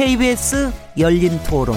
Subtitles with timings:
[0.00, 1.76] KBS 열린 토론.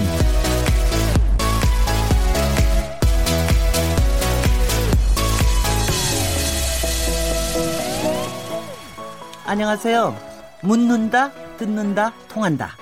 [9.44, 10.16] 안녕하세요.
[10.62, 12.78] 묻는다, 듣는다, 통한다.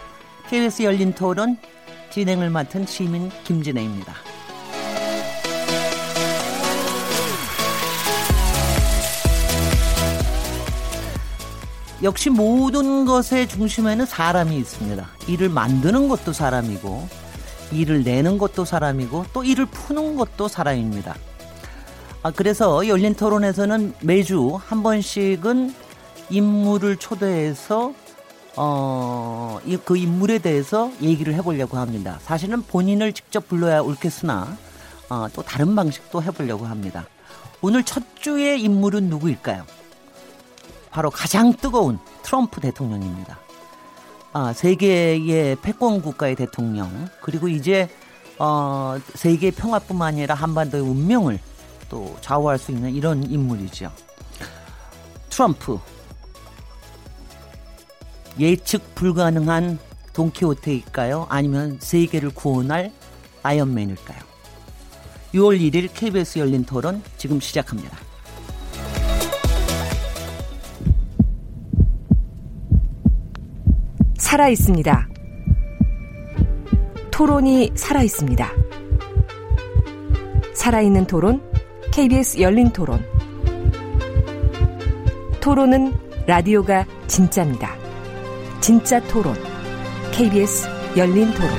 [0.49, 1.57] KBS 열린 토론
[2.13, 4.15] 진행을 맡은 시민 김진애입니다.
[12.03, 15.09] 역시 모든 것의 중심에는 사람이 있습니다.
[15.29, 17.09] 일을 만드는 것도 사람이고,
[17.71, 21.15] 일을 내는 것도 사람이고, 또 일을 푸는 것도 사람입니다.
[22.25, 25.75] 아, 그래서 열린 토론에서는 매주 한 번씩은
[26.31, 27.95] 인물을 초대해서
[28.55, 32.19] 어, 그 인물에 대해서 얘기를 해보려고 합니다.
[32.23, 34.57] 사실은 본인을 직접 불러야 옳겠으나
[35.09, 37.07] 어, 또 다른 방식도 해보려고 합니다.
[37.61, 39.65] 오늘 첫 주의 인물은 누구일까요?
[40.93, 43.39] 바로 가장 뜨거운 트럼프 대통령입니다.
[44.35, 47.89] 아, 세계의 패권 국가의 대통령 그리고 이제
[48.39, 51.39] 어, 세계 평화뿐만 아니라 한반도의 운명을
[51.89, 53.91] 또 좌우할 수 있는 이런 인물이죠.
[55.31, 55.79] 트럼프
[58.39, 59.79] 예측 불가능한
[60.13, 61.27] 돈키호테일까요?
[61.29, 62.93] 아니면 세계를 구원할
[63.43, 64.21] 아이언맨일까요?
[65.35, 68.12] 6월 1일 KBS 열린 토론 지금 시작합니다.
[74.23, 75.09] 살아 있습니다.
[77.11, 78.51] 토론이 살아 있습니다.
[80.55, 81.43] 살아있는 토론,
[81.91, 83.05] KBS 열린 토론.
[85.41, 85.93] 토론은
[86.27, 87.75] 라디오가 진짜입니다.
[88.61, 89.35] 진짜 토론.
[90.13, 91.51] KBS 열린 토론.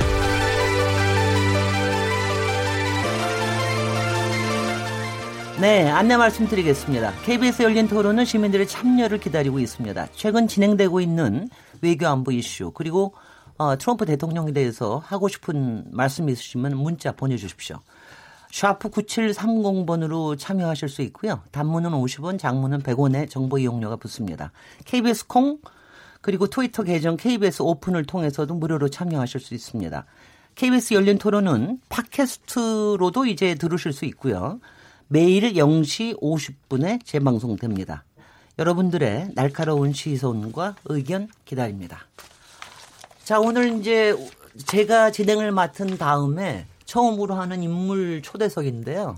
[5.60, 7.12] 네, 안내 말씀드리겠습니다.
[7.26, 10.08] KBS 열린 토론은 시민들의 참여를 기다리고 있습니다.
[10.14, 11.48] 최근 진행되고 있는
[11.84, 13.14] 외교 안보 이슈 그리고
[13.56, 17.80] 어, 트럼프 대통령에 대해서 하고 싶은 말씀 있으시면 문자 보내주십시오.
[18.50, 21.42] 샤프 9730번으로 참여하실 수 있고요.
[21.50, 24.52] 단문은 50원, 장문은 100원의 정보 이용료가 붙습니다.
[24.84, 25.58] KBS 콩
[26.20, 30.06] 그리고 트위터 계정 KBS 오픈을 통해서도 무료로 참여하실 수 있습니다.
[30.54, 34.60] KBS 열린 토론은 팟캐스트로도 이제 들으실 수 있고요.
[35.08, 38.04] 매일 0시 50분에 재방송됩니다.
[38.58, 42.06] 여러분들의 날카로운 시선과 의견 기다립니다.
[43.24, 44.16] 자, 오늘 이제
[44.66, 49.16] 제가 진행을 맡은 다음에 처음으로 하는 인물 초대석인데요.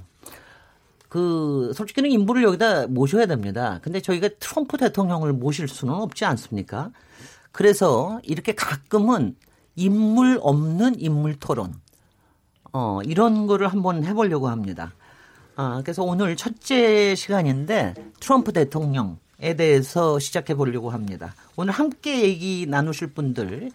[1.09, 3.79] 그 솔직히는 인물을 여기다 모셔야 됩니다.
[3.83, 6.91] 근데 저희가 트럼프 대통령을 모실 수는 없지 않습니까?
[7.53, 9.37] 그래서 이렇게 가끔은
[9.77, 11.75] 인물 없는 인물 토론
[12.73, 14.93] 어 이런 거를 한번 해보려고 합니다.
[15.55, 21.35] 아 그래서 오늘 첫째 시간인데 트럼프 대통령 에 대해서 시작해 보려고 합니다.
[21.57, 23.71] 오늘 함께 얘기 나누실 분들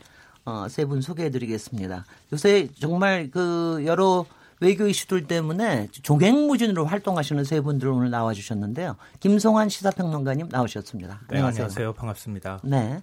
[0.45, 2.05] 어, 세 분 소개해 드리겠습니다.
[2.33, 4.25] 요새 정말 그 여러
[4.59, 8.95] 외교 이슈들 때문에 종횡무진으로 활동하시는 세 분들 오늘 나와 주셨는데요.
[9.19, 11.21] 김성환 시사평론가님 나오셨습니다.
[11.29, 11.63] 네, 안녕하세요.
[11.65, 11.93] 안녕하세요.
[11.93, 12.59] 반갑습니다.
[12.63, 13.01] 네.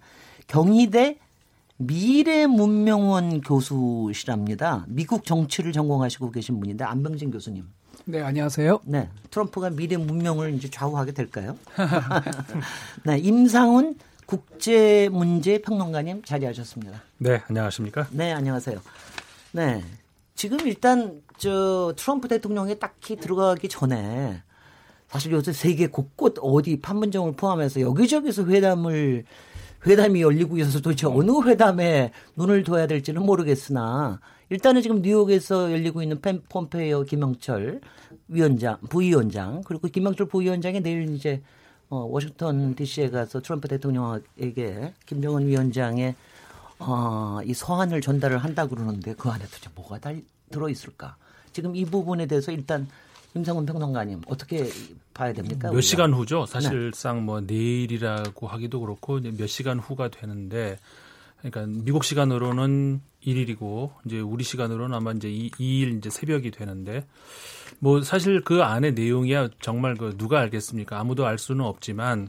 [0.49, 1.19] 경희대
[1.77, 4.85] 미래문명원 교수시랍니다.
[4.89, 7.69] 미국 정치를 전공하시고 계신 분인데 안병진 교수님.
[8.11, 8.81] 네, 안녕하세요.
[8.87, 9.07] 네.
[9.31, 11.59] 트럼프가 미래 문명을 이제 좌우하게 될까요?
[13.05, 17.03] 네, 임상훈 국제 문제 평론가님 자리하셨습니다.
[17.19, 18.07] 네, 안녕하십니까?
[18.13, 18.81] 네, 안녕하세요.
[19.53, 19.85] 네.
[20.35, 24.43] 지금 일단 저 트럼프 대통령이 딱히 들어가기 전에
[25.09, 29.27] 사실 요새 세계 곳곳 어디 판문점을 포함해서 여기저기서 회담을
[29.87, 34.19] 회담이 열리고 있어서 도대체 어느 회담에 눈을 둬야 될지는 모르겠으나
[34.51, 37.81] 일단은 지금 뉴욕에서 열리고 있는 펜 폼페이오 김영철
[38.29, 41.43] 위원장 부위원장 그리고 김영철 부위원장이 내일 이제
[41.91, 46.15] 어, 워싱턴 DC에 가서 트럼프 대통령에게 김정은 위원장의
[46.81, 50.13] 어, 이 서한을 전달을 한다 그러는데 그 안에 도대체 뭐가 다
[50.51, 51.17] 들어있을까?
[51.53, 52.89] 지금 이 부분에 대해서 일단
[53.35, 54.69] 임상훈 평론가님 어떻게
[55.13, 55.69] 봐야 됩니까?
[55.69, 55.81] 몇 우리가?
[55.81, 56.47] 시간 후죠.
[56.47, 57.23] 사실상 네.
[57.23, 60.79] 뭐 내일이라고 하기도 그렇고 몇 시간 후가 되는데
[61.41, 67.07] 그러니까 미국 시간으로는 1일이고 이제 우리 시간으로는 아마 이제 2, 2일 이제 새벽이 되는데
[67.79, 70.99] 뭐 사실 그 안에 내용이야 정말 그 누가 알겠습니까?
[70.99, 72.29] 아무도 알 수는 없지만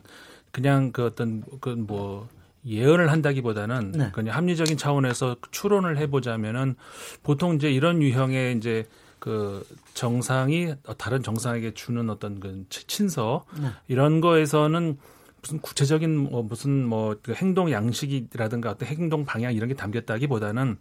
[0.51, 2.27] 그냥 그 어떤 그뭐
[2.65, 4.11] 예언을 한다기보다는 네.
[4.11, 6.75] 그냥 합리적인 차원에서 추론을 해보자면은
[7.23, 8.85] 보통 이제 이런 유형의 이제
[9.19, 13.69] 그 정상이 다른 정상에게 주는 어떤 그 친서 네.
[13.87, 14.97] 이런 거에서는
[15.41, 20.77] 무슨 구체적인 뭐 무슨 뭐 그 행동 양식이라든가 어떤 행동 방향 이런 게 담겼다기보다는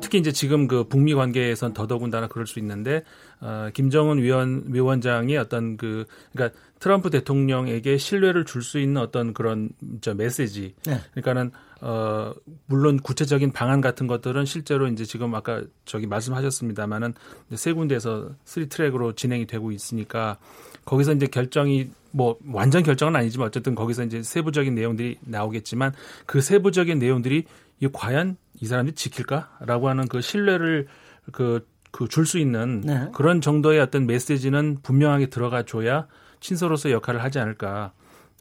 [0.00, 3.02] 특히 이제 지금 그 북미 관계에선 더더군다나 그럴 수 있는데
[3.40, 9.70] 어, 김정은 위원 위원장이 어떤 그 그러니까 트럼프 대통령에게 신뢰를 줄 수 있는 어떤 그런
[10.02, 10.74] 저 메시지.
[10.84, 11.00] 네.
[11.12, 11.50] 그러니까는
[11.80, 12.32] 어
[12.66, 17.14] 물론 구체적인 방안 같은 것들은 실제로 이제 지금 아까 저기 말씀하셨습니다마는
[17.54, 20.36] 세 군데에서 three track으로 진행이 되고 있으니까
[20.84, 25.92] 거기서 이제 결정이 뭐 완전 결정은 아니지만 어쨌든 거기서 이제 세부적인 내용들이 나오겠지만
[26.24, 27.44] 그 세부적인 내용들이
[27.80, 30.86] 이 과연 이 사람들이 지킬까라고 하는 그 신뢰를
[31.32, 31.66] 그
[31.96, 33.08] 그 줄 수 있는 네.
[33.14, 36.06] 그런 정도의 어떤 메시지는 분명하게 들어가 줘야
[36.40, 37.92] 친서로서 역할을 하지 않을까.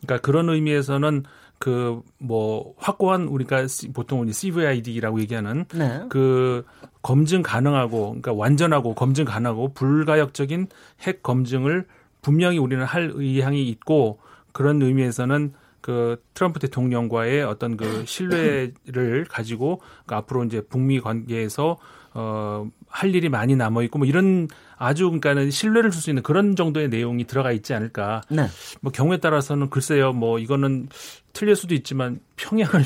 [0.01, 1.23] 그러니까 그런 의미에서는
[1.57, 6.01] 그 뭐 확고한 우리가 보통 우리 CVID라고 얘기하는 네.
[6.09, 6.65] 그
[7.01, 10.67] 검증 가능하고 그러니까 완전하고 검증 가능하고 불가역적인
[11.03, 11.85] 핵 검증을
[12.25, 14.17] 분명히 우리는 할 의향이 있고
[14.51, 21.77] 그런 의미에서는 그 트럼프 대통령과의 어떤 그 신뢰를 가지고 그 앞으로 이제 북미 관계에서
[22.15, 24.47] 어, 할 일이 많이 남아 있고 뭐 이런
[24.77, 28.21] 아주 그러니까는 신뢰를 줄 수 있는 그런 정도의 내용이 들어가 있지 않을까.
[28.29, 28.47] 네.
[28.79, 30.87] 뭐 경우에 따라서는 글쎄요, 뭐 이거는
[31.33, 32.85] 틀릴 수도 있지만 평양을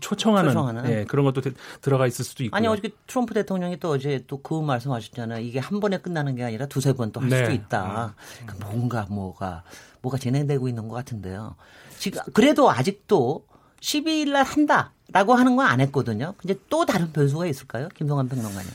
[0.00, 0.90] 초청하는, 초청하는.
[0.90, 1.42] 예, 그런 것도
[1.82, 2.56] 들어가 있을 수도 있고.
[2.56, 5.40] 아니 어저께 트럼프 대통령이 또 어제 또 그 말씀하셨잖아요.
[5.44, 7.36] 이게 한 번에 끝나는 게 아니라 두세 번 또할 네.
[7.38, 8.14] 수도 있다.
[8.40, 8.46] 음.
[8.46, 9.62] 그 뭔가 뭐가
[10.00, 11.54] 뭐가 진행되고 있는 것 같은데요.
[11.98, 13.44] 지금 그래도 아직도
[13.80, 16.32] 12일 날 한다라고 하는 건 안 했거든요.
[16.38, 17.88] 근데 또 다른 변수가 있을까요?
[17.94, 18.70] 김동완 평론가님.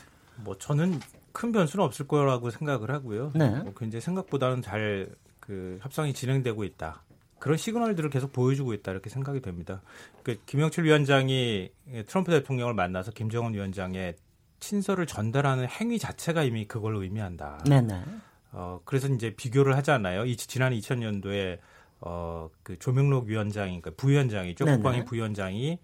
[0.50, 0.98] 뭐 저는
[1.32, 3.30] 큰 변수는 없을 거라고 생각을 하고요.
[3.36, 3.50] 네.
[3.62, 5.08] 뭐 굉장히 생각보다는 잘
[5.50, 7.02] 그 협상이 진행되고 있다.
[7.40, 9.82] 그런 시그널들을 계속 보여주고 있다 이렇게 생각이 됩니다.
[10.22, 11.70] 그 김영철 위원장이
[12.06, 14.14] 트럼프 대통령을 만나서 김정은 위원장의
[14.60, 17.64] 친서를 전달하는 행위 자체가 이미 그걸 의미한다.
[17.66, 18.04] 네네.
[18.52, 20.24] 어 그래서 이제 비교를 하잖아요.
[20.26, 21.58] 이 지난 2000년도에
[21.98, 24.66] 어그 조명록 위원장이 그러니까 부위원장이죠.
[24.66, 25.80] 국방위 부위원장이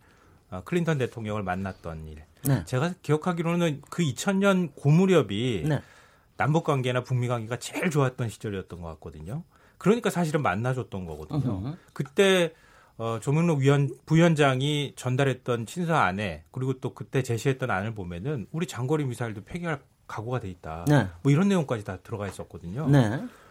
[0.50, 2.22] 어, 클린턴 대통령을 만났던 일.
[2.46, 2.64] 네.
[2.64, 5.81] 제가 기억하기로는 그 2000년 고무렵이 네.
[6.37, 9.43] 남북 관계나 북미 관계가 제일 좋았던 시절이었던 것 같거든요.
[9.78, 11.52] 그러니까 사실은 만나줬던 거거든요.
[11.52, 11.76] 어허.
[11.93, 12.52] 그때
[12.98, 19.04] 어, 조명록 위원 부위원장이 전달했던 친서 안에 그리고 또 그때 제시했던 안을 보면은 우리 장거리
[19.04, 20.84] 미사일도 폐기할 각오가 돼 있다.
[20.88, 21.08] 네.
[21.22, 22.88] 뭐 이런 내용까지 다 들어가 있었거든요.
[22.88, 23.08] 네.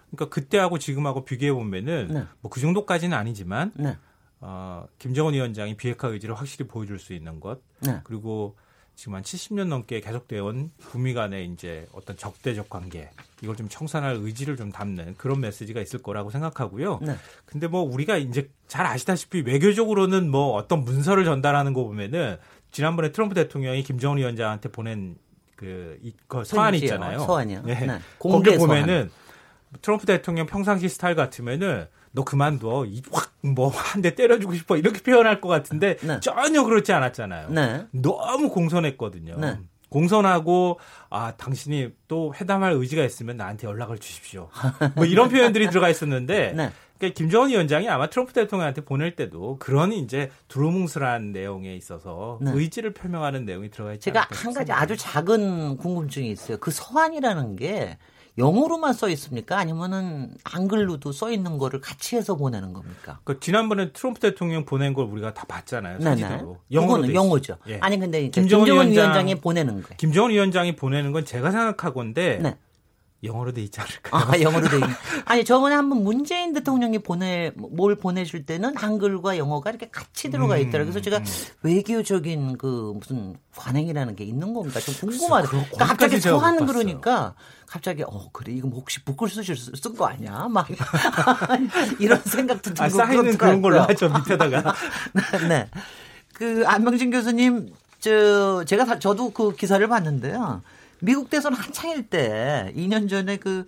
[0.09, 2.23] 그러니까 그때하고 지금하고 비교해 보면은 네.
[2.41, 3.97] 뭐그 정도까지는 아니지만 네.
[4.39, 7.99] 어, 김정은 위원장이 비핵화 의지를 확실히 보여줄 수 있는 것 네.
[8.03, 8.55] 그리고
[8.95, 13.09] 지금 한 70년 넘게 계속되어 온 북미 간의 이제 어떤 적대적 관계
[13.41, 16.99] 이걸 좀 청산할 의지를 좀 담는 그런 메시지가 있을 거라고 생각하고요.
[17.01, 17.15] 네.
[17.45, 22.37] 근데 뭐 우리가 이제 잘 아시다시피 외교적으로는 뭐 어떤 문서를 전달하는 거 보면은
[22.71, 25.17] 지난번에 트럼프 대통령이 김정은 위원장한테 보낸
[25.55, 27.19] 그, 이, 그 서한 있잖아요.
[27.19, 27.63] 서한이요.
[27.65, 27.85] 네.
[27.85, 27.99] 네.
[28.19, 29.09] 거기 보면은
[29.81, 32.85] 트럼프 대통령 평상시 스타일 같으면은 너 그만둬.
[33.11, 34.75] 확 뭐 한 대 때려주고 싶어.
[34.77, 36.19] 이렇게 표현할 것 같은데 네.
[36.19, 37.49] 전혀 그렇지 않았잖아요.
[37.49, 37.85] 네.
[37.91, 39.37] 너무 공손했거든요.
[39.37, 39.59] 네.
[39.89, 40.79] 공손하고
[41.09, 44.49] 아 당신이 또 회담할 의지가 있으면 나한테 연락을 주십시오.
[44.95, 46.71] 뭐 이런 표현들이 들어가 있었는데 네.
[46.97, 52.51] 그러니까 김정은 위원장이 아마 트럼프 대통령한테 보낼 때도 그런 이제 두루뭉술한 내용에 있어서 네.
[52.53, 56.57] 의지를 표명하는 내용이 들어가 있지 제가 한 가지 아주 작은 궁금증이 있어요.
[56.57, 57.97] 그 서한이라는 게
[58.37, 59.57] 영어로만 써 있습니까?
[59.57, 63.19] 아니면은 한글로도 써 있는 거를 같이 해서 보내는 겁니까?
[63.23, 66.01] 그 지난번에 트럼프 대통령 보낸 걸 우리가 다 봤잖아요.
[66.01, 66.57] 사진으로.
[66.71, 67.57] 영어는 영어죠.
[67.69, 67.79] 예.
[67.79, 69.95] 아니 근데 김정은, 김정은 위원장, 이 보내는 거.
[69.95, 72.57] 김정은 위원장이 보내는 건 제가 생각하건데 네.
[73.25, 74.23] 영어로 돼 있지 않을까요?
[74.31, 74.81] 아, 영어로 돼 있.
[75.25, 80.93] 아니 저번에 한번 문재인 대통령이 보내 뭘 보내줄 때는 한글과 영어가 이렇게 같이 들어가 있더라고요.
[80.93, 81.25] 그래서 제가 음.
[81.63, 85.49] 외교적인 그 무슨 관행이라는 게 있는 건가 좀 궁금하다.
[85.49, 87.33] 그러니까 갑자기 소환 그러니까
[87.65, 90.47] 갑자기 어 그래 이거 뭐 혹시 북글 쓰실 쓴 거 아니야?
[90.49, 90.67] 막
[91.99, 94.73] 이런 생각도 들고 아, 사인은 그런 걸로 하죠 밑에다가.
[95.49, 95.67] 네.
[96.33, 100.61] 그 안명진 교수님 저 제가 다, 저도 그 기사를 봤는데요.
[100.99, 103.67] 미국 대선 한창일 때 2년 전에 그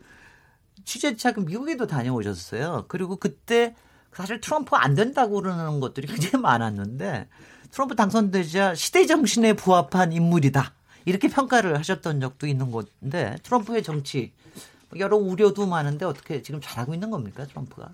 [0.85, 2.85] 취재차 그 미국에도 다녀오셨어요.
[2.87, 3.75] 그리고 그때
[4.13, 7.27] 사실 트럼프 안 된다고 그러는 것들이 굉장히 많았는데
[7.71, 10.73] 트럼프 당선되자 시대 정신에 부합한 인물이다.
[11.05, 14.33] 이렇게 평가를 하셨던 적도 있는 건데 트럼프의 정치
[14.97, 17.91] 여러 우려도 많은데 어떻게 지금 잘하고 있는 겁니까 트럼프가?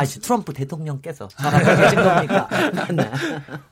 [0.00, 2.48] 아, 트럼프 대통령께서 잘하고 계신 겁니까?
[2.94, 3.10] 네.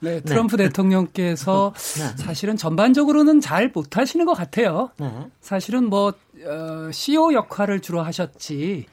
[0.01, 0.65] 네, 트럼프 네.
[0.65, 2.23] 대통령께서 네.
[2.23, 4.91] 사실은 전반적으로는 잘 못하시는 것 같아요.
[4.99, 5.11] 네.
[5.41, 6.13] 사실은 뭐
[6.47, 8.87] 어, CEO 역할을 주로 하셨지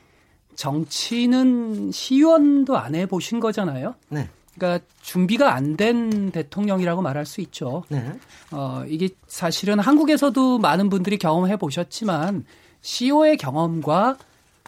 [0.56, 3.96] 정치는 시의원도 안 해보신 거잖아요.
[4.10, 4.30] 네.
[4.56, 7.84] 그러니까 준비가 안 된 대통령이라고 말할 수 있죠.
[7.90, 8.12] 네.
[8.52, 12.46] 어, 이게 사실은 한국에서도 많은 분들이 경험해 보셨지만
[12.82, 14.18] CEO의 경험과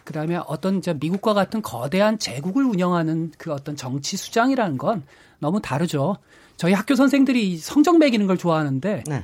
[0.03, 5.03] 그다음에 어떤 이제 미국과 같은 거대한 제국을 운영하는 그 어떤 정치 수장이라는 건
[5.39, 6.17] 너무 다르죠.
[6.57, 9.23] 저희 학교 선생들이 성적 매기는 걸 좋아하는데 네.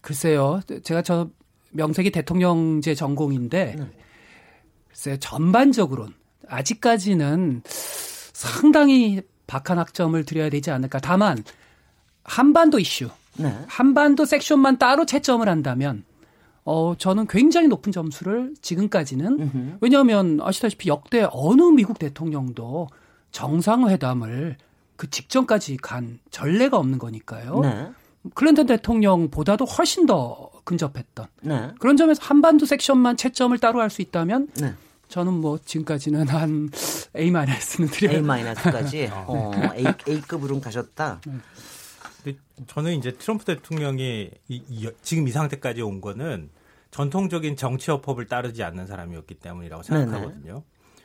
[0.00, 0.60] 글쎄요.
[0.82, 1.28] 제가 저
[1.72, 3.90] 명색이 대통령제 전공인데 네.
[4.88, 5.16] 글쎄요.
[5.18, 6.12] 전반적으로는
[6.48, 11.00] 아직까지는 상당히 박한 학점을 드려야 되지 않을까.
[11.00, 11.42] 다만
[12.24, 13.56] 한반도 이슈, 네.
[13.68, 16.04] 한반도 섹션만 따로 채점을 한다면
[16.68, 19.78] 어 저는 굉장히 높은 점수를 지금까지는 음흠.
[19.80, 22.88] 왜냐하면 아시다시피 역대 어느 미국 대통령도
[23.30, 24.56] 정상회담을
[24.96, 27.60] 그 직전까지 간 전례가 없는 거니까요.
[27.60, 27.88] 네.
[28.34, 31.70] 클린턴 대통령보다도 훨씬 더 근접했던 네.
[31.78, 34.74] 그런 점에서 한반도 섹션만 채점을 따로 할 수 있다면 네.
[35.08, 36.68] 저는 뭐 지금까지는 한
[37.16, 38.16] A 마이너스는 드려요.
[38.16, 41.20] A 마이너스까지 어, A A급으로 가셨다.
[41.24, 41.32] 네.
[42.24, 46.50] 근데 저는 이제 트럼프 대통령이 이, 이, 지금 이 상태까지 온 거는
[46.96, 50.52] 전통적인 정치어법을 따르지 않는 사람이었기 때문이라고 생각하거든요.
[50.52, 50.62] 네네.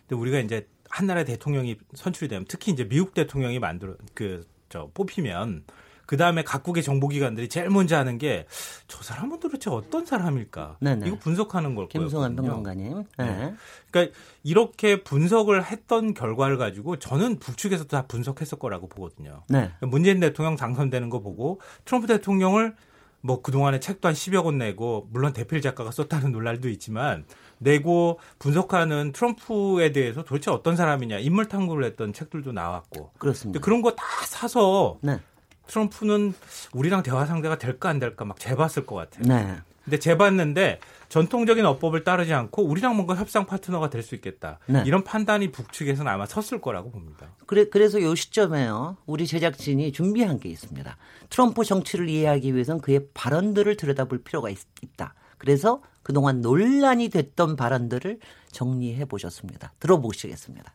[0.08, 4.90] 근데 우리가 이제 한 나라의 대통령이 선출이 되면 특히 이제 미국 대통령이 만들어 그 저
[4.94, 5.66] 뽑히면
[6.08, 8.46] 그 다음에 각국의 정보기관들이 제일 먼저 하는 게
[8.88, 10.78] 저 사람은 도대체 어떤 사람일까?
[10.82, 11.08] 네네.
[11.08, 12.08] 이거 분석하는 걸 거예요.
[12.08, 13.04] 김성환 평론가님.
[13.18, 13.26] 네.
[13.26, 13.54] 네.
[13.90, 19.44] 그러니까 이렇게 분석을 했던 결과를 가지고 저는 북측에서 다 분석했을 거라고 보거든요.
[19.48, 19.72] 네.
[19.82, 22.76] 문재인 대통령 당선되는 거 보고 트럼프 대통령을
[23.22, 27.26] 뭐 그동안에 책도 한 10여 권 내고 물론 대필 작가가 썼다는 논란도 있지만
[27.60, 33.60] 내고 분석하는 트럼프에 대해서 도대체 어떤 사람이냐 인물 탐구를 했던 책들도 나왔고 그렇습니다.
[33.60, 35.20] 그런 거 다 사서 네.
[35.68, 36.34] 트럼프는
[36.74, 39.24] 우리랑 대화 상대가 될까 안 될까 막 재봤을 것 같아요.
[39.28, 39.58] 네.
[39.86, 40.80] 근데 재봤는데
[41.12, 44.58] 전통적인 어법을 따르지 않고 우리랑 뭔가 협상 파트너가 될 수 있겠다.
[44.66, 44.82] 네.
[44.88, 47.28] 이런 판단이 북측에서는 아마 섰을 거라고 봅니다.
[47.46, 48.98] 그래, 그래서 요 시점에요.
[49.06, 50.98] 우리 제작진이 준비한 게 있습니다.
[51.30, 54.58] 트럼프 정치를 이해하기 위해서는 그의 발언들을 들여다볼 필요가 있,
[54.96, 58.20] 다 그래서 그동안 논란이 됐던 발언들을
[58.52, 59.74] 정리해 보셨습니다.
[59.80, 60.74] 들어보시겠습니다.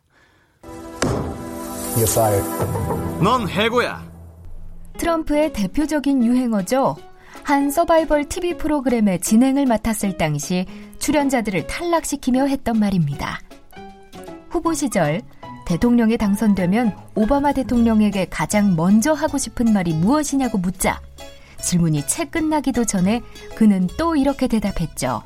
[3.21, 4.09] 넌 해고야.
[4.97, 6.95] 트럼프의 대표적인 유행어죠.
[7.47, 10.65] 한 서바이벌 TV 프로그램의 진행을 맡았을 당시
[10.99, 13.39] 출연자들을 탈락시키며 했던 말입니다.
[14.49, 15.21] 후보 시절
[15.65, 20.99] 대통령에 당선되면 오바마 대통령에게 가장 먼저 하고 싶은 말이 무엇이냐고 묻자
[21.63, 23.21] 질문이 채 끝나기도 전에
[23.55, 25.23] 그는 또 이렇게 대답했죠.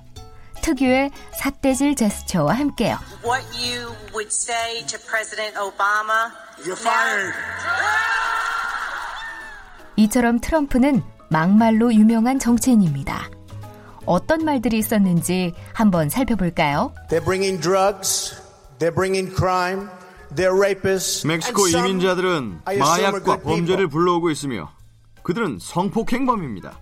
[0.61, 1.09] 특유의
[1.39, 2.99] 삿대질 제스처와 함께요.
[3.25, 6.29] What you would say to President Obama?
[6.59, 7.33] You're fired.
[9.95, 11.01] 이처럼 트럼프는
[11.31, 13.29] 막말로 유명한 정치인입니다.
[14.05, 16.93] 어떤 말들이 있었는지 한번 살펴볼까요?
[17.09, 18.35] They're bringing drugs.
[18.79, 19.87] They're bringing crime.
[20.35, 21.25] They're rapists.
[21.25, 24.71] 멕시코 이민자들은 마약과 범죄를 불러오고 있으며
[25.23, 26.77] 그들은 성폭행범입니다.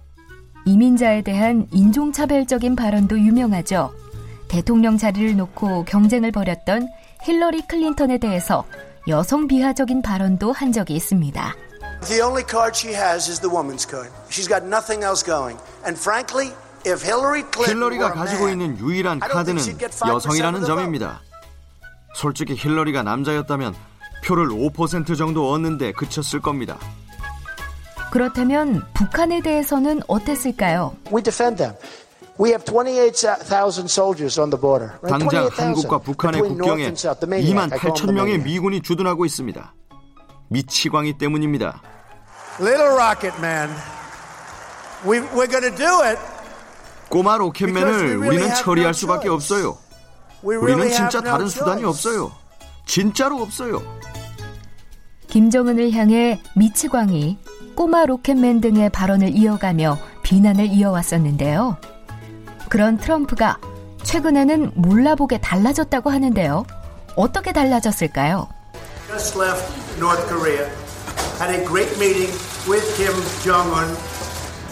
[0.65, 3.93] 이민자에 대한 인종차별적인 발언도 유명하죠.
[4.47, 6.87] 대통령 자리를 놓고 경쟁을 벌였던
[7.23, 8.65] 힐러리 클린턴에 대해서
[9.07, 11.55] 여성 비하적인 발언도 한 적이 있습니다.
[12.07, 14.09] The only card she has is the woman's card.
[14.29, 15.57] She's got nothing else going.
[15.85, 16.53] And frankly,
[16.85, 19.61] if Hillary Clinton 힐러리가 가지고 있는 유일한 카드는
[20.07, 21.21] 여성이라는 점입니다.
[22.15, 23.75] 솔직히 힐러리가 남자였다면
[24.25, 26.77] 표를 5% 정도 얻는데 그쳤을 겁니다.
[28.11, 30.95] 그렇다면 북한에 대해서는 어땠을까요?
[31.13, 31.75] We defend them.
[32.39, 34.93] We have 28,000 soldiers on the border.
[35.07, 39.73] 당장 한국과 북한의 국경에 2만 8천 명의 미군이 주둔하고 있습니다.
[40.49, 41.81] 미치광이 때문입니다.
[42.59, 43.69] Little Rocket Man,
[45.05, 46.19] we, we're going to do it.
[47.09, 49.77] 꼬마 로켓맨을 우리는 처리할 수밖에 없어요.
[50.43, 52.31] 우리는 진짜 다른 수단이 없어요.
[52.85, 53.81] 진짜로 없어요.
[55.27, 57.37] 김정은을 향해 미치광이
[57.75, 61.77] 꼬마 로켓맨 등의 발언을 이어가며 비난을 이어왔었는데요.
[62.67, 63.59] 그런 트럼프가
[64.03, 66.65] 최근에는 몰라보게 달라졌다고 하는데요.
[67.15, 68.47] 어떻게 달라졌을까요?
[69.09, 69.65] Just left
[69.99, 70.69] North Korea,
[71.39, 72.29] had a great meeting
[72.67, 73.13] with Kim
[73.43, 73.89] Jong-un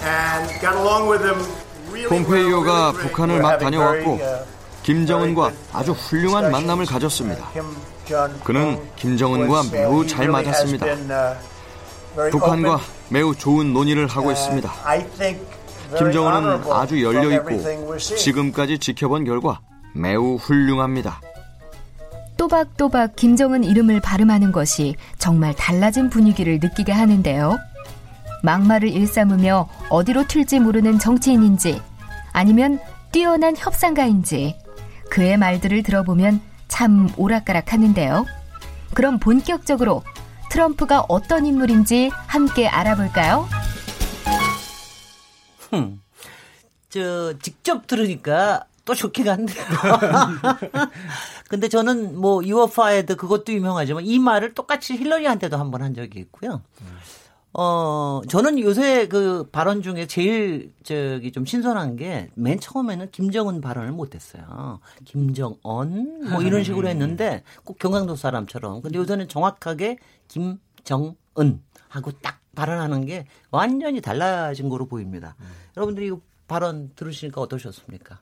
[0.03, 1.37] and got along with him
[2.09, 4.19] 폼페이오가 북한을 막 다녀왔고
[4.83, 7.49] 김정은과 아주 훌륭한 만남을 가졌습니다.
[8.43, 10.85] 그는 김정은과 매우 잘 맞았습니다.
[12.29, 12.79] 북한과
[13.09, 14.71] 매우 좋은 논의를 하고 있습니다.
[15.97, 19.59] 김정은은 아주 열려 있고 지금까지 지켜본 결과
[19.93, 21.19] 매우 훌륭합니다.
[22.37, 27.57] 또박또박 김정은 이름을 발음하는 것이 정말 달라진 분위기를 느끼게 하는데요.
[28.43, 31.81] 막말을 일삼으며 어디로 튈지 모르는 정치인인지
[32.31, 32.79] 아니면
[33.11, 34.55] 뛰어난 협상가인지
[35.09, 38.25] 그의 말들을 들어보면 참 오락가락 하는데요.
[38.93, 40.03] 그럼 본격적으로
[40.49, 43.47] 트럼프가 어떤 인물인지 함께 알아볼까요?
[45.69, 46.01] 흠,
[46.89, 49.65] 저 직접 들으니까 또 좋긴 한데요.
[51.49, 56.61] 근데 저는 뭐 유어파에드 그것도 유명하지만 이 말을 똑같이 힐러리한테도 한 번 한 적이 있고요.
[57.53, 63.91] 어, 저는 요새 그 발언 중에 제일 저기 좀 신선한 게 맨 처음에는 김정은 발언을
[63.91, 64.79] 못 했어요.
[65.05, 68.81] 김정언 뭐 이런 식으로 했는데 꼭 경상도 사람처럼.
[68.81, 71.15] 근데 요새는 정확하게 김정은
[71.89, 75.35] 하고 딱 발음하는 게 완전히 달라진 거로 보입니다.
[75.39, 75.45] 음.
[75.77, 76.11] 여러분들이 이
[76.47, 78.19] 발언 들으시니까 어떠셨습니까?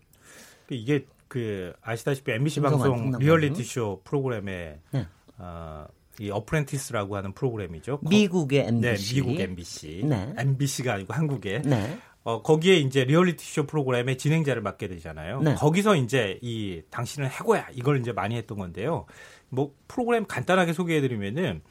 [0.70, 5.08] 이게 그 아시다시피 NBC 방송 리얼리티 쇼 프로그램에 네.
[5.38, 5.86] 어,
[6.20, 8.00] 이 Apprentice라고 하는 프로그램이죠.
[8.10, 9.16] 미국의 NBC.
[9.16, 10.06] 네, 미국 NBC.
[10.06, 10.34] 네.
[10.38, 11.62] MBC가 아니고 한국의.
[11.64, 11.98] 네.
[12.24, 15.42] 어, 거기에 이제 리얼리티 쇼 프로그램의 진행자를 맡게 되잖아요.
[15.42, 15.56] 네.
[15.56, 19.06] 거기서 이제 이 당신은 해고야 이걸 이제 많이 했던 건데요.
[19.50, 21.62] 뭐 프로그램 간단하게 소개해 드리면은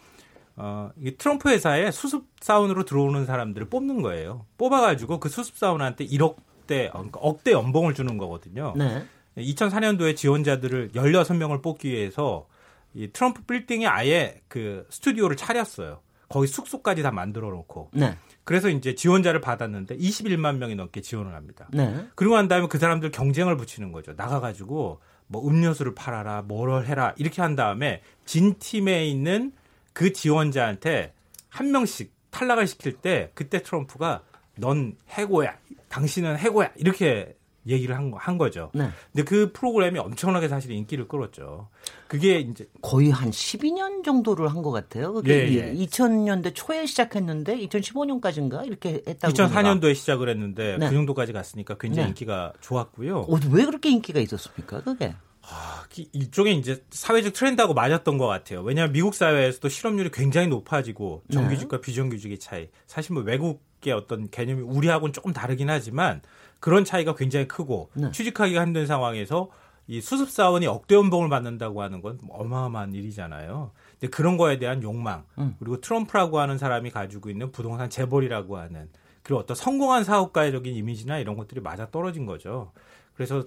[0.57, 4.47] 어, 이 트럼프 회사에 수습 사원으로 들어오는 사람들을 뽑는 거예요.
[4.57, 8.75] 뽑아 가지고 그 수습 사원한테 1억 대, 그러니까 억대 연봉을 주는 거거든요.
[8.77, 9.05] 네.
[9.37, 12.47] 2004년도에 지원자들을 16명을 뽑기 위해서
[12.95, 16.01] 이 트럼프 빌딩에 아예 그 스튜디오를 차렸어요.
[16.29, 17.91] 거기 숙소까지 다 만들어 놓고.
[17.93, 18.17] 네.
[18.45, 21.69] 그래서 이제 지원자를 받았는데 21만 명이 넘게 지원을 합니다.
[21.73, 22.07] 네.
[22.15, 24.13] 그리고 난 다음에 그 사람들 경쟁을 붙이는 거죠.
[24.17, 29.53] 나가가지고 뭐 음료수를 팔아라, 뭐를 해라 이렇게 한 다음에 진 팀에 있는
[29.93, 31.15] 그 지원자한테
[31.49, 34.23] 한 명씩 탈락을 시킬 때 그때 트럼프가
[34.57, 35.57] 넌 해고야,
[35.95, 37.37] 당신은 해고야 이렇게
[37.67, 38.71] 얘기를 한, 한 거죠.
[38.75, 38.91] 네.
[39.13, 41.69] 근데 그 프로그램이 엄청나게 사실 인기를 끌었죠.
[42.09, 45.13] 그게 이제 거의 한 12년 정도를 한 것 같아요.
[45.15, 45.75] 그게 예, 예.
[45.75, 50.89] 2000년대 초에 시작했는데 2015년까지인가 이렇게 했다고 2004년도에 시작을 했는데 네.
[50.89, 52.09] 그 정도까지 갔으니까 굉장히 네.
[52.11, 53.21] 인기가 좋았고요.
[53.21, 54.83] 어, 왜 그렇게 인기가 있었습니까?
[54.83, 55.15] 그게?
[55.43, 58.63] 아, 일종의 이제 사회적 트렌드하고 맞았던 것 같아요.
[58.63, 61.81] 왜냐하면 미국 사회에서도 실업률이 굉장히 높아지고 정규직과 네.
[61.83, 62.69] 비정규직의 차이.
[62.87, 66.23] 사실 뭐 외국 의 어떤 개념이 우리하고는 조금 다르긴 하지만
[66.61, 68.11] 그런 차이가 굉장히 크고 네.
[68.11, 69.51] 취직하기가 힘든 상황에서
[69.87, 73.71] 이 수습 사원이 억대 연봉을 받는다고 하는 건 어마어마한 일이잖아요.
[73.93, 75.57] 근데 그런 거에 대한 욕망 음.
[75.59, 78.89] 그리고 트럼프라고 하는 사람이 가지고 있는 부동산 재벌이라고 하는
[79.23, 82.73] 그리고 어떤 성공한 사업가적인 이미지나 이런 것들이 맞아 떨어진 거죠.
[83.15, 83.45] 그래서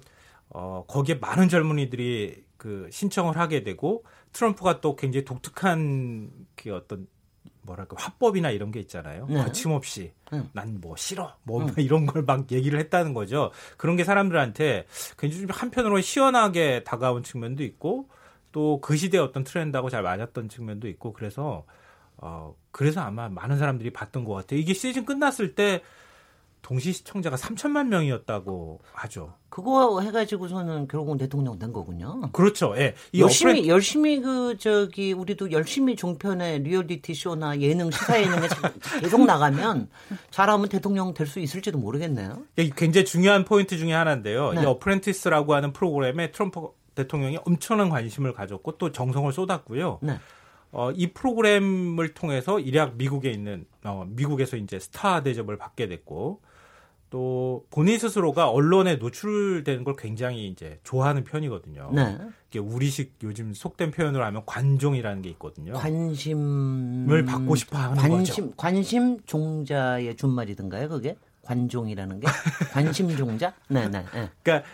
[0.50, 7.08] 어, 거기에 많은 젊은이들이 그 신청을 하게 되고 트럼프가 또 굉장히 독특한 그 어떤
[7.68, 9.28] 뭐랄까 화법이나 이런 게 있잖아요.
[9.30, 9.44] 네.
[9.44, 10.50] 거침없이 응.
[10.54, 11.74] 난뭐 싫어 뭐 응.
[11.78, 13.52] 이런 걸 막 얘기를 했다는 거죠.
[13.78, 14.88] 그런 게 사람들한테
[15.20, 18.10] 굉장히 좀 한편으로 시원하게 다가온 측면도 있고
[18.52, 21.66] 또 그 시대의 어떤 트렌드하고 잘 맞았던 측면도 있고 그래서
[22.18, 24.60] 어 그래서 아마 많은 사람들이 봤던 것 같아요.
[24.60, 25.82] 이게 시즌 끝났을 때
[26.62, 29.34] 동시 시청자가 3천만 명이었다고 하죠.
[29.50, 32.30] 그거 해가지고서는 결국은 대통령 된 거군요.
[32.34, 32.74] 그렇죠.
[32.78, 32.93] 예.
[33.17, 33.67] 열심히 어플...
[33.67, 38.48] 열심히 그 저기 우리도 열심히 종편에 리얼리티 쇼나 예능 시사 예능에
[39.02, 39.89] 계속 나가면
[40.30, 42.43] 잘하면 대통령 될 수 있을지도 모르겠네요.
[42.58, 44.54] 예, 굉장히 중요한 포인트 중에 하나인데요.
[44.54, 44.63] 네.
[44.63, 50.00] 이 어프렌티스라고 하는 프로그램에 트럼프 대통령이 엄청난 관심을 가졌고 또 정성을 쏟았고요.
[50.02, 50.17] 네.
[50.72, 56.41] 어, 이 프로그램을 통해서 일약 미국에 있는 어, 미국에서 이제 스타 대접을 받게 됐고
[57.10, 61.91] 또 본인 스스로가 언론에 노출되는 걸 굉장히 이제 좋아하는 편이거든요.
[61.93, 62.17] 네.
[62.50, 65.74] 이게 우리식 요즘 속된 표현으로 하면 관종이라는 게 있거든요.
[65.74, 68.56] 관심을 받고 싶어 하는 관심, 거죠.
[68.58, 71.15] 관심 종자의 준말이든가요, 그게?
[71.43, 72.28] 관종이라는 게
[72.74, 73.54] 관심 종자?
[73.70, 74.04] 네, 네.
[74.13, 74.30] 네.
[74.43, 74.67] 그러니까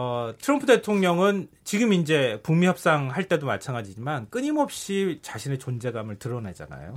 [0.00, 6.94] 어, 트럼프 대통령은 지금 이제 북미 협상 할 때도 마찬가지지만 끊임없이 자신의 존재감을 드러내잖아요.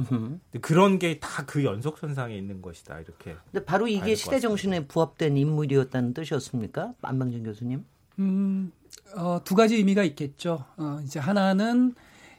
[0.62, 3.00] 그런 게 다 그 연속선상에 있는 것이다.
[3.00, 3.36] 이렇게.
[3.52, 6.94] 근데 바로 이게 시대 정신에 부합된 인물이었다는 뜻이었습니까?
[7.02, 7.84] 안방진 교수님?
[8.20, 8.72] 음,
[9.16, 10.64] 어, 두 가지 의미가 있겠죠.
[10.78, 11.96] 어, 이제 하나는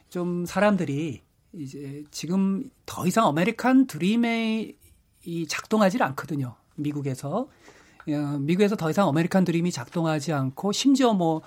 [0.07, 1.21] 좀 사람들이
[1.53, 4.71] 이제 지금 더 이상 아메리칸 드림에
[5.25, 6.55] 이 작동하지 않거든요.
[6.75, 7.49] 미국에서.
[8.39, 11.41] 미국에서 더 이상 아메리칸 드림이 작동하지 않고 심지어 뭐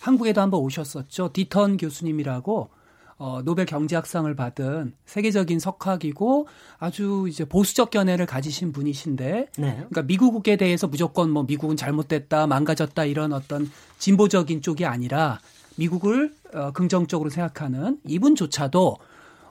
[0.00, 1.30] 한국에도 한번 오셨었죠.
[1.32, 2.70] 디턴 교수님이라고
[3.18, 6.48] 어, 노벨 경제학상을 받은 세계적인 석학이고
[6.80, 9.74] 아주 이제 보수적 견해를 가지신 분이신데, 네.
[9.74, 15.38] 그러니까 미국에 대해서 무조건 뭐 미국은 잘못됐다, 망가졌다 이런 어떤 진보적인 쪽이 아니라
[15.76, 18.96] 미국을 어, 긍정적으로 생각하는 이분조차도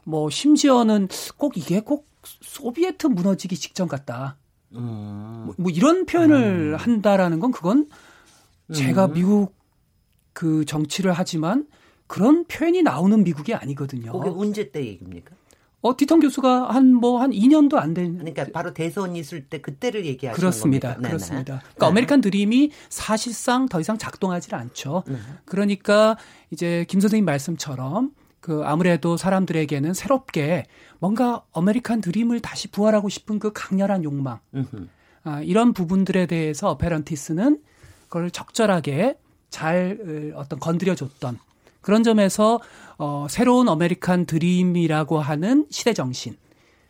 [0.04, 4.36] 뭐 심지어는 꼭 이게 꼭 소비에트 무너지기 직전 같다.
[4.76, 5.44] 음.
[5.46, 6.76] 뭐, 뭐, 이런 표현을 음.
[6.80, 7.88] 한다라는 건 그건
[8.74, 9.14] 제가 음.
[9.14, 9.56] 미국
[10.34, 11.68] 그 정치를 하지만
[12.08, 14.12] 그런 표현이 나오는 미국이 아니거든요.
[14.14, 15.36] 그게 언제 때 얘기입니까?
[15.84, 18.14] 어, 디턴 교수가 한 뭐 한 2년도 안 된.
[18.20, 20.90] 그러니까 바로 대선 있을 때 그때를 얘기하시는 그렇습니다.
[20.94, 21.10] 겁니까?
[21.10, 21.54] 그렇습니다.
[21.54, 21.62] 네네.
[21.64, 25.04] 그러니까 아메리칸 드림이 사실상 더 이상 작동하지 않죠.
[25.08, 25.16] 네.
[25.46, 26.18] 그러니까
[26.52, 30.66] 이제 김 선생님 말씀처럼 그 아무래도 사람들에게는 새롭게
[31.00, 34.40] 뭔가 아메리칸 드림을 다시 부활하고 싶은 그 강렬한 욕망.
[35.24, 37.62] 아, 이런 부분들에 대해서 Apprentice는
[38.10, 39.18] 그걸 적절하게
[39.50, 41.38] 잘 어떤 건드려 줬던
[41.82, 42.60] 그런 점에서
[42.98, 46.36] 어 새로운 아메리칸 드림이라고 하는 시대 정신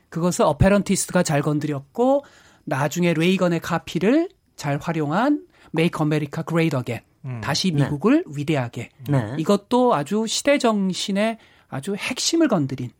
[0.09, 2.23] 그것을 Apprentice가 잘 건드렸고
[2.65, 7.10] 나중에 레이건의 카피를 잘 활용한 Make America Great Again.
[7.25, 7.41] 음.
[7.41, 7.83] 다시 네.
[7.83, 8.33] 미국을 네.
[8.35, 8.89] 위대하게.
[9.09, 9.35] 네.
[9.37, 11.37] 이것도 아주 시대 정신의
[11.69, 12.91] 아주 핵심을 건드린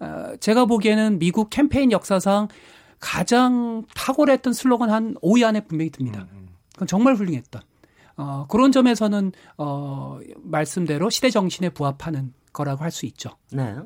[0.00, 2.48] 어, 제가 보기에는 미국 캠페인 역사상
[2.98, 6.26] 가장 탁월했던 슬로건 한 5위 안에 분명히 듭니다.
[6.32, 6.48] 음, 음.
[6.72, 7.62] 그건 정말 훌륭했던.
[8.16, 13.30] 어, 그런 점에서는 어, 말씀대로 시대 정신에 부합하는 거라고 할 수 있죠.
[13.52, 13.76] 네.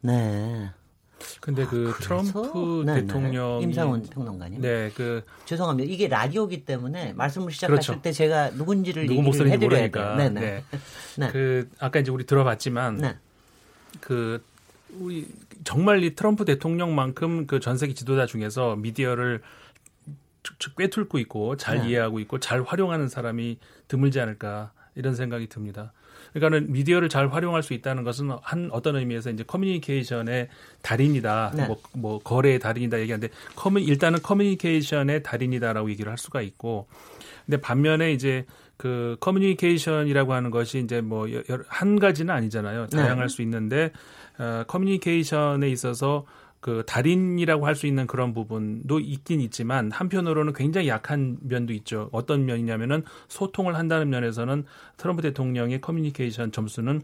[0.00, 0.70] 네.
[1.40, 3.00] 근데 아, 그 트럼프 네, 네.
[3.00, 4.60] 대통령 임상훈 평론가님.
[4.60, 5.90] 네, 그 죄송합니다.
[5.92, 8.02] 이게 라디오기 때문에 말씀을 시작하실 그렇죠.
[8.02, 10.14] 때 제가 누군지를 누구 얘기를 해드려야 돼요.
[10.16, 10.64] 네, 네.
[11.16, 11.28] 네.
[11.30, 13.16] 그 아까 이제 우리 들어봤지만 네.
[14.00, 14.42] 그
[15.00, 15.26] 우리
[15.64, 19.42] 정말 이 트럼프 대통령만큼 그 전 세계 지도자 중에서 미디어를
[20.76, 21.88] 꿰뚫고 있고 잘 네.
[21.90, 25.92] 이해하고 있고 잘 활용하는 사람이 드물지 않을까 이런 생각이 듭니다.
[26.32, 30.48] 그러니까는 미디어를 잘 활용할 수 있다는 것은 한 어떤 의미에서 이제 커뮤니케이션의
[30.82, 31.66] 달인이다, 네.
[31.66, 36.86] 뭐, 뭐 거래의 달인이다 얘기하는데 커뮤 일단은 커뮤니케이션의 달인이다라고 얘기를 할 수가 있고,
[37.46, 38.44] 근데 반면에 이제
[38.76, 41.26] 그 커뮤니케이션이라고 하는 것이 이제 뭐
[41.66, 42.86] 한 가지는 아니잖아요.
[42.86, 43.28] 다양할 네.
[43.28, 43.92] 수 있는데
[44.38, 46.24] 어, 커뮤니케이션에 있어서
[46.60, 52.08] 그 달인이라고 할 수 있는 그런 부분도 있긴 있지만 한편으로는 굉장히 약한 면도 있죠.
[52.12, 54.64] 어떤 면이냐면은 소통을 한다는 면에서는
[54.96, 57.02] 트럼프 대통령의 커뮤니케이션 점수는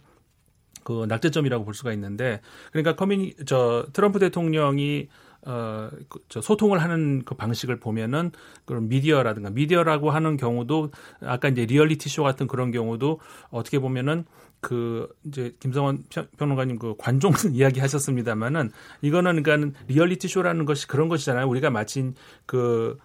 [0.83, 2.41] 그 낙제점이라고 볼 수가 있는데
[2.73, 5.09] 그러니까 커뮤니 저 트럼프 대통령이
[5.47, 8.33] 어, 그저 소통을 하는 그 방식을 보면은
[8.65, 10.91] 그런 미디어라든가 미디어라고 하는 경우도
[11.21, 14.25] 아까 이제 리얼리티 쇼 같은 그런 경우도 어떻게 보면은
[14.65, 16.05] 그 이제 김성원
[16.39, 18.71] 평론가님 그 관종 이야기 하셨습니다만은
[19.03, 21.47] 이거는 그러니까 리얼리티 쇼라는 것이 그런 것이잖아요.
[21.47, 22.15] 우리가 마친
[22.47, 22.97] 그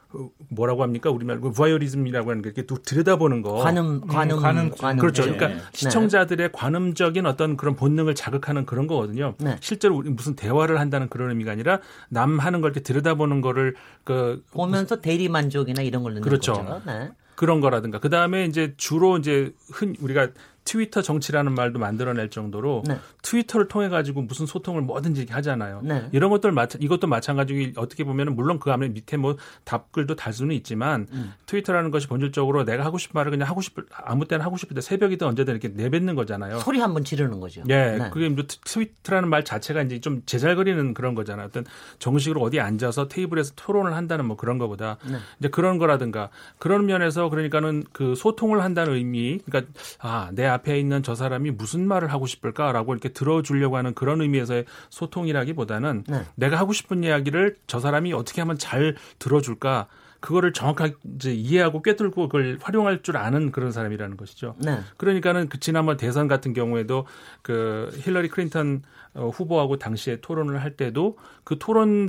[0.50, 1.12] 뭐라고 합니까?
[1.12, 3.56] 우리말 그 voyeurism이라고 하는 게 이렇게 들여다보는 거.
[3.56, 5.24] 관음 관음 음, 관음, 관음 그렇죠.
[5.24, 5.58] 그러니까 네.
[5.74, 9.36] 시청자들의 관음적인 어떤 그런 본능을 자극하는 그런 거거든요.
[9.40, 9.58] 네.
[9.60, 14.42] 실제로 우리 무슨 대화를 한다는 그런 의미가 아니라 남 하는 걸 이렇게 들여다보는 거를 그
[14.52, 16.54] 보면서 대리 만족이나 이런 걸 넣는 그렇죠.
[16.54, 16.82] 거죠.
[16.86, 17.12] 네.
[17.36, 20.30] 그런 거라든가 그 다음에 이제 주로 이제 흔 우리가
[20.70, 23.00] 트위터 정치라는 말도 만들어낼 정도로 네.
[23.24, 25.82] 트위터를 통해 가지고 무슨 소통을 뭐든지 하잖아요.
[25.84, 26.08] 네.
[26.12, 30.56] 이런 것들 마찬 이것도 마찬가지고 어떻게 보면은 물론 그 안에 밑에 뭐 답글도 달 수는
[30.58, 31.34] 있지만 음.
[31.48, 34.82] 트위터라는 것이 본질적으로 내가 하고 싶은 말을 그냥 하고 싶을 아무 때나 하고 싶을 때
[34.82, 36.60] 새벽이든 언제든 이렇게 내뱉는 거잖아요.
[36.60, 37.64] 소리 한번 지르는 거죠.
[37.70, 38.10] 예, 네.
[38.12, 38.32] 그게
[38.64, 41.48] 트위터라는 말 자체가 이제 좀 제잘거리는 그런 거잖아요.
[41.48, 41.66] 어떤
[41.98, 45.18] 정식으로 어디 앉아서 테이블에서 토론을 한다는 뭐 그런 거보다 네.
[45.40, 46.30] 이제 그런 거라든가
[46.60, 52.12] 그런 면에서 그러니까는 그 소통을 한다는 의미, 그러니까 아내 앞에 있는 저 사람이 무슨 말을
[52.12, 56.26] 하고 싶을까라고 이렇게 들어주려고 하는 그런 의미에서의 소통이라기보다는 네.
[56.36, 59.88] 내가 하고 싶은 이야기를 저 사람이 어떻게 하면 잘 들어줄까
[60.20, 64.56] 그거를 정확하게 이제 이해하고 꿰뚫고 그걸 활용할 줄 아는 그런 사람이라는 것이죠.
[64.60, 64.80] 네.
[64.98, 67.06] 그러니까는 그 지난번 대선 같은 경우에도
[67.42, 68.84] 그 힐러리 클린턴
[69.16, 72.08] 어, 후보하고 당시에 토론을 할 때도 그 토론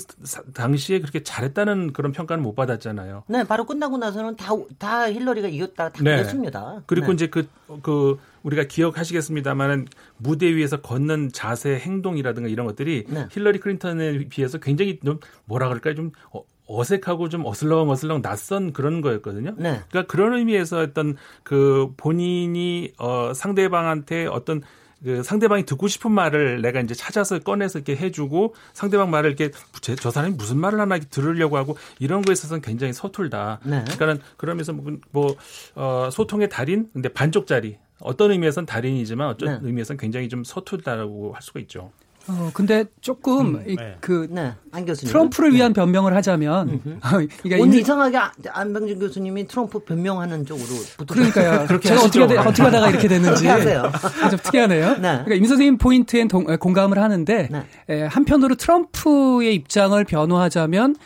[0.52, 3.24] 당시에 그렇게 잘했다는 그런 평가는 못 받았잖아요.
[3.26, 6.14] 네, 바로 끝나고 나서는 다, 다 힐러리가 이겼다, 다 네.
[6.14, 6.82] 이겼습니다.
[6.86, 7.14] 그리고 네.
[7.14, 7.48] 이제 그,
[7.82, 9.86] 그, 우리가 기억하시겠습니다만은
[10.18, 13.26] 무대 위에서 걷는 자세, 행동이라든가 이런 것들이 네.
[13.30, 15.94] 힐러리 클린턴에 비해서 굉장히 좀 뭐라 그럴까요?
[15.94, 16.42] 좀 어,
[16.78, 19.54] 어색하고 좀 어슬렁 어슬렁 낯선 그런 거였거든요.
[19.56, 19.80] 네.
[19.90, 24.62] 그러니까 그런 의미에서 어떤 그 본인이 어 상대방한테 어떤
[25.02, 29.96] 그 상대방이 듣고 싶은 말을 내가 이제 찾아서 꺼내서 이렇게 해주고 상대방 말을 이렇게 제,
[29.96, 33.60] 저 사람이 무슨 말을 하나 들으려고 하고 이런 거에 있어서는 굉장히 서툴다.
[33.64, 33.80] 네.
[33.82, 35.36] 그러니까는 그러면서 뭐, 뭐
[35.74, 39.58] 어, 소통의 달인 근데 반쪽짜리 어떤 의미에서는 달인이지만 어떤 네.
[39.62, 41.92] 의미에서는 굉장히 좀 서툴다라고 할 수가 있죠.
[42.28, 43.96] 어, 근데 조금 음, 네.
[44.00, 44.52] 그 네,
[44.94, 45.80] 트럼프를 위한 네.
[45.80, 47.28] 변명을 하자면 그러니까
[47.58, 50.66] 오늘 이 상하게 아, 안병준 교수님이 트럼프 변명하는 쪽으로
[51.08, 51.66] 그러니까요.
[51.80, 53.44] 제가 어떻게 되, 어떻게 하다가 이렇게 됐는지
[54.30, 54.92] 좀 특이하네요.
[54.94, 55.00] 네.
[55.00, 57.64] 그러니까 임 선생님 포인트엔 동, 공감을 하는데 네.
[57.88, 60.96] 에, 한편으로 트럼프의 입장을 변호하자면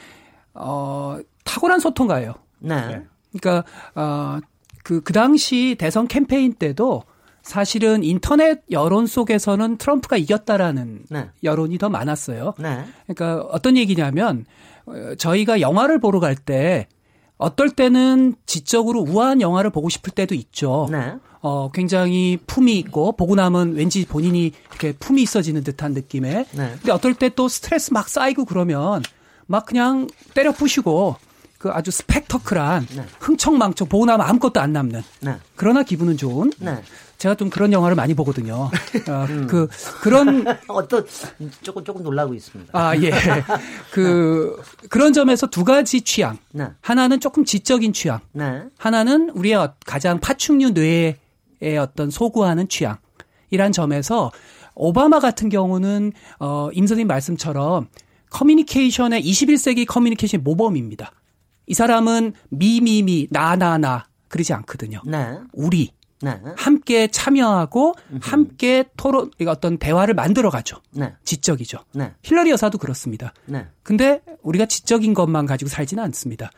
[0.55, 2.35] 어, 탁월한 소통가예요.
[2.59, 3.03] 네.
[3.33, 4.40] 그러니까 어,
[4.83, 7.03] 그, 그 당시 대선 캠페인 때도
[7.44, 11.28] 사실은 인터넷 여론 속에서는 트럼프가 이겼다라는 네.
[11.42, 12.54] 여론이 더 많았어요.
[12.59, 12.85] 네.
[13.07, 14.46] 그러니까 어떤 얘기냐면
[14.87, 16.88] 어, 저희가 영화를 보러 갈 때
[17.37, 20.88] 어떨 때는 지적으로 우아한 영화를 보고 싶을 때도 있죠.
[20.90, 21.14] 네.
[21.42, 26.46] 어, 굉장히 품이 있고 보고 나면 왠지 본인이 이렇게 품이 있어지는 듯한 느낌에.
[26.52, 26.70] 네.
[26.78, 29.02] 근데 어떨 때 또 스트레스 막 쌓이고 그러면
[29.46, 31.16] 막 그냥 때려 부시고
[31.64, 33.07] 그 아주 스펙터클한 네.
[33.20, 35.37] 흥청망청 보고 나면 아무것도 안 남는 네.
[35.57, 36.83] 그러나 기분은 좋은 네.
[37.16, 38.68] 제가 좀 그런 영화를 많이 보거든요.
[39.09, 39.46] 어, 음.
[39.46, 39.66] 그
[40.03, 41.07] 그런 어떤
[41.62, 42.79] 조금 조금 놀라고 있습니다.
[42.79, 43.12] 아 예.
[43.92, 46.37] 그 그런 점에서 두 가지 취향.
[46.53, 46.68] 네.
[46.83, 48.20] 하나는 조금 지적인 취향.
[48.33, 48.64] 네.
[48.77, 52.98] 하나는 우리의 가장 파충류 뇌의 어떤 소구하는 취향.
[53.48, 54.33] 이란 점에서
[54.74, 57.88] 오바마 같은 경우는 어 임선님 말씀처럼
[58.29, 61.11] 커뮤니케이션의 21세기 커뮤니케이션 모범입니다.
[61.66, 65.00] 이 사람은 me me me 나나나 그러지 않거든요.
[65.07, 65.38] 네.
[65.53, 66.40] 우리 네.
[66.57, 68.18] 함께 참여하고 음흠.
[68.22, 70.79] 함께 토론 어떤 대화를 만들어 가죠.
[70.90, 71.12] 네.
[71.24, 71.79] 지적이죠.
[71.92, 72.12] 네.
[72.22, 73.35] 힐러리 여사도 그렇습니다.
[73.46, 73.66] 네.
[73.83, 76.50] 근데 우리가 지적인 것만 가지고 살지는 않습니다.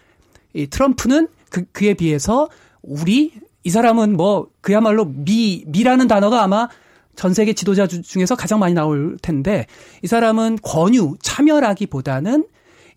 [0.55, 2.49] 이 트럼프는 그, 그에 비해서
[2.83, 3.33] 우리
[3.65, 6.69] 이 사람은 뭐 그야말로 미 미라는 단어가 아마
[7.17, 9.67] 전 세계 지도자 중에서 가장 많이 나올 텐데
[10.03, 12.47] 이 사람은 권유 참여라기보다는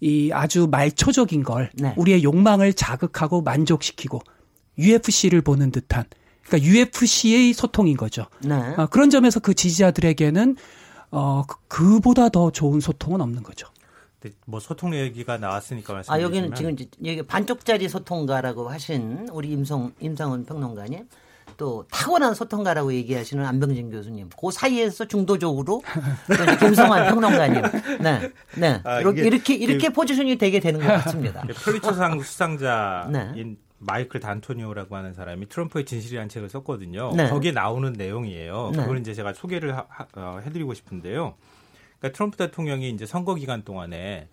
[0.01, 1.93] 이 아주 말초적인 걸 네.
[1.97, 4.21] 우리의 욕망을 자극하고 만족시키고
[4.77, 6.05] UFC를 보는 듯한
[6.45, 8.25] 그러니까 UFC의 소통인 거죠.
[8.41, 8.55] 네.
[8.77, 10.55] 아, 그런 점에서 그 지지자들에게는
[11.11, 13.67] 어 그, 그보다 더 좋은 소통은 없는 거죠.
[14.45, 16.13] 뭐 소통 얘기가 나왔으니까 말씀.
[16.13, 21.07] 아 여기는 지금 여기 반쪽짜리 소통가라고 하신 우리 임성 임상훈 평론가님.
[21.59, 25.83] 또 타고난 소통가라고 얘기하시는 안병진 교수님, 그 사이에서 중도적으로
[26.59, 27.61] 김성환 평론가님,
[28.01, 31.43] 네, 네, 아, 이렇게 이렇게, 이렇게 그, 포지션이 되게 되는 것 같습니다.
[31.65, 33.55] 폴리처상 수상자인 네.
[33.77, 37.11] 마이클 단토니오라고 하는 사람이 트럼프의 진실이라는 책을 썼거든요.
[37.15, 37.29] 네.
[37.29, 38.71] 거기에 나오는 내용이에요.
[38.73, 38.81] 네.
[38.81, 41.35] 그걸 이제 제가 소개를 하, 어, 해드리고 싶은데요.
[41.99, 44.29] 그러니까 트럼프 대통령이 이제 선거 기간 동안에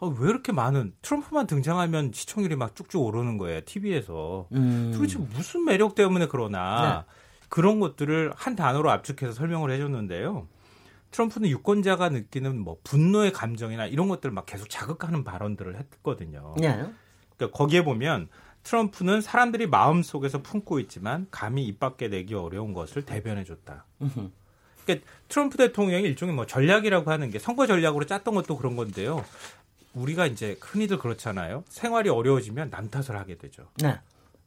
[0.00, 4.92] 어, 왜 이렇게 많은 트럼프만 등장하면 시청률이 막 쭉쭉 오르는 거예요 TV에서 음.
[4.94, 7.14] 도대체 무슨 매력 때문에 그러나 네.
[7.48, 10.46] 그런 것들을 한 단어로 압축해서 설명을 해줬는데요.
[11.10, 16.54] 트럼프는 유권자가 느끼는 뭐 분노의 감정이나 이런 것들을 막 계속 자극하는 발언들을 했거든요.
[16.58, 16.84] 네.
[17.36, 18.28] 그러니까 거기에 보면
[18.64, 23.86] 트럼프는 사람들이 마음 속에서 품고 있지만 감히 입 밖에 내기 어려운 것을 대변해 줬다.
[24.84, 29.24] 그러니까 트럼프 대통령이 일종의 뭐 전략이라고 하는 게 선거 전략으로 짰던 것도 그런 건데요.
[29.94, 31.64] 우리가 이제 흔히들 그렇잖아요.
[31.68, 33.68] 생활이 어려워지면 남 탓을 하게 되죠.
[33.82, 33.98] 네.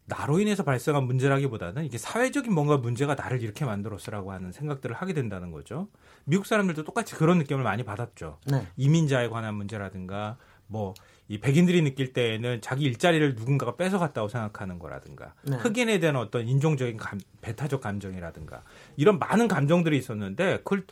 [0.06, 5.52] 나로 인해서 발생한 문제라기보다는 이게 사회적인 뭔가 문제가 나를 이렇게 만들었으라고 하는 생각들을 하게 된다는
[5.52, 5.88] 거죠.
[6.26, 8.40] 미국 사람들도 똑같이 그런 느낌을 많이 받았죠.
[8.48, 8.68] 네.
[8.76, 10.94] 이민자에 관한 문제라든가 뭐
[11.32, 15.56] 이 백인들이 느낄 때에는 자기 일자리를 누군가가 뺏어갔다고 생각하는 거라든가 네.
[15.56, 18.64] 흑인에 대한 어떤 인종적인 감, 배타적 감정이라든가
[18.98, 20.84] 이런 많은 감정들이 있었는데 그걸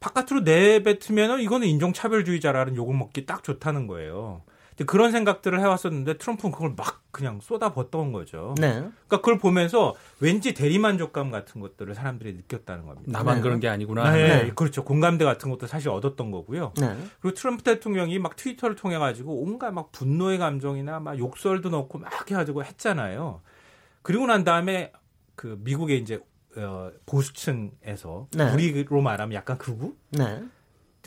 [0.00, 4.42] 바깥으로 내뱉으면은 이거는 인종차별주의자라는 욕을 먹기 딱 좋다는 거예요.
[4.86, 8.54] 그런 생각들을 해왔었는데 트럼프는 그걸 막 그냥 쏟아붓던 거죠.
[8.58, 8.72] 네.
[8.72, 13.10] 그러니까 그걸 보면서 왠지 대리만족감 같은 것들을 사람들이 느꼈다는 겁니다.
[13.12, 13.42] 나만 네.
[13.42, 14.10] 그런 게 아니구나.
[14.12, 14.44] 네.
[14.44, 14.52] 네.
[14.54, 14.84] 그렇죠.
[14.84, 16.72] 공감대 같은 것도 사실 얻었던 거고요.
[16.80, 16.96] 네.
[17.20, 22.30] 그리고 트럼프 대통령이 막 트위터를 통해 가지고 온갖 막 분노의 감정이나 막 욕설도 넣고 막
[22.30, 23.42] 해가지고 했잖아요.
[24.02, 24.92] 그리고 난 다음에
[25.34, 26.20] 그 미국의 이제
[26.56, 28.52] 어, 보수층에서 네.
[28.52, 30.42] 우리로 말하면 약간 극우 네.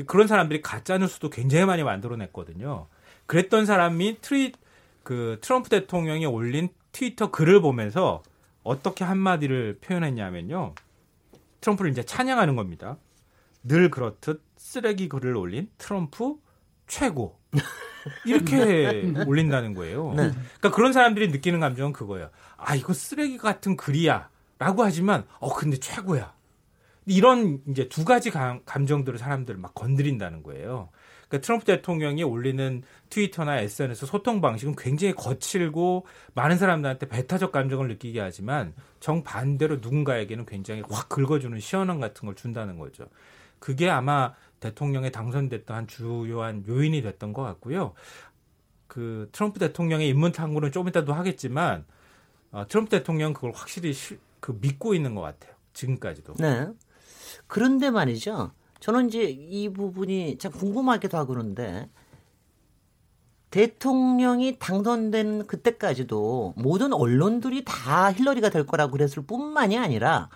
[0.08, 2.88] 그런 사람들이 가짜 뉴스도 굉장히 많이 만들어냈거든요.
[3.26, 4.56] 그랬던 사람이 트윗
[5.04, 8.24] 그 트럼프 대통령이 올린 트위터 글을 보면서
[8.64, 10.74] 어떻게 한마디를 표현했냐면요.
[11.62, 12.98] 트럼프를 이제 찬양하는 겁니다.
[13.64, 16.36] 늘 그렇듯 쓰레기 글을 올린 트럼프
[16.88, 17.40] 최고.
[18.26, 20.10] 이렇게 올린다는 거예요.
[20.10, 20.32] 네.
[20.32, 22.30] 그러니까 그런 사람들이 느끼는 감정은 그거예요.
[22.58, 24.30] 아, 이거 쓰레기 같은 글이야.
[24.64, 26.34] 라고 하지만, 어, 근데 최고야.
[27.06, 30.88] 이런 이제 두 가지 감, 감정들을 사람들 막 건드린다는 거예요.
[31.28, 38.22] 그러니까 트럼프 대통령이 올리는 트위터나 SNS 소통 방식은 굉장히 거칠고 많은 사람들한테 배타적 감정을 느끼게
[38.22, 43.08] 하지만 정반대로 누군가에게는 굉장히 확 긁어주는 시원함 같은 걸 준다는 거죠.
[43.60, 47.96] 그게 아마 대통령에 당선됐던 한 주요한 요인이 됐던 것 같고요.
[48.88, 51.84] 그 트럼프 대통령의 인문 탐구는 좀 이따도 하겠지만
[52.54, 55.54] 어, 트럼프 대통령 그걸 확실히 시, 그 믿고 있는 것 같아요.
[55.72, 56.34] 지금까지도.
[56.38, 56.68] 네.
[57.48, 58.52] 그런데 말이죠.
[58.82, 61.90] 저는 이제 이 부분이 참 궁금하기도 하고 그런데
[63.52, 70.28] 대통령이 당선된 그때까지도 모든 언론들이 다 힐러리가 될 거라고 그랬을 뿐만이 아니라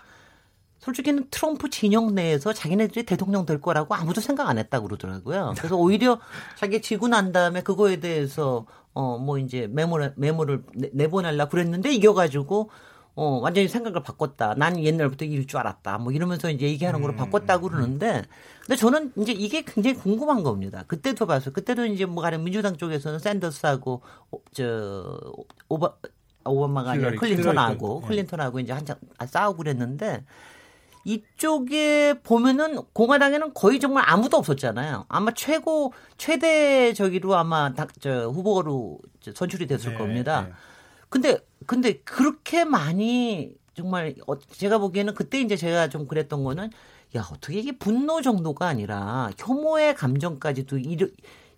[0.79, 5.53] 솔직히는 트럼프 진영 내에서 자기네들이 대통령 될 거라고 아무도 생각 안 했다고 그러더라고요.
[5.57, 6.21] 그래서 오히려
[6.55, 12.69] 자기 지고 난 다음에 그거에 대해서 어 뭐 이제 메모를 메모를 내보낼라 그랬는데 이겨가지고
[13.17, 14.53] 어, 완전히 생각을 바꿨다.
[14.57, 15.97] 난 옛날부터 이럴 줄 알았다.
[15.97, 17.17] 뭐 이러면서 이제 얘기하는 걸로 음.
[17.17, 18.21] 바꿨다고 그러는데,
[18.61, 20.83] 근데 저는 이제 이게 굉장히 궁금한 겁니다.
[20.85, 25.19] 그때도 봐서, 그때도 이제 뭐 가령 민주당 쪽에서는 샌더스하고, 어, 저,
[25.67, 25.95] 오바,
[26.45, 28.07] 오바마가 아니라 클린턴하고, 네.
[28.07, 30.23] 클린턴하고 이제 한참 싸우고 그랬는데,
[31.03, 35.05] 이쪽에 보면은 공화당에는 거의 정말 아무도 없었잖아요.
[35.07, 38.99] 아마 최고 최대 저기로 아마 다, 저 후보로
[39.33, 40.41] 선출이 됐을 네, 겁니다.
[40.41, 40.53] 네.
[41.09, 46.71] 근데 근데 그렇게 많이 정말 어, 제가 보기에는 그때 이제 제가 좀 그랬던 거는
[47.15, 51.11] 야 어떻게 이게 분노 정도가 아니라 혐오의 감정까지도 일으,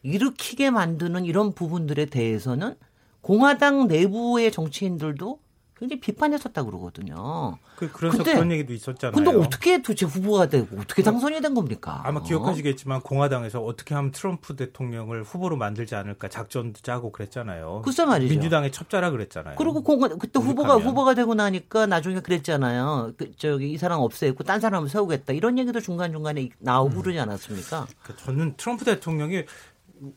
[0.04, 2.76] 일으키게 만드는 이런 부분들에 대해서는
[3.22, 5.40] 공화당 내부의 정치인들도
[5.80, 7.58] 굉장히 비판했었다 그러거든요.
[7.78, 9.14] 그, 그래서 근데, 그런 얘기도 있었잖아요.
[9.14, 12.02] 근데 어떻게 도대체 후보가 되고 어떻게 당선이 된 겁니까?
[12.04, 17.84] 아마 기억하시겠지만 공화당에서 어떻게 하면 트럼프 대통령을 후보로 만들지 않을까 작전도 짜고 그랬잖아요.
[17.86, 18.34] 글쎄 말이죠.
[18.34, 19.56] 민주당의 첩자라 그랬잖아요.
[19.58, 23.14] 그리고 공화, 그때 후보가 후보가 되고 나니까 나중에 그랬잖아요.
[23.18, 27.02] 그, 저기 이 사람 없애고 딴 사람을 세우겠다 이런 얘기도 중간 중간에 나오고 음.
[27.02, 27.88] 그러지 않았습니까?
[28.04, 29.46] 그러니까 저는 트럼프 대통령이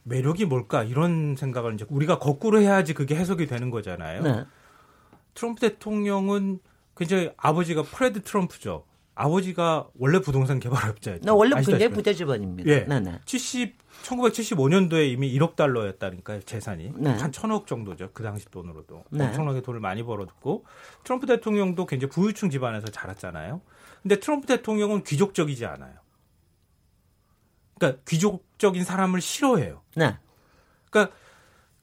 [0.03, 4.22] 매력이 뭘까 이런 생각을 이제 우리가 거꾸로 해야지 그게 해석이 되는 거잖아요.
[4.22, 4.44] 네.
[5.35, 6.61] 트럼프 대통령은
[6.97, 8.85] 굉장히 아버지가 프레드 트럼프죠.
[9.14, 11.25] 아버지가 원래 부동산 개발업자였죠.
[11.25, 12.71] 나 원래 굉장히 부자 집안입니다.
[12.71, 12.85] 예.
[12.85, 13.21] 네 네.
[13.25, 16.92] 70 1975년도에 이미 1억 달러였다니까요, 재산이.
[16.97, 17.11] 네.
[17.11, 18.11] 한 천억 정도죠.
[18.12, 19.05] 그 당시 돈으로도.
[19.11, 19.27] 네.
[19.27, 20.64] 엄청나게 돈을 많이 벌어뒀고
[21.05, 23.61] 트럼프 대통령도 굉장히 부유층 집안에서 자랐잖아요.
[24.03, 25.95] 근데 트럼프 대통령은 귀족적이지 않아요.
[27.79, 29.83] 그러니까 귀족적인 사람을 싫어해요.
[29.95, 30.16] 네.
[30.90, 31.14] 그러니까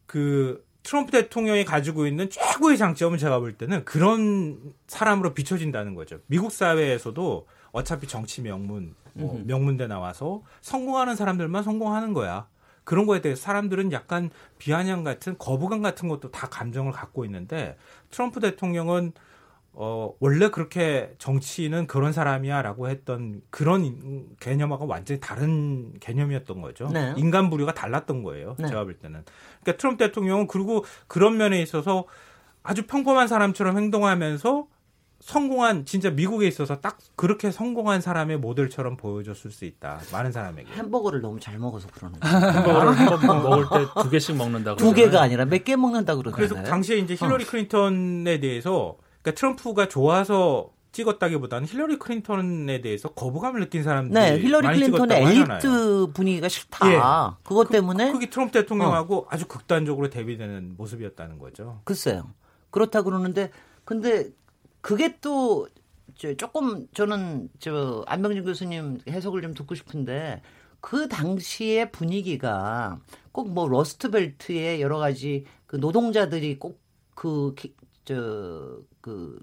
[0.06, 6.18] 그 트럼프 대통령이 가지고 있는 최고의 장점은 제가 볼 때는 그런 사람으로 비춰진다는 거죠.
[6.26, 12.48] 미국 사회에서도 어차피 정치 명문, 뭐 명문대 나와서 성공하는 사람들만 성공하는 거야.
[12.86, 17.78] 그런 거에 대해서 사람들은 약간 비아냥 같은 거부감 같은 것도 다 감정을 갖고 있는데
[18.10, 19.12] 트럼프 대통령은
[19.74, 26.90] 어, 원래 그렇게 정치는 그런 사람이야 라고 했던 그런 개념하고 완전히 다른 개념이었던 거죠.
[26.92, 27.14] 네.
[27.18, 28.56] 인간 부류가 달랐던 거예요.
[28.60, 28.68] 네.
[28.68, 29.24] 제가 볼 때는.
[29.62, 32.06] 그러니까 트럼프 대통령은 그리고 그런 면에 있어서
[32.64, 34.68] 아주 평범한 사람처럼 행동하면서
[35.22, 40.00] 성공한 진짜 미국에 있어서 딱 그렇게 성공한 사람의 모델처럼 보여줬을 수 있다.
[40.14, 40.72] 많은 사람에게.
[40.74, 42.38] 햄버거를 너무 잘 먹어서 그러는 거예요.
[42.38, 44.78] 햄버거를 한 번 먹을 때 두 개씩 먹는다고.
[44.78, 46.48] 두 개가 아니라 몇 개 먹는다고 그러잖아요.
[46.54, 47.48] 그래서 당시에 이제 힐러리 어.
[47.48, 55.22] 클린턴에 대해서 그러니까 트럼프가 좋아서 찍었다기보다는 힐러리 클린턴에 대해서 거부감을 느낀 사람들이 네, 힐러리 클린턴의
[55.22, 56.08] 엘리트 하잖아요.
[56.14, 56.92] 분위기가 싫다.
[56.92, 56.98] 예.
[57.44, 59.28] 그것 그, 때문에 그 게 트럼프 대통령하고 어.
[59.30, 61.82] 아주 극단적으로 대비되는 모습이었다는 거죠.
[61.84, 62.34] 글쎄요.
[62.72, 63.52] 그렇다 그러는데
[63.86, 64.30] 근데
[64.82, 65.68] 그게 또
[66.38, 70.42] 조금 저는 저 안병진 교수님 해석을 좀 듣고 싶은데
[70.82, 73.00] 그 당시의 분위기가
[73.32, 77.54] 꼭 뭐 러스트벨트의 여러 가지 그 노동자들이 꼭그
[78.10, 79.40] 저그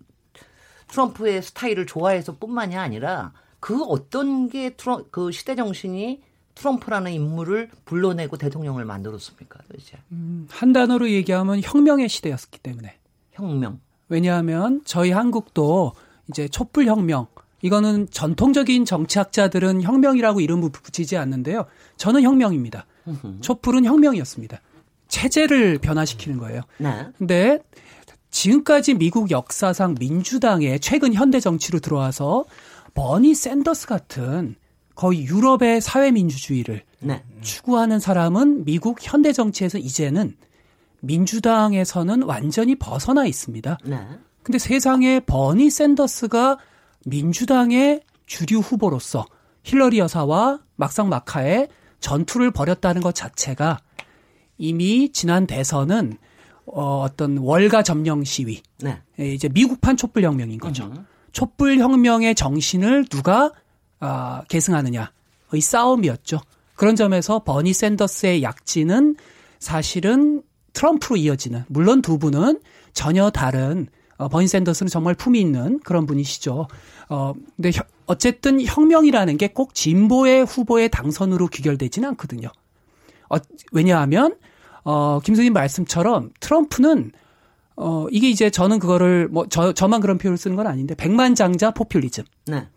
[0.89, 6.23] 트럼프의 스타일을 좋아해서뿐만이 아니라 그 어떤 게 트럼 그 시대 정신이
[6.57, 9.61] 트럼프라는 인물을 불러내고 대통령을 만들었습니까?
[9.69, 9.99] 도대체?
[10.11, 12.99] 음, 한 단어로 얘기하면 혁명의 시대였기 때문에.
[13.33, 13.81] 혁명.
[14.09, 15.93] 왜냐하면 저희 한국도
[16.29, 17.27] 이제 촛불 혁명
[17.63, 21.67] 이거는 전통적인 정치학자들은 혁명이라고 이름을 붙이지 않는데요.
[21.97, 22.87] 저는 혁명입니다.
[23.41, 24.61] 촛불은 혁명이었습니다.
[25.09, 26.63] 체제를 변화시키는 거예요.
[26.79, 27.07] 네.
[27.19, 27.61] 근데
[28.37, 32.45] 지금까지 미국 역사상 민주당의 최근 현대 정치로 들어와서
[32.93, 34.57] 버니 샌더스 같은
[34.95, 37.25] 거의 유럽의 사회민주주의를 네.
[37.41, 40.37] 추구하는 사람은 미국 현대 정치에서 이제는
[41.01, 43.79] 민주당에서는 완전히 벗어나 있습니다.
[43.87, 44.07] 네.
[44.43, 46.59] 근데 세상에 버니 샌더스가
[47.07, 49.25] 민주당의 주류 후보로서
[49.65, 51.69] 힐러리 여사와 막상 막하의
[52.01, 53.79] 전투를 벌였다는 것 자체가
[54.59, 56.19] 이미 지난 대선은
[56.67, 58.63] 어, 어떤 월가 점령 시위.
[58.81, 59.01] 네.
[59.19, 60.85] 예, 이제 미국판 촛불 혁명인 거죠.
[60.87, 61.01] 으
[61.33, 63.53] 촛불 혁명의 정신을 누가
[64.01, 66.41] 아, 계승하느냐의 싸움이었죠.
[66.75, 69.17] 그런 점에서 버니 샌더스의 약진은
[69.59, 72.61] 사실은 트럼프로 이어지는 물론 두 분은
[72.93, 76.69] 전혀 다른 어, 버니 샌더스는 정말 품이 있는 그런 분이시죠.
[77.09, 82.49] 어, 근데 혀, 어쨌든 혁명이라는 게 꼭 진보의 후보의 당선으로 귀결되지는 않거든요.
[83.29, 83.37] 어,
[83.73, 84.37] 왜냐하면
[84.87, 87.11] 어, 김선님 말씀처럼 트럼프는
[87.77, 92.23] 어, 이게 이제 저는 그거를 뭐 저, 저만 그런 표현을 쓰는 건 아닌데 백만장자 포퓰리즘.
[92.47, 92.69] 네.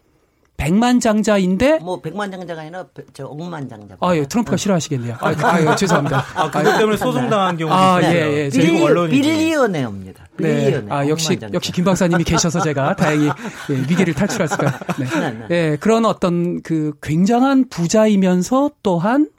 [0.58, 3.96] 백만장자인데 뭐 백만장자가 아니라 저 억만장자.
[4.02, 4.58] 아, 예, 트럼프가 어.
[4.58, 5.18] 싫어하시겠네요.
[5.22, 6.26] 아, 아 예, 죄송합니다.
[6.34, 8.50] 아, 그것 때문에 소송 당한 경우 아, 예, 예.
[8.50, 9.12] billionaire.
[9.12, 9.94] billionaire.
[10.38, 10.84] 네.
[10.90, 13.28] 아, 역시 역시 김 박사님이 계셔서 제가 다행히
[13.70, 14.80] 예, 위기를 탈출할 수가.
[14.98, 15.06] 네.
[15.06, 15.46] 네, 네.
[15.52, 19.30] 예, 그런 어떤 그 굉장한 부자이면서 또한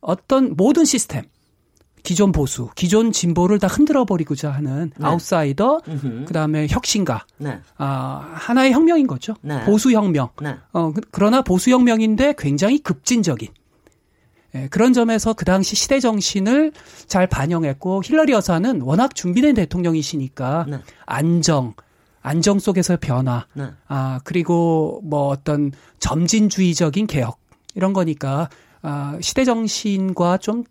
[0.00, 1.22] 어떤 모든 시스템
[2.04, 5.06] 기존 보수, 기존 진보를 다 흔들어 버리고자 하는 네.
[5.06, 6.24] 아웃사이더, 음흠.
[6.26, 7.58] 그다음에 혁신가, 네.
[7.78, 9.34] 아 하나의 혁명인 거죠.
[9.40, 9.64] 네.
[9.64, 10.28] 보수 혁명.
[10.40, 10.54] 네.
[10.72, 13.48] 어 그, 그러나 보수 혁명인데 굉장히 급진적인.
[14.54, 16.72] 예, 그런 점에서 그 당시 시대 정신을
[17.06, 20.78] 잘 반영했고 힐러리 여사는 워낙 준비된 대통령이시니까 네.
[21.06, 21.72] 안정,
[22.20, 23.70] 안정 속에서 변화, 네.
[23.88, 27.38] 아 그리고 뭐 어떤 점진주의적인 개혁
[27.74, 28.50] 이런 거니까
[28.82, 30.64] 아, 시대 정신과 좀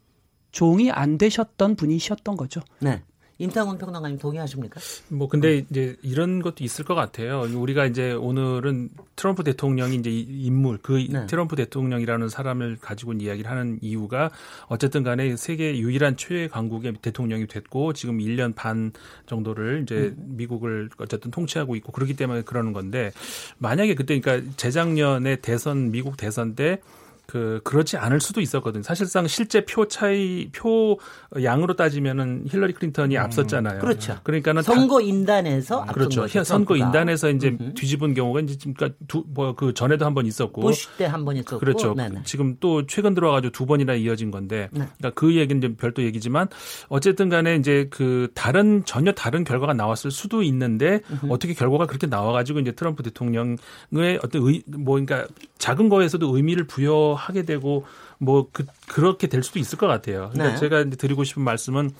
[0.54, 2.62] 종이 안 되셨던 분이셨던 거죠.
[2.80, 3.01] 네.
[3.39, 4.80] 임상훈 평론가님 동의하십니까?
[5.10, 7.41] 뭐 근데 이제 이런 것도 있을 것 같아요.
[7.41, 11.26] 우리가 이제 오늘은 트럼프 대통령이 이제 인물 그 네.
[11.26, 14.30] 트럼프 대통령이라는 사람을 가지고 이야기를 하는 이유가
[14.68, 18.91] 어쨌든 간에 세계 유일한 최애 강국의 대통령이 됐고 지금 1년 반
[19.26, 20.36] 정도를 이제 음.
[20.38, 23.12] 미국을 어쨌든 통치하고 있고 그렇기 때문에 그러는 건데
[23.58, 26.80] 만약에 그때 그러니까 재작년에 대선 미국 대선 때
[27.26, 28.84] 그 그렇지 않을 수도 있었거든요.
[28.84, 30.99] 사실상 실제 표 차이 표
[31.41, 33.80] 양으로 따지면은 힐러리 클린턴이 음, 앞섰잖아요.
[33.80, 34.17] 그렇죠.
[34.24, 36.21] 그러니까는 선거 인단에서 그렇죠.
[36.21, 37.74] 거죠, 선거 인단에서 이제 음흠.
[37.76, 41.93] 뒤집은 경우가 이제 그러니까 두뭐그 전에도 한 번 있었고 부시 때 한 번 있었고 그렇죠.
[41.95, 42.21] 네네.
[42.26, 44.86] 지금 또 최근 들어와가지고 두 번이나 이어진 건데 네.
[44.97, 46.47] 그러니까 그 얘기는 이제 별도 얘기지만
[46.89, 51.28] 어쨌든 간에 이제 그 다른 전혀 다른 결과가 나왔을 수도 있는데 음흠.
[51.32, 55.26] 어떻게 결과가 그렇게 나와가지고 이제 트럼프 대통령의 어떤 의, 뭐 그러니까
[55.57, 57.86] 작은 거에서도 의미를 부여 하게 되고
[58.18, 60.30] 뭐 그, 그렇게 될 수도 있을 것 같아요.
[60.34, 60.59] 그러니까 네.
[60.59, 61.91] 제가 이제 드리고 싶은 말씀은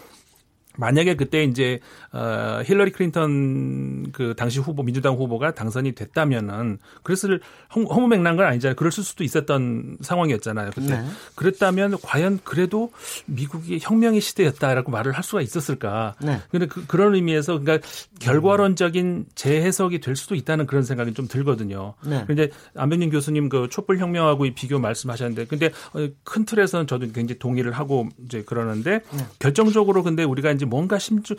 [0.78, 1.80] 만약에 그때 이제
[2.12, 7.42] 어 힐러리 클린턴 그 당시 후보 민주당 후보가 당선이 됐다면은 그랬을
[7.76, 8.76] 허무맹랑한 건 아니잖아요.
[8.76, 10.72] 그럴 수도 있었던 상황이었잖아요.
[10.76, 11.06] 그때 네.
[11.36, 12.92] 그랬다면 과연 그래도
[13.26, 16.16] 미국이 혁명의 시대였다라고 말을 할 수가 있었을까?
[16.22, 16.40] 네.
[16.50, 17.88] 근데 그, 그런 의미에서 그러니까
[18.20, 21.94] 결과론적인 재해석이 될 수도 있다는 그런 생각이 좀 들거든요.
[22.06, 22.24] 네.
[22.28, 27.72] 근데 안병진 교수님 그 촛불 혁명하고 비교 말씀하셨는데 근데 어, 큰 틀에서는 저도 굉장히 동의를
[27.72, 29.26] 하고 이제 그러는데 네.
[29.40, 31.36] 결정적으로 근데 우리가 이제 뭔가 심주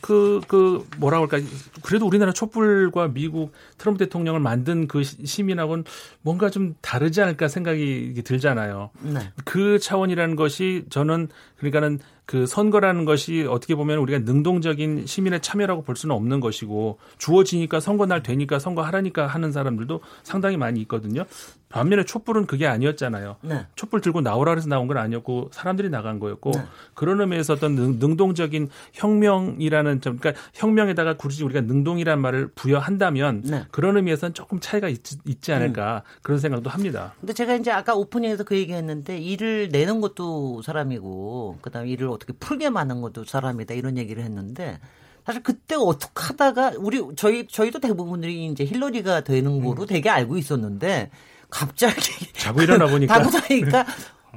[0.00, 1.46] 그그 그 뭐라 그럴까
[1.82, 5.84] 그래도 우리나라 촛불과 미국 트럼프 대통령을 만든 그 시민하고는
[6.22, 8.90] 뭔가 좀 다르지 않을까 생각이 들잖아요.
[9.00, 9.32] 네.
[9.44, 12.00] 그 차원이라는 것이 저는 그러니까는
[12.30, 18.06] 그 선거라는 것이 어떻게 보면 우리가 능동적인 시민의 참여라고 볼 수는 없는 것이고 주어지니까 선거
[18.06, 21.24] 날 되니까 선거 하라니까 하는 사람들도 상당히 많이 있거든요.
[21.70, 23.36] 반면에 촛불은 그게 아니었잖아요.
[23.42, 23.66] 네.
[23.76, 26.62] 촛불 들고 나오라 해서 나온 건 아니었고 사람들이 나간 거였고 네.
[26.94, 33.64] 그런 의미에서 어떤 능, 동적인 혁명이라는 점 그러니까 혁명에다가 굳이 우리가 능동이라는 말을 부여한다면 네.
[33.70, 36.18] 그런 의미에서는 조금 차이가 있, 지 않을까 음.
[36.22, 37.14] 그런 생각도 합니다.
[37.20, 42.70] 근데 제가 이제 아까 오프닝에서 그 얘기했는데 일을 내는 것도 사람이고 그다음에 일을 어떻게 풀게
[42.70, 44.78] 만든 것도 사람이다 이런 얘기를 했는데
[45.24, 49.86] 사실 그때 어떻게 하다가 우리 저희 저희도 대부분들이 이제 힐러리가 되는 거로 음.
[49.86, 51.10] 되게 알고 있었는데
[51.48, 53.86] 갑자기 자고 일어나 보니까 자고 나니까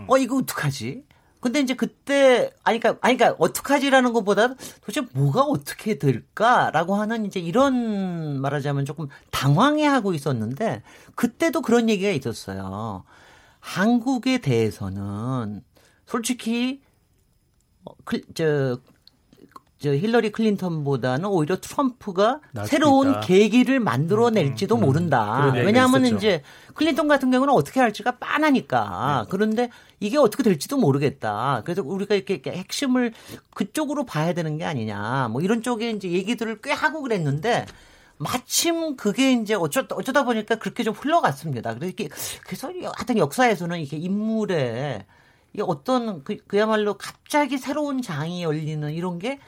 [0.08, 1.04] 어 이거 어떡하지?
[1.40, 7.42] 근데 이제 그때 아니 그러니까 아니 그러니까 어떡하지라는 것보다 도대체 뭐가 어떻게 될까라고 하는 이제
[7.42, 10.84] 이런 말하자면 조금 당황해 하고 있었는데
[11.16, 13.04] 그때도 그런 얘기가 있었어요.
[13.60, 15.64] 한국에 대해서는
[16.06, 16.82] 솔직히
[18.34, 18.78] 저,
[19.84, 24.86] 저 힐러리 클린턴보다는 오히려 트럼프가 새로운 계기를 만들어낼지도 음, 음, 음.
[24.86, 25.52] 모른다.
[25.54, 26.42] 왜냐하면 이제
[26.74, 29.24] 클린턴 같은 경우는 어떻게 할지가 빤하니까.
[29.24, 29.30] 네.
[29.30, 29.70] 그런데
[30.00, 31.64] 이게 어떻게 될지도 모르겠다.
[31.66, 33.12] 그래서 우리가 이렇게 핵심을
[33.54, 35.28] 그쪽으로 봐야 되는 게 아니냐.
[35.32, 37.66] 뭐 이런 쪽에 이제 얘기들을 꽤 하고 그랬는데
[38.18, 41.74] 마침 그게 이제 어쩌다, 어쩌다 보니까 그렇게 좀 흘러갔습니다.
[41.74, 42.10] 그래서 이게
[42.46, 45.06] 그래서 하여튼 역사에서는 이게 인물의
[45.54, 49.40] 이게 어떤 그, 그야말로 갑자기 새로운 장이 열리는 이런 게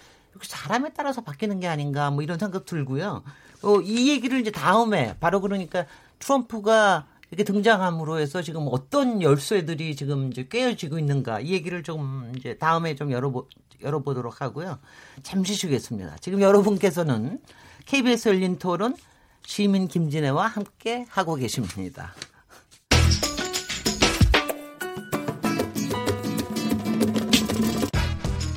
[0.41, 3.23] 사람에 따라서 바뀌는 게 아닌가 뭐 이런 생각 들고요.
[3.63, 5.85] 어, 이 얘기를 이제 다음에 바로 그러니까
[6.19, 12.57] 트럼프가 이렇게 등장함으로 해서 지금 어떤 열쇠들이 지금 이제 꿰어지고 있는가 이 얘기를 좀 이제
[12.57, 13.47] 다음에 좀 열어보,
[13.81, 14.79] 열어보도록 하고요.
[15.23, 16.17] 잠시 쉬겠습니다.
[16.21, 17.39] 지금 여러분께서는
[17.85, 18.95] KBS 열린 토론
[19.45, 22.13] 시민 김진애와 함께 하고 계십니다.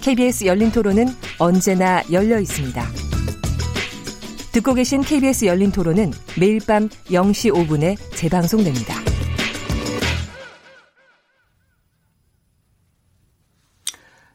[0.00, 1.06] KBS 열린 토론은
[1.38, 2.82] 언제나 열려 있습니다.
[4.52, 8.94] 듣고 계신 KBS 열린 토론은 매일 밤 0시 5분에 재방송됩니다.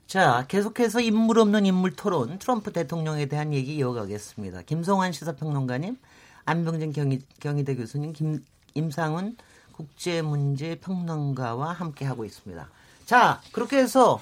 [0.05, 4.64] 자, 계속해서 인물 없는 인물 토론 트럼프 대통령에 대한 얘기 이어가겠습니다.
[4.64, 5.97] 김성환 시사평론가님,
[6.43, 8.43] 안병진 경희, 경희대 교수님, 김,
[8.74, 9.38] 임상훈
[9.72, 12.70] 국제문제평론가와 함께하고 있습니다.
[13.05, 14.20] 자, 그렇게 해서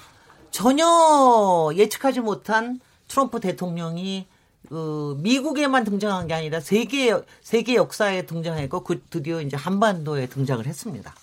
[0.50, 4.26] 전혀 예측하지 못한 트럼프 대통령이
[4.68, 11.14] 그 미국에만 등장한 게 아니라 세계 세계 역사에 등장했고 그 드디어 이제 한반도에 등장을 했습니다.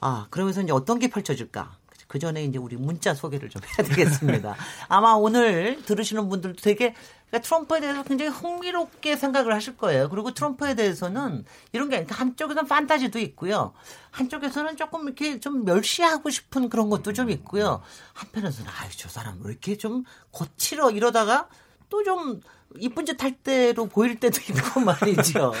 [0.00, 1.76] 아 그러면서 이제 어떤 게 펼쳐질까?
[2.08, 4.56] 그 전에 이제 우리 문자 소개를 좀 해야 되겠습니다.
[4.88, 6.94] 아마 오늘 들으시는 분들도 되게
[7.34, 10.08] 그러니까 트럼프에 대해서 굉장히 흥미롭게 생각을 하실 거예요.
[10.08, 13.72] 그리고 트럼프에 대해서는 이런 게 한쪽에서는 판타지도 있고요.
[14.12, 17.82] 한쪽에서는 조금 이렇게 좀 멸시하고 싶은 그런 것도 좀 있고요.
[18.12, 21.48] 한편에서는 아유 저 사람 왜 이렇게 좀 거칠어 이러다가
[21.88, 22.40] 또좀
[22.78, 25.52] 이쁜 짓 할 때로 보일 때도 있고 말이죠.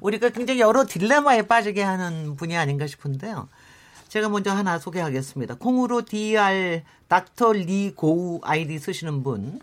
[0.00, 3.48] 우리가 굉장히 여러 딜레마에 빠지게 하는 분이 아닌가 싶은데요.
[4.08, 5.56] 제가 먼저 하나 소개하겠습니다.
[5.56, 9.58] 콩으로 DR 닥터 리 고우 아이디 쓰시는 분.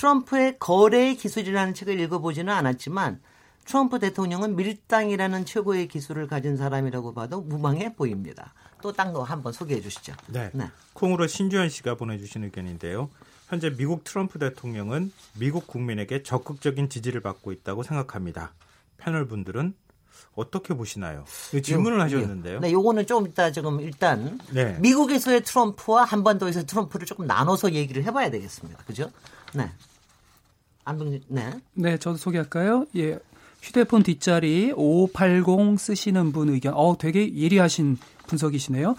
[0.00, 3.20] 트럼프의 거래 기술이라는 책을 읽어보지는 않았지만
[3.66, 8.54] 트럼프 대통령은 밀당이라는 최고의 기술을 가진 사람이라고 봐도 무방해 보입니다.
[8.80, 10.14] 또 딴 거 한번 소개해 주시죠.
[10.28, 10.48] 네.
[10.54, 10.70] 네.
[10.94, 13.10] 콩으로 신주현 씨가 보내주신 의견인데요.
[13.50, 18.54] 현재 미국 트럼프 대통령은 미국 국민에게 적극적인 지지를 받고 있다고 생각합니다.
[18.96, 19.74] 패널 분들은
[20.34, 21.24] 어떻게 보시나요?
[21.62, 22.60] 질문을 요, 하셨는데요.
[22.60, 24.78] 네, 요거는 좀 이따 지금 일단 네.
[24.80, 28.84] 미국에서의 트럼프와 한반도에서의 트럼프를 조금 나눠서 얘기를 해봐야 되겠습니다.
[28.84, 29.10] 그죠?
[29.52, 29.70] 네.
[30.84, 31.52] 안병 네.
[31.74, 32.86] 네, 저도 소개할까요?
[32.96, 33.18] 예.
[33.62, 36.74] 휴대폰 뒷자리 5580 쓰시는 분 의견.
[36.74, 38.94] 어, 되게 예리하신 분석이시네요.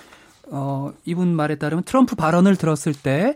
[0.52, 3.36] 어, 이분 말에 따르면 트럼프 발언을 들었을 때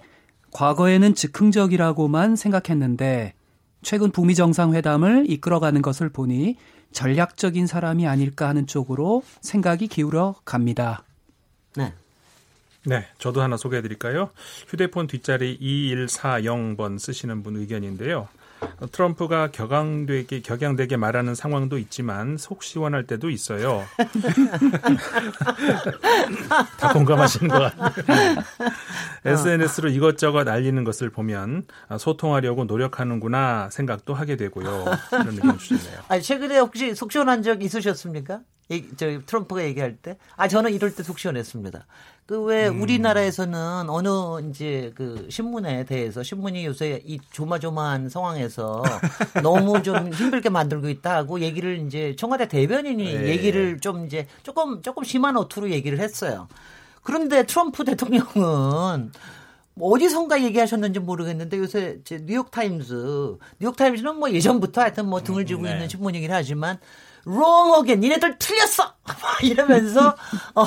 [0.52, 3.34] 과거에는 즉흥적이라고만 생각했는데
[3.82, 6.58] 최근 북미 정상회담을 이끌어가는 것을 보니
[6.92, 11.04] 전략적인 사람이 아닐까 하는 쪽으로 생각이 기울어 갑니다.
[11.76, 11.94] 네.
[12.88, 14.30] 네, 저도 하나 소개해 드릴까요?
[14.68, 18.28] 휴대폰 뒷자리 2140번 쓰시는 분 의견인데요.
[18.92, 23.84] 트럼프가 격앙되게 격양되게 말하는 상황도 있지만 속 시원할 때도 있어요.
[26.80, 28.36] 다 공감하시는 것 같아요.
[29.26, 31.66] SNS로 이것저것 알리는 것을 보면
[32.00, 34.86] 소통하려고 노력하는구나 생각도 하게 되고요.
[35.10, 36.00] 그런 의견 주셨네요.
[36.08, 38.40] 아니, 최근에 혹시 속 시원한 적 있으셨습니까?
[38.98, 40.18] 저 트럼프가 얘기할 때?
[40.38, 41.86] 아, 저는 이럴 때 속 시원했습니다.
[42.28, 42.82] 그왜 음.
[42.82, 44.10] 우리나라에서는 어느
[44.50, 48.82] 이제 그 신문에 대해서 신문이 요새 이 조마조마한 상황에서
[49.44, 53.28] 너무 좀 힘들게 만들고 있다고 얘기를 이제 청와대 대변인이 네.
[53.28, 56.48] 얘기를 좀 이제 조금 조금 심한 어투로 얘기를 했어요.
[57.04, 59.12] 그런데 트럼프 대통령은
[59.80, 65.74] 어디선가 얘기하셨는지 모르겠는데 요새 뉴욕 타임즈, 뉴욕 타임즈는 뭐 예전부터 하여튼 뭐 등을 지고 네.
[65.74, 66.80] 있는 신문이긴 하지만
[67.28, 68.00] wrong again.
[68.02, 68.94] 니네들 틀렸어!
[69.44, 70.16] 이러면서,
[70.56, 70.66] 어,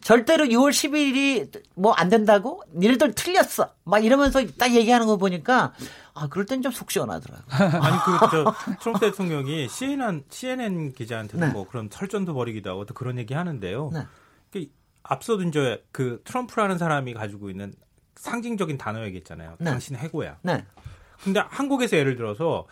[0.00, 2.62] 절대로 6월 10일이 뭐 안 된다고?
[2.74, 3.70] 니네들 틀렸어!
[3.84, 5.72] 막 이러면서 딱 얘기하는 거 보니까,
[6.14, 7.46] 아, 그럴 땐 좀 속 시원하더라고요.
[7.82, 11.52] 아니, 그, 저, 트럼프 대통령이 CNN, CNN 기자한테도 네.
[11.52, 13.90] 뭐 그런 설전도 벌이기도 하고 또 그런 얘기 하는데요.
[13.92, 14.06] 네.
[14.52, 14.66] 그
[15.02, 17.72] 앞서도 이제 그 트럼프라는 사람이 가지고 있는
[18.16, 19.56] 상징적인 단어 얘기했잖아요.
[19.58, 19.70] 네.
[19.70, 20.38] 당신 해고야.
[20.42, 20.64] 네.
[21.24, 22.66] 근데 한국에서 예를 들어서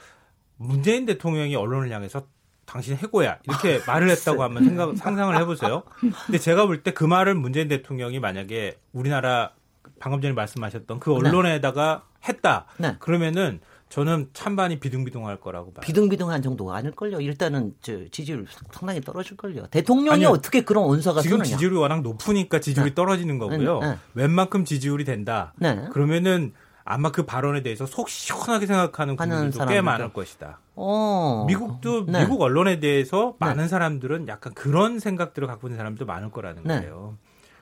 [0.57, 2.26] 문재인 대통령이 언론을 향해서
[2.69, 5.83] 당신 해고야 이렇게 말을 했다고 하면 생각 상상을 해보세요.
[6.27, 9.53] 근데 제가 볼 때 그 말을 문재인 대통령이 만약에 우리나라
[9.99, 11.16] 방금 전에 말씀하셨던 그 네.
[11.16, 12.29] 언론에다가 네.
[12.29, 12.66] 했다.
[12.77, 12.97] 네.
[13.01, 15.81] 그러면은 저는 찬반이 비등비등할 거라고 봐요.
[15.83, 17.21] 비등비등한 정도가 아닐걸요.
[17.23, 19.69] 일단은 저 지지율 상당히 떨어질걸요.
[19.69, 20.29] 대통령이 아니요.
[20.29, 21.43] 어떻게 그런 원서가 지금.
[21.43, 22.95] 지지율이 워낙 높으니까 지지율이 네.
[22.95, 23.81] 떨어지는 거고요.
[23.81, 23.97] 네.
[24.14, 25.55] 웬만큼 지지율이 된다.
[25.57, 25.87] 네.
[25.91, 26.53] 그러면은
[26.91, 30.59] 아마 그 발언에 대해서 속 시원하게 생각하는 분들도 꽤 많을 것이다.
[30.74, 31.45] 어.
[31.47, 32.20] 미국도 네.
[32.20, 33.47] 미국 언론에 대해서 네.
[33.47, 36.80] 많은 사람들은 약간 그런 생각들을 갖고 있는 사람도 많을 거라는 네.
[36.80, 37.18] 거예요.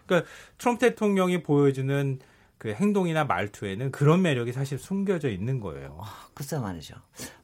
[0.06, 2.20] 그러니까 트럼프 대통령이 보여주는
[2.58, 5.98] 그 행동이나 말투에는 그런 매력이 사실 숨겨져 있는 거예요.
[6.00, 6.94] 아, 글쎄 말이죠.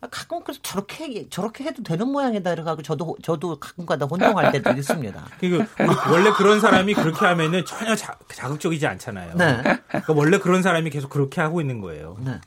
[0.00, 5.26] 아, 가끔 그 저렇게 저렇게 해도 되는 모양이다 이래가지고 저도 저도 가끔가다 혼동할 때도 있습니다.
[5.38, 5.64] 그리고
[6.10, 8.16] 원래 그런 사람이 그렇게 하면은 전혀 자,
[8.48, 9.36] 극적이지 않잖아요.
[9.36, 9.62] 네.
[9.88, 12.16] 그러니까 원래 그런 사람이 계속 그렇게 하고 있는 거예요.
[12.24, 12.40] 네.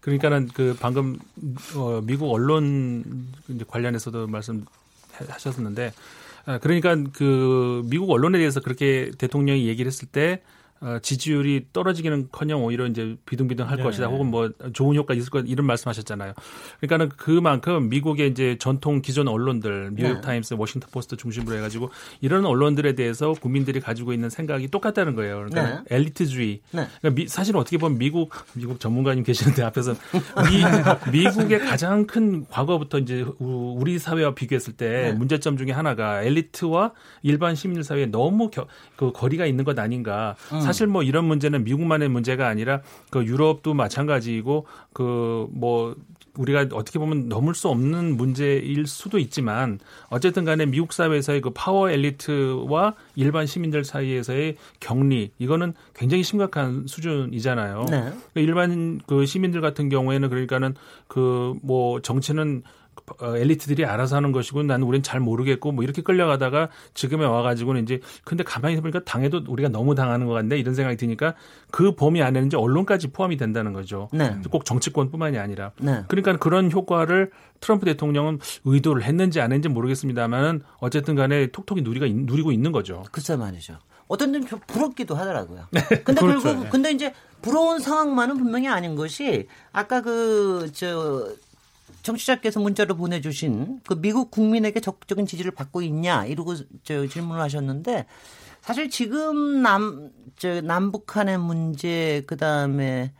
[0.00, 1.18] 그러니까는 그 방금
[1.74, 3.32] 어, 미국 언론
[3.66, 5.94] 관련해서도 말씀하셨었는데
[6.44, 10.63] 아, 그러니까 그 미국 언론에 대해서 그렇게 대통령이 얘기를 했을 때 어,
[11.02, 13.82] 지지율이 떨어지기는커녕 오히려 이제 비등비등할 네.
[13.82, 16.34] 것이다 혹은 뭐 좋은 효과 있을 것 이런 말씀하셨잖아요.
[16.80, 20.20] 그러니까는 그만큼 미국의 이제 전통 기존 언론들 뉴욕 네.
[20.20, 25.46] 타임스, 워싱턴 포스트 중심으로 해가지고 이런 언론들에 대해서 국민들이 가지고 있는 생각이 똑같다는 거예요.
[25.48, 25.96] 그러니까 네.
[25.96, 26.60] 엘리트주의.
[26.72, 26.86] 네.
[27.00, 29.94] 그러니까 미, 사실 어떻게 보면 미국 미국 전문가님 계시는데 앞에서
[30.50, 30.62] 미,
[31.12, 35.12] 미국의 가장 큰 과거부터 이제 우리 사회와 비교했을 때 네.
[35.12, 38.66] 문제점 중에 하나가 엘리트와 일반 시민 사회에 너무 겨,
[38.96, 40.36] 그 거리가 있는 것 아닌가.
[40.52, 40.60] 음.
[40.64, 45.94] 사실 뭐 이런 문제는 미국만의 문제가 아니라 그 유럽도 마찬가지이고 그 뭐
[46.36, 51.88] 우리가 어떻게 보면 넘을 수 없는 문제일 수도 있지만 어쨌든 간에 미국 사회에서의 그 파워
[51.90, 57.86] 엘리트와 일반 시민들 사이에서의 격리 이거는 굉장히 심각한 수준이잖아요.
[57.90, 58.12] 네.
[58.32, 60.74] 그 일반 그 시민들 같은 경우에는 그러니까는
[61.06, 62.83] 그 뭐 정치는 어,
[63.22, 68.44] 엘리트들이 알아서 하는 것이고 나는 우리는 잘 모르겠고 뭐 이렇게 끌려가다가 지금에 와가지고는 이제 근데
[68.44, 71.34] 가만히 보니까 당해도 우리가 너무 당하는 것 같네 이런 생각이 드니까
[71.70, 74.08] 그 범위 안에는 이제 언론까지 포함이 된다는 거죠.
[74.12, 74.36] 네.
[74.50, 75.72] 꼭 정치권뿐만이 아니라.
[75.80, 76.04] 네.
[76.08, 77.30] 그러니까 그런 효과를
[77.60, 83.04] 트럼프 대통령은 의도를 했는지 안 했는지 모르겠습니다만은 어쨌든 간에 톡톡히 누리가 누리고 있는 거죠.
[83.12, 83.78] 글쎄 말이죠.
[84.06, 85.66] 어떤 데는 좀 부럽기도 하더라고요.
[85.70, 86.40] 네, 근데 그렇죠.
[86.42, 91.28] 결국 근데 이제 부러운 상황만은 분명히 아닌 것이 아까 그 저
[92.04, 98.06] 정치자께서 문자로 보내주신 그 미국 국민에게 적극적인 지지를 받고 있냐 이러고 저 질문을 하셨는데
[98.62, 103.12] 사실 지금 남 저 남북한의 문제 그 다음에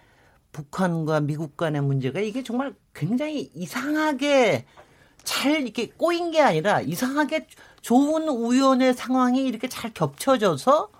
[0.52, 4.66] 북한과 미국 간의 문제가 이게 정말 굉장히 이상하게
[5.22, 7.46] 잘 이렇게 꼬인 게 아니라 이상하게
[7.82, 10.90] 좋은 우연의 상황이 이렇게 잘 겹쳐져서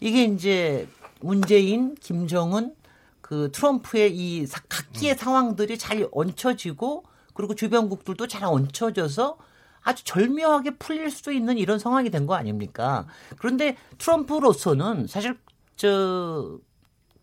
[0.00, 0.88] 이게 이제
[1.20, 2.74] 문재인, 김정은,
[3.20, 5.16] 그 트럼프의 이 각기의 음.
[5.16, 7.04] 상황들이 잘 얹혀지고
[7.34, 9.36] 그리고 주변국들도 잘 얹혀져서
[9.82, 13.06] 아주 절묘하게 풀릴 수도 있는 이런 상황이 된 거 아닙니까?
[13.38, 15.36] 그런데 트럼프로서는 사실
[15.76, 16.60] 저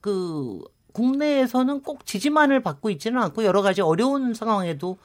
[0.01, 0.61] 그
[0.93, 4.97] 국내에서는 꼭 지지만을 받고 있지는 않고 여러 가지 어려운 상황에도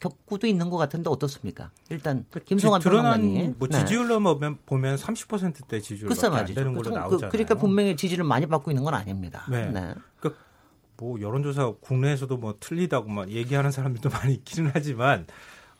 [0.00, 1.70] 겪고도 있는 것 같은데 어떻습니까?
[1.90, 3.78] 일단 그 김성환 드러난 뭐 네.
[3.80, 7.30] 지지율로 보면 보면 30%대 지지율밖에 안 되는 걸로 그, 나오잖아요.
[7.30, 9.44] 그 러니까 분명히 지지를 많이 받고 있는 건 아닙니다.
[9.50, 9.66] 네.
[9.70, 9.94] 네.
[10.18, 10.34] 그,
[11.00, 15.26] 뭐 여론조사 국내에서도 뭐 틀리다고 막 얘기하는 사람들도 많이 있기는 하지만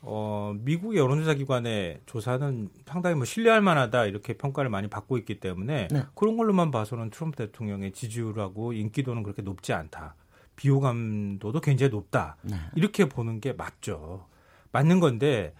[0.00, 5.88] 어, 미국의 여론조사 기관의 조사는 상당히 뭐 신뢰할 만하다 이렇게 평가를 많이 받고 있기 때문에
[5.90, 6.02] 네.
[6.14, 10.14] 그런 걸로만 봐서는 트럼프 대통령의 지지율하고 인기도는 그렇게 높지 않다.
[10.56, 12.36] 비호감도도 굉장히 높다.
[12.42, 12.56] 네.
[12.74, 14.26] 이렇게 보는 게 맞죠.
[14.72, 15.54] 맞는 건데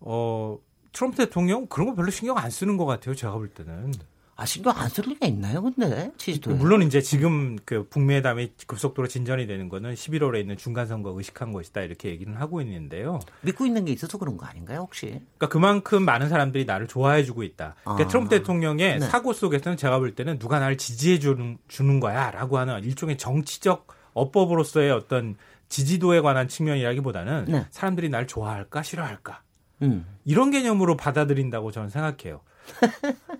[0.00, 0.58] 어,
[0.92, 3.14] 트럼프 대통령 그런 거 별로 신경 안 쓰는 것 같아요.
[3.14, 3.92] 제가 볼 때는.
[4.40, 6.12] 아, 신경 안쓸 리가 있나요, 근데?
[6.16, 6.54] 치즈도.
[6.54, 12.08] 물론 이제 지금 그 북미회담이 급속도로 진전이 되는 거는 11월에 있는 중간선거 의식한 것이다 이렇게
[12.10, 13.18] 얘기는 하고 있는데요.
[13.40, 15.06] 믿고 있는 게 있어서 그런 거 아닌가요, 혹시?
[15.06, 17.74] 그러니까 그만큼 많은 사람들이 나를 좋아해 주고 있다.
[17.82, 18.06] 그러니까 아.
[18.06, 19.06] 트럼프 대통령의 네.
[19.08, 23.88] 사고 속에서는 제가 볼 때는 누가 나를 지지해 주는, 주는 거야 라고 하는 일종의 정치적
[24.12, 25.34] 어법으로서의 어떤
[25.68, 27.66] 지지도에 관한 측면이라기보다는 네.
[27.70, 29.42] 사람들이 날 좋아할까 싫어할까
[29.82, 30.06] 음.
[30.24, 32.40] 이런 개념으로 받아들인다고 저는 생각해요.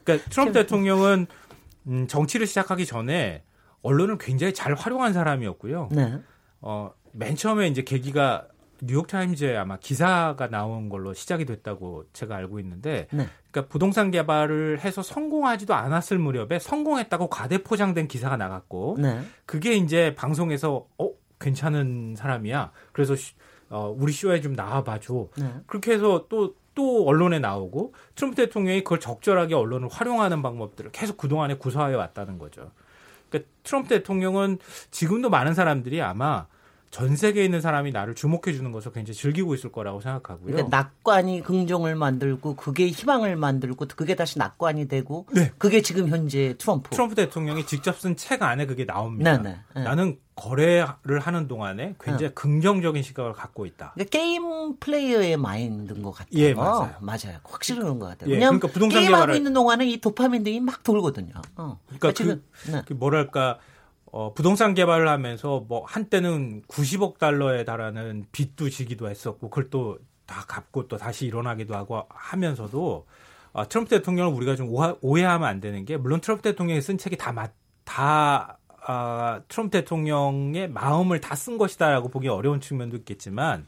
[0.05, 1.27] 그러니까 트럼프 대통령은
[1.87, 3.43] 음, 정치를 시작하기 전에
[3.83, 5.89] 언론을 굉장히 잘 활용한 사람이었고요.
[5.93, 6.21] 네.
[6.61, 8.47] 어, 맨 처음에 이제 계기가
[8.83, 13.27] 뉴욕타임즈에 아마 기사가 나온 걸로 시작이 됐다고 제가 알고 있는데, 네.
[13.51, 19.21] 그러니까 부동산 개발을 해서 성공하지도 않았을 무렵에 성공했다고 과대 포장된 기사가 나갔고, 네.
[19.47, 21.11] 그게 이제 방송에서 어
[21.41, 22.73] 괜찮은 사람이야.
[22.93, 23.15] 그래서
[23.71, 25.29] 어, 우리 쇼에 좀 나와봐줘.
[25.39, 25.55] 네.
[25.67, 31.55] 그렇게 해서 또 또 언론에 나오고 트럼프 대통령이 그걸 적절하게 언론을 활용하는 방법들을 계속 그동안에
[31.55, 32.71] 구사해 왔다는 거죠.
[33.29, 34.59] 그러니까 트럼프 대통령은
[34.93, 36.47] 지금도 많은 사람들이 아마
[36.91, 40.47] 전 세계에 있는 사람이 나를 주목해 주는 것을 굉장히 즐기고 있을 거라고 생각하고요.
[40.53, 45.53] 그러니까 낙관이 긍정을 만들고 그게 희망을 만들고 그게 다시 낙관이 되고 네.
[45.59, 46.91] 그게 지금 현재 트럼프.
[46.91, 49.37] 트럼프 대통령이 직접 쓴 책 안에 그게 나옵니다.
[49.37, 49.51] 네네.
[49.51, 49.59] 네.
[49.75, 49.83] 네.
[49.83, 52.35] 나는 거래를 하는 동안에 굉장히 네.
[52.35, 53.93] 긍정적인 시각을 갖고 있다.
[53.95, 56.31] 그러니까 게임 플레이어의 마인드인 것 같아요.
[56.35, 56.95] 예, 맞아요.
[57.01, 57.39] 맞아요.
[57.43, 58.31] 확실히 그런 것 같아요.
[58.31, 59.37] 예, 왜냐하면 그러니까 부동산 게임하고 개발을...
[59.37, 61.35] 있는 동안에 이 도파민들이 막 돌거든요.
[61.57, 61.81] 어.
[61.87, 62.83] 그러니까, 그러니까 그, 지금, 네.
[62.87, 63.59] 그 뭐랄까
[64.13, 69.99] 어, 부동산 개발을 하면서 뭐 한때는 90억 달러에 달하는 빚도 지기도 했었고 그걸 또
[70.29, 73.07] 다 갚고 또 다시 일어나기도 하고 하면서도
[73.55, 77.33] 어, 트럼프 대통령을 우리가 좀 오해, 하면안 되는 게 물론 트럼프 대통령이 쓴 책이 다,
[77.33, 77.51] 맞,
[77.85, 83.67] 다 어, 트럼프 대통령의 마음을 다 쓴 것이다라고 보기 어려운 측면도 있겠지만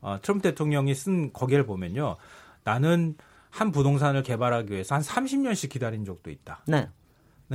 [0.00, 2.16] 어, 트럼프 대통령이 쓴 거기를 보면요.
[2.62, 3.16] 나는
[3.50, 6.60] 한 부동산을 개발하기 위해서 한 30년씩 기다린 적도 있다.
[6.66, 6.88] 네.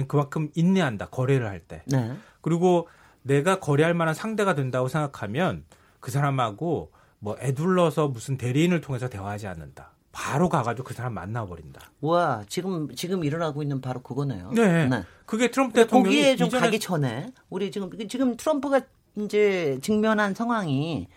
[0.07, 1.07] 그만큼 인내한다.
[1.09, 1.83] 거래를 할 때.
[1.85, 2.13] 네.
[2.41, 2.87] 그리고
[3.21, 5.63] 내가 거래할 만한 상대가 된다고 생각하면
[5.99, 9.91] 그 사람하고 뭐 애둘러서 무슨 대리인을 통해서 대화하지 않는다.
[10.11, 11.91] 바로 가가지고 그 사람 만나버린다.
[12.01, 14.51] 와 지금 지금 일어나고 있는 바로 그거네요.
[14.53, 14.87] 네.
[14.87, 15.03] 네.
[15.25, 16.49] 그게 트럼프 대통령이 거기에 좀.
[16.49, 18.81] 가기 전에 우리 지금 지금 트럼프가
[19.15, 21.07] 이제 직면한 상황이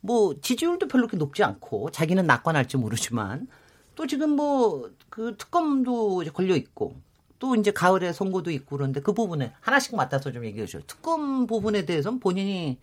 [0.00, 3.48] 뭐 지지율도 별로 그렇게 높지 않고 자기는 낙관할지 모르지만
[3.96, 6.94] 또 지금 뭐 그 특검도 걸려 있고
[7.38, 10.84] 또 이제 가을에 선거도 있고 그런데 그 부분에 하나씩 맡아서 좀 얘기해 주죠.
[10.86, 12.78] 특검 부분에 대해서는 본인이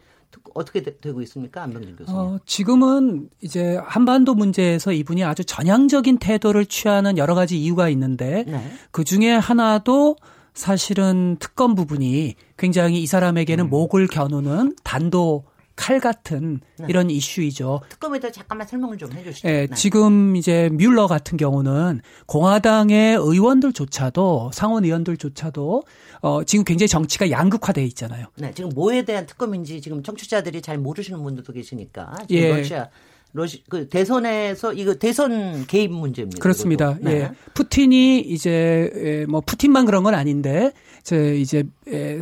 [0.54, 1.64] 어떻게 되, 고 있습니까?
[1.64, 2.20] 안병진 교수님.
[2.20, 8.72] 어, 지금은 이제 한반도 문제에서 이분이 아주 전향적인 태도를 취하는 여러 가지 이유가 있는데 네.
[8.92, 10.18] 그 중에 하나도
[10.54, 13.70] 사실은 특검 부분이 굉장히 이 사람에게는 음.
[13.70, 15.46] 목을 겨누는 단도
[15.76, 16.86] 칼 같은 네.
[16.90, 17.82] 이런 이슈이죠.
[17.90, 19.48] 특검에 대해 잠깐만 설명을 좀 해주시죠.
[19.48, 19.76] 네, 네.
[19.76, 25.84] 지금 이제 뮬러 같은 경우는 공화당의 의원들조차도 상원 의원들조차도
[26.22, 28.28] 어, 지금 굉장히 정치가 양극화돼 있잖아요.
[28.36, 32.56] 네, 지금 뭐에 대한 특검인지 지금 청취자들이 잘 모르시는 분들도 계시니까 예.
[32.56, 32.90] 러시아
[33.36, 36.40] 러시 그 대선에서 이거 대선 개입 문제입니다.
[36.42, 36.98] 그렇습니다.
[37.02, 37.12] 네.
[37.12, 37.32] 예.
[37.54, 40.72] 푸틴이 이제 뭐 푸틴만 그런 건 아닌데
[41.04, 41.66] 제 이제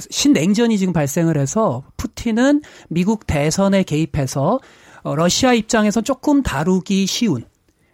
[0.10, 4.60] 신냉전이 지금 발생을 해서 푸틴은 미국 대선에 개입해서
[5.04, 7.46] 어, 러시아 입장에서 조금 다루기 쉬운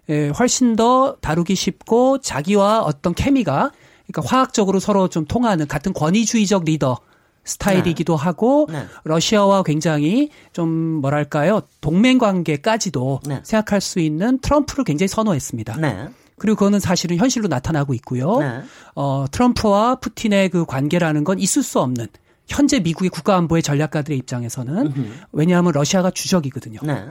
[0.09, 3.71] 예, 훨씬 더 다루기 쉽고 자기와 어떤 케미가
[4.07, 6.99] 그러니까 화학적으로 서로 좀 통하는 같은 권위주의적 리더
[7.43, 8.23] 스타일이기도 네.
[8.23, 8.85] 하고 네.
[9.03, 13.41] 러시아와 굉장히 좀 뭐랄까요 동맹 관계까지도 네.
[13.43, 15.77] 생각할 수 있는 트럼프를 굉장히 선호했습니다.
[15.77, 16.09] 네.
[16.37, 18.37] 그리고 그거는 사실은 현실로 나타나고 있고요.
[18.39, 18.61] 네.
[18.95, 22.07] 어, 트럼프와 푸틴의 그 관계라는 건 있을 수 없는
[22.47, 25.11] 현재 미국의 국가안보의 전략가들의 입장에서는 음흠.
[25.31, 26.79] 왜냐하면 러시아가 주적이거든요.
[26.83, 27.05] 네.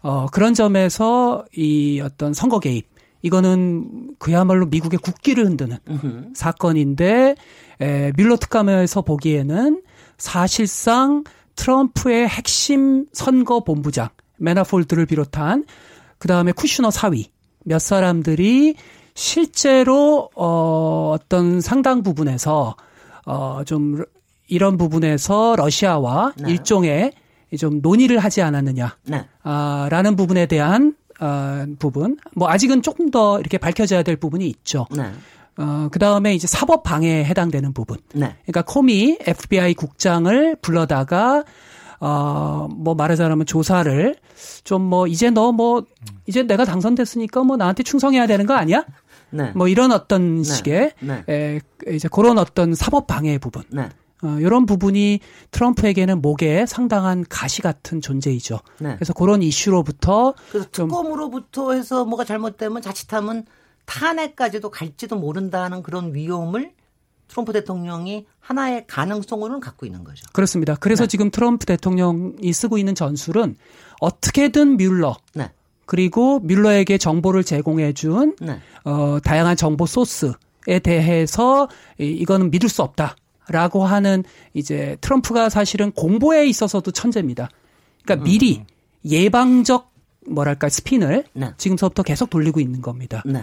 [0.00, 2.90] 어, 그런 점에서 이 어떤 선거 개입
[3.22, 6.32] 이거는 그야말로 미국의 국기를 흔드는 음흠.
[6.34, 7.36] 사건인데
[7.82, 9.82] 에, 뮬러 특감에서 보기에는
[10.18, 11.24] 사실상
[11.56, 14.08] 트럼프의 핵심 선거 본부장
[14.38, 15.64] 메나폴드를 비롯한
[16.18, 17.30] 그 다음에 쿠슈너 사위
[17.64, 18.76] 몇 사람들이
[19.14, 22.76] 실제로 어 어떤 상당 부분에서
[23.26, 24.04] 어 좀
[24.48, 26.50] 이런 부분에서 러시아와 네.
[26.50, 27.12] 일종의
[27.58, 29.24] 좀 논의를 하지 않았느냐 네.
[29.42, 34.86] 아, 라는 부분에 대한 어, 부분 뭐 아직은 조금 더 이렇게 밝혀져야 될 부분이 있죠.
[34.90, 35.10] 네.
[35.62, 37.98] 어, 그 다음에 이제 사법 방해에 해당되는 부분.
[38.14, 38.34] 네.
[38.44, 41.44] 그러니까 코미 FBI 국장을 불러다가
[42.00, 44.16] 어, 뭐 말하자면 조사를
[44.64, 45.84] 좀 뭐 이제 너 뭐
[46.26, 48.84] 이제 내가 당선됐으니까 뭐 나한테 충성해야 되는 거 아니야?
[49.30, 49.52] 네.
[49.54, 50.44] 뭐 이런 어떤 네.
[50.44, 51.24] 식의 네.
[51.28, 53.62] 에, 이제 그런 어떤 사법 방해 부분.
[53.70, 53.88] 네.
[54.24, 58.60] 어, 이런 부분이 트럼프에게는 목에 상당한 가시 같은 존재이죠.
[58.78, 58.94] 네.
[58.96, 63.46] 그래서 그런 이슈로부터 그래서 특검으로부터 해서 뭐가 잘못되면 자칫하면
[63.84, 66.72] 탄핵까지도 갈지도 모른다는 그런 위험을
[67.28, 70.26] 트럼프 대통령이 하나의 가능성으로는 갖고 있는 거죠.
[70.32, 70.74] 그렇습니다.
[70.74, 71.08] 그래서 네.
[71.08, 73.56] 지금 트럼프 대통령이 쓰고 있는 전술은
[74.00, 75.50] 어떻게든 뮬러 네.
[75.86, 78.60] 그리고 뮬러에게 정보를 제공해 준 네.
[78.84, 81.68] 어, 다양한 정보 소스에 대해서
[81.98, 87.48] 이거는 믿을 수 없다라고 하는 이제 트럼프가 사실은 공보에 있어서도 천재입니다.
[88.04, 88.24] 그러니까 음.
[88.24, 88.64] 미리
[89.04, 89.91] 예방적
[90.26, 91.52] 뭐랄까 스핀을 네.
[91.56, 93.22] 지금서부터 계속 돌리고 있는 겁니다.
[93.26, 93.42] 네.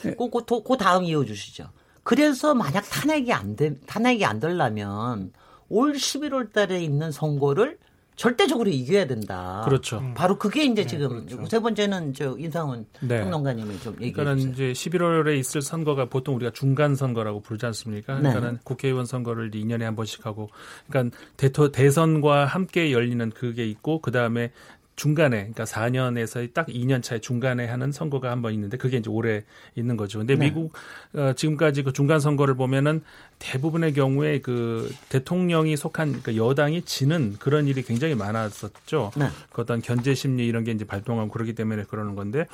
[0.00, 1.70] 그, 그, 그 다음 이어주시죠.
[2.02, 5.32] 그래서 만약 탄핵이 안 돼, 탄핵이 안 되려면
[5.68, 7.78] 올 11월 달에 있는 선거를
[8.16, 9.62] 절대적으로 이겨야 된다.
[9.66, 10.02] 그렇죠.
[10.14, 11.46] 바로 그게 이제 네, 지금 그렇죠.
[11.46, 13.20] 세 번째는 저 인상훈 네.
[13.20, 14.70] 평론가님이 좀 얘기해 그러니까는 주세요.
[14.70, 18.14] 이제 11월에 있을 선거가 보통 우리가 중간 선거라고 부르지 않습니까?
[18.14, 18.20] 네.
[18.20, 20.48] 그러니까는 국회의원 선거를 2년에 한 번씩 하고
[20.88, 24.50] 그러니까 대토 대선과 함께 열리는 그게 있고 그 다음에
[24.96, 29.44] 중간에 그러니까 4년에서 딱 2년 차에 중간에 하는 선거가 한 번 있는데 그게 이제 올해
[29.74, 30.18] 있는 거죠.
[30.18, 30.46] 근데 네.
[30.46, 30.72] 미국
[31.14, 33.02] 어, 지금까지 그 중간 선거를 보면은
[33.38, 39.12] 대부분의 경우에 그 대통령이 속한 그 여당이 지는 그런 일이 굉장히 많았었죠.
[39.16, 39.28] 네.
[39.52, 42.46] 그 어떤 견제 심리 이런 게 이제 발동하고 그러기 때문에 그러는 건데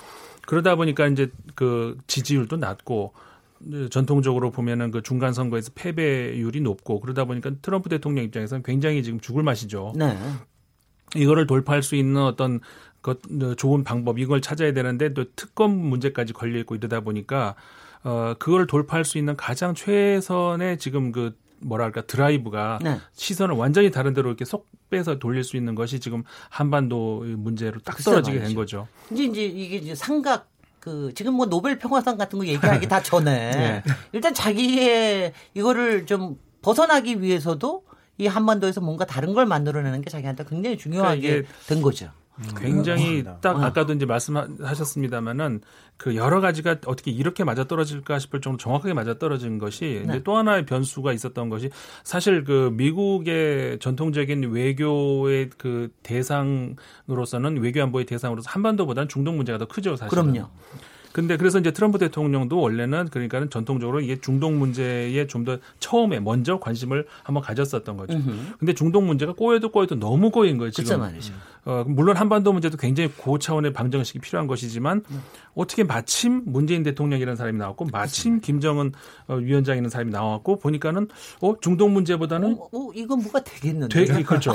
[0.46, 3.12] 그러다 보니까 이제 그 지지율도 낮고
[3.90, 9.44] 전통적으로 보면은 그 중간 선거에서 패배율이 높고 그러다 보니까 트럼프 대통령 입장에서는 굉장히 지금 죽을
[9.44, 9.92] 맛이죠.
[9.94, 10.16] 네.
[11.16, 12.60] 이거를 돌파할 수 있는 어떤
[13.02, 13.18] 것
[13.56, 17.54] 좋은 방법 이걸 찾아야 되는데 또 특검 문제까지 걸려 있고 이러다 보니까
[18.04, 22.98] 어 그걸 돌파할 수 있는 가장 최선의 지금 그 뭐랄까 드라이브가 네.
[23.12, 27.96] 시선을 완전히 다른 데로 이렇게 쏙 빼서 돌릴 수 있는 것이 지금 한반도 문제로 딱
[27.98, 28.88] 떨어지게 된 거죠.
[29.10, 30.48] 이제 이제 이게 이제 삼각
[30.80, 33.82] 그 지금 뭐 노벨 평화상 같은 거 얘기하기 다 전에 네.
[34.12, 37.84] 일단 자기의 이거를 좀 벗어나기 위해서도
[38.22, 42.10] 이 한반도에서 뭔가 다른 걸 만들어내는 게 자기한테 굉장히 중요하게 그러니까 된 거죠.
[42.38, 42.44] 음.
[42.58, 43.62] 굉장히 딱 어.
[43.62, 45.60] 아까도 이제 말씀하셨습니다마는
[45.96, 50.22] 그 여러 가지가 어떻게 이렇게 맞아 떨어질까 싶을 정도로 정확하게 맞아 떨어진 것이 네.
[50.22, 51.70] 또 하나의 변수가 있었던 것이
[52.04, 59.96] 사실 그 미국의 전통적인 외교의 그 대상으로서는 외교 안보의 대상으로서 한반도보다는 중동 문제가 더 크죠
[59.96, 60.10] 사실.
[60.10, 60.48] 그럼요.
[61.12, 66.58] 근데 그래서 이제 트럼프 대통령도 원래는 그러니까는 전통적으로 이게 중동 문제에 좀 더 처음에 먼저
[66.60, 68.16] 관심을 한번 가졌었던 거죠.
[68.16, 68.54] 으흠.
[68.58, 70.88] 근데 중동 문제가 꼬여도 꼬여도 너무 꼬인 거예요, 지금.
[71.64, 75.22] 어, 물론 한반도 문제도 굉장히 고차원의 방정식이 필요한 것이지만 음.
[75.54, 78.46] 어떻게 마침 문재인 대통령이라는 사람이 나왔고 마침 그렇습니다.
[78.46, 78.92] 김정은
[79.28, 81.08] 어, 위원장이라는 사람이 나왔고 보니까는
[81.40, 84.04] 어 중동 문제보다는 어, 어 이건 뭐가 되겠는데.
[84.04, 84.52] 되, 그렇죠.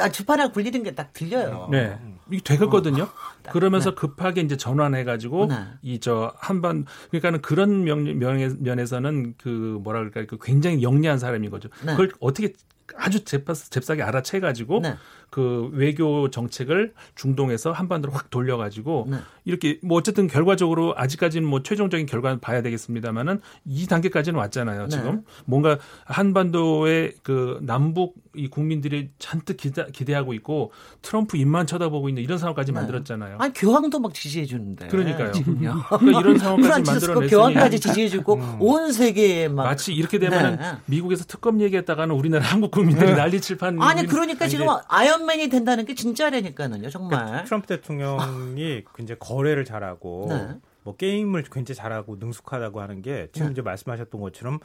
[0.00, 1.68] 아, 주파나 굴리는 게 딱 들려요.
[1.70, 1.96] 네.
[2.28, 3.04] 이게 되겠거든요.
[3.04, 3.94] 어, 그러면서 네.
[3.94, 5.54] 급하게 이제 전환해 가지고 네.
[5.82, 11.68] 이저 한반 그러니까는 그런 면, 면에서는 그 뭐라 그럴까 그 굉장히 영리한 사람인 거죠.
[11.84, 11.92] 네.
[11.92, 12.52] 그걸 어떻게
[12.96, 14.96] 아주 잽싸게 알아채 가지고 네.
[15.30, 19.16] 그 외교 정책을 중동에서 한반도로 확 돌려가지고 네.
[19.44, 24.82] 이렇게 뭐 어쨌든 결과적으로 아직까지는 뭐 최종적인 결과는 봐야 되겠습니다만은 이 단계까지는 왔잖아요.
[24.84, 24.88] 네.
[24.88, 25.22] 지금 네.
[25.44, 30.70] 뭔가 한반도의 그 남북 이 국민들이 잔뜩 기대, 기대 하고 있고
[31.02, 32.78] 트럼프 입만 쳐다보고 있는 이런 상황까지 네.
[32.78, 33.38] 만들었잖아요.
[33.40, 34.86] 아니 교황도 막 지지해 주는데.
[34.88, 35.32] 그러니까요.
[35.44, 38.56] 그러니까 이런 상황까지 만들어냈으니 교황까지 지지해 주고 음.
[38.60, 40.72] 온 세계에 막 마치 이렇게 되면 네.
[40.86, 43.16] 미국에서 특검 얘기했다가는 우리나라 한국 국민들이 네.
[43.16, 47.24] 난리칠 판 아니 그러니까 지금 아이언맨이 된다는 게 진짜라니까는요 정말.
[47.24, 50.48] 그러니까 트럼프 대통령이 굉장히 거래를 잘하고 네.
[50.84, 53.52] 뭐 게임을 굉장히 잘하고 능숙하다고 하는 게 지금 네.
[53.52, 54.60] 이제 말씀하셨던 것처럼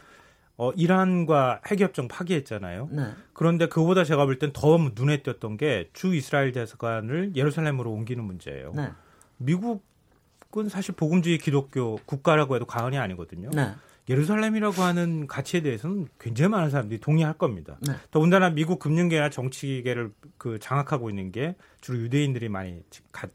[0.58, 2.90] 어, 이란과 핵협정 파기했잖아요.
[2.92, 3.08] 네.
[3.34, 8.74] 그런데 그보다 제가 볼 땐 더 눈에 띄었던 게 주 이스라엘 대사관을 예루살렘으로 옮기는 문제예요.
[8.76, 8.90] 네.
[9.38, 13.50] 미국은 사실 복음주의 기독교 국가라고 해도 과언이 아니거든요.
[13.52, 13.72] 네.
[14.10, 17.78] 예루살렘이라고 하는 가치에 대해서는 굉장히 많은 사람들이 동의할 겁니다.
[17.82, 17.94] 네.
[18.12, 22.84] 더군다나 미국 금융계나 정치계를 그 장악하고 있는 게 주로 유대인들이 많이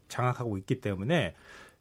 [0.07, 1.33] 장악하고 있기 때문에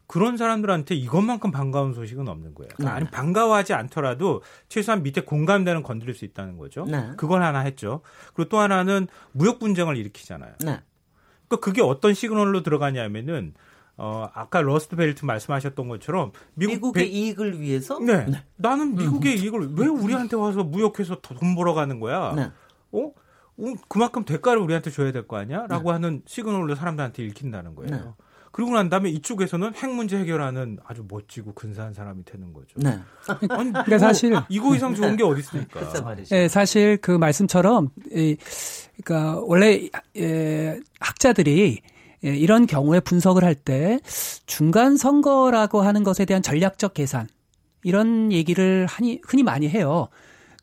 [0.08, 2.70] 그런 사람들한테 이것만큼 반가운 소식은 없는 거예요.
[2.76, 3.00] 그러니까 네.
[3.00, 6.86] 아니 반가워하지 않더라도 최소한 밑에 공감대는 건드릴 수 있다는 거죠.
[6.86, 7.12] 네.
[7.18, 8.00] 그걸 하나 했죠.
[8.34, 10.54] 그리고 또 하나는 무역 분쟁을 일으키잖아요.
[10.64, 10.80] 네.
[11.46, 13.52] 그러니까 그게 어떤 시그널로 들어가냐면은
[13.98, 17.08] 어, 아까 러스트 벨트 말씀하셨던 것처럼 미국 의 배...
[17.08, 18.24] 이익을 위해서 네.
[18.24, 18.44] 네.
[18.56, 19.38] 나는 미국의 음.
[19.44, 22.32] 이익을 왜 우리한테 와서 무역해서 돈 벌어가는 거야?
[22.34, 22.50] 네.
[22.92, 23.12] 어?
[23.58, 23.74] 어?
[23.88, 25.66] 그만큼 대가를 우리한테 줘야 될 거 아니야?
[25.68, 25.92] 라고 네.
[25.94, 28.14] 하는 시그널로 사람들한테 읽힌다는 거예요.
[28.58, 28.64] 네.
[28.64, 32.74] 그러고 난 다음에 이쪽에서는 핵 문제 해결하는 아주 멋지고 근사한 사람이 되는 거죠.
[32.76, 32.98] 네.
[33.28, 35.80] 아니, 그러니까 사실 이거 이상 좋은 게 어디 있습니까?
[36.28, 38.36] 네, 사실 그 말씀처럼 이,
[39.04, 41.78] 그러니까 원래 예, 학자들이
[42.24, 44.00] 예, 이런 경우에 분석을 할 때
[44.46, 47.28] 중간 선거라고 하는 것에 대한 전략적 계산
[47.84, 50.08] 이런 얘기를 흔히, 흔히 많이 해요.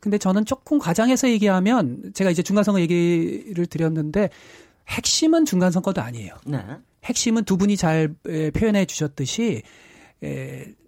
[0.02, 4.28] 근데 저는 조금 과장해서 얘기하면 제가 이제 중간 선거 얘기를 드렸는데
[4.88, 6.34] 핵심은 중간 선거도 아니에요.
[6.46, 6.62] 네.
[7.06, 8.14] 핵심은 두 분이 잘
[8.54, 9.62] 표현해 주셨듯이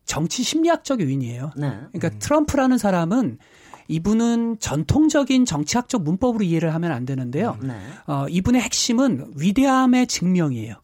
[0.04, 1.52] 정치 심리학적 요인이에요.
[1.56, 1.70] 네.
[1.92, 2.18] 그러니까 음.
[2.18, 3.38] 트럼프라는 사람은
[3.88, 7.56] 이분은 전통적인 정치학적 문법으로 이해를 하면 안 되는데요.
[7.62, 7.74] 네.
[8.06, 10.74] 어, 이분의 핵심은 위대함의 증명이에요.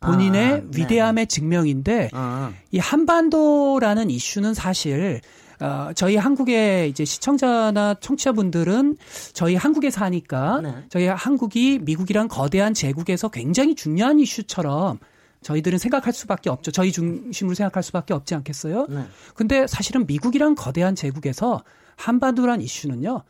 [0.00, 0.64] 본인의 아, 네.
[0.76, 2.52] 위대함의 증명인데 아.
[2.70, 5.20] 이 한반도라는 이슈는 사실
[5.60, 8.96] 어, 저희 한국의 이제 시청자나 청취자분들은
[9.32, 10.74] 저희 한국에 사니까 네.
[10.88, 14.98] 저희 한국이 미국이란 거대한 제국에서 굉장히 중요한 이슈처럼
[15.42, 16.70] 저희들은 생각할 수밖에 없죠.
[16.72, 18.86] 저희 중심으로 생각할 수밖에 없지 않겠어요?
[18.88, 19.04] 네.
[19.34, 21.62] 근데 사실은 미국이란 거대한 제국에서
[21.96, 23.22] 한반도란 이슈는요.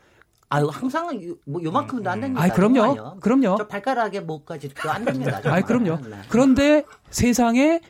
[0.48, 2.42] 아유 항상 뭐 요만큼도 안 됩니다.
[2.44, 3.18] 아 그럼요.
[3.18, 3.56] 그럼요.
[3.58, 5.40] 저 발가락에 뭐까지 안 됩니다.
[5.44, 5.98] 아 그럼요.
[6.08, 6.16] 네.
[6.28, 7.80] 그런데 세상에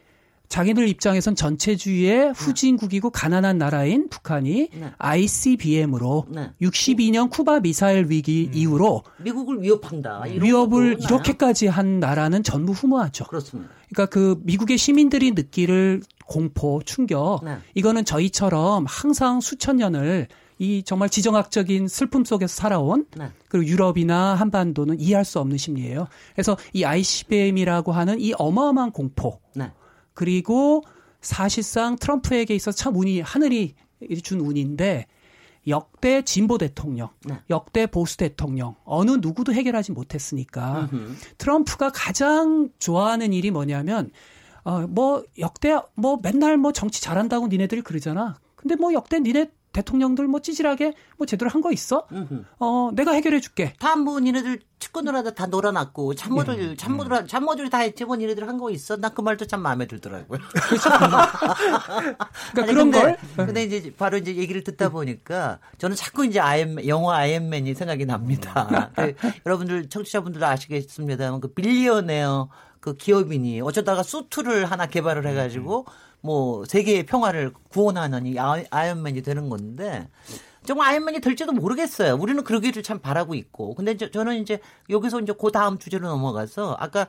[0.54, 2.30] 자기들 입장에선 전체주의의 네.
[2.30, 4.92] 후진국이고 가난한 나라인 북한이 네.
[4.98, 6.52] ICBM으로 네.
[6.62, 8.54] 62년 쿠바 미사일 위기 음.
[8.54, 10.22] 이후로 미국을 위협한다.
[10.22, 13.24] 위협을 이렇게까지 한 나라는 전무후무하죠.
[13.24, 13.72] 그렇습니다.
[13.88, 17.56] 그러니까 그 미국의 시민들이 느끼를 공포, 충격 네.
[17.74, 20.28] 이거는 저희처럼 항상 수천 년을
[20.60, 23.32] 이 정말 지정학적인 슬픔 속에서 살아온 네.
[23.48, 26.06] 그리고 유럽이나 한반도는 이해할 수 없는 심리예요.
[26.32, 29.72] 그래서 이 ICBM이라고 하는 이 어마어마한 공포 네.
[30.14, 30.82] 그리고
[31.20, 33.74] 사실상 트럼프에게 있어서 참 운이 하늘이
[34.22, 35.06] 준 운인데
[35.66, 37.38] 역대 진보 대통령, 네.
[37.48, 41.16] 역대 보수 대통령 어느 누구도 해결하지 못했으니까 으흠.
[41.38, 44.10] 트럼프가 가장 좋아하는 일이 뭐냐면
[44.64, 48.36] 어 뭐 역대 뭐 맨날 뭐 정치 잘한다고 니네들이 그러잖아.
[48.56, 52.06] 근데 뭐 역대 니네 대통령들 뭐 찌질하게 뭐 제대로 한 거 있어?
[52.12, 52.44] 음흠.
[52.58, 53.74] 어, 내가 해결해 줄게.
[53.78, 56.76] 다 뭐 니네들 측근들 하다 다 놀아놨고 참모들 음.
[56.76, 57.26] 참모들 음.
[57.26, 58.96] 참모들이 다 했지 뭐 니네들 한 거 있어?
[58.96, 60.38] 나그 말도 참 마음에 들더라고요.
[62.52, 63.46] 그러니까 아니, 그런 근데, 걸.
[63.46, 68.90] 근데 이제 바로 이제 얘기를 듣다 보니까 저는 자꾸 이제 아이엠 영화 아이엠맨이 생각이 납니다.
[68.96, 69.14] 그,
[69.46, 72.48] 여러분들 청취자분들도 아시겠습니다만 그 빌리어네어
[72.80, 75.86] 그 기업인이 어쩌다가 수트를 하나 개발을 해가지고
[76.24, 78.36] 뭐 세계의 평화를 구원하는 이
[78.70, 80.08] 아이언맨이 되는 건데
[80.64, 82.14] 정말 아이언맨이 될지도 모르겠어요.
[82.14, 83.74] 우리는 그러기를 참 바라고 있고.
[83.74, 84.58] 근데 저, 저는 이제
[84.88, 87.08] 여기서 이제 그 다음 주제로 넘어가서 아까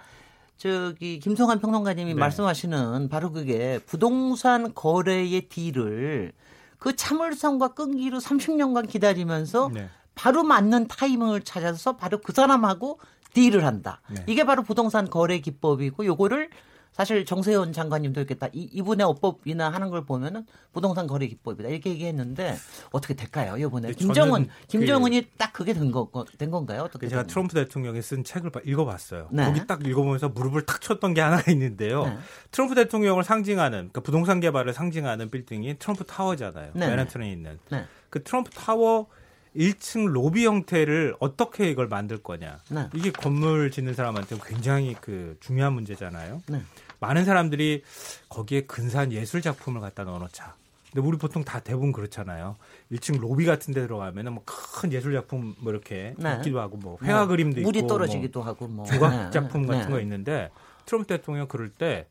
[0.57, 2.19] 저기 김성환 평론가님이 네.
[2.19, 6.33] 말씀하시는 바로 그게 부동산 거래의 딜을
[6.77, 9.87] 그 참을성과 끈기로 30년간 기다리면서 네.
[10.13, 12.99] 바로 맞는 타이밍을 찾아서 바로 그 사람하고
[13.33, 14.01] 딜을 한다.
[14.09, 14.25] 네.
[14.27, 16.49] 이게 바로 부동산 거래 기법이고 요거를
[16.95, 22.55] 사실 정세현 장관님도 이렇게 딱 이분의 어법이나 하는 걸 보면은 부동산 거래 기법이다 이렇게 얘기했는데
[22.91, 27.53] 어떻게 될까요 이번에 김정은 김정은이 그, 딱 그게 된, 거, 된 건가요 어떻게 제가 트럼프
[27.53, 29.43] 대통령이 쓴 책을 읽어봤어요 네.
[29.43, 32.17] 거기 딱 읽어보면서 무릎을 탁 쳤던 게 하나 있는데요 네.
[32.51, 36.87] 트럼프 대통령을 상징하는 그러니까 부동산 개발을 상징하는 빌딩이 트럼프 타워잖아요 네.
[36.87, 37.83] 맨하튼에 있는 네.
[38.09, 39.07] 그 트럼프 타워
[39.55, 42.59] 1층 로비 형태를 어떻게 이걸 만들 거냐.
[42.69, 42.89] 네.
[42.93, 46.41] 이게 건물 짓는 사람한테 굉장히 그 중요한 문제잖아요.
[46.47, 46.61] 네.
[47.05, 47.83] 많은 사람들이
[48.29, 50.55] 거기에 근사한 예술 작품을 갖다 넣어놓자.
[50.91, 52.55] 근데 우리 보통 다 대부분 그렇잖아요.
[52.91, 56.35] 1층 로비 같은 데 들어가면은 뭐 큰 예술 작품 뭐 이렇게 네.
[56.37, 59.31] 있기도 하고 뭐 회화 뭐 그림도 물이 있고 떨어지기도 뭐 하고 뭐 조각 네.
[59.31, 59.91] 작품 같은 네.
[59.91, 60.51] 거 있는데
[60.85, 62.07] 트럼프 대통령 그럴 때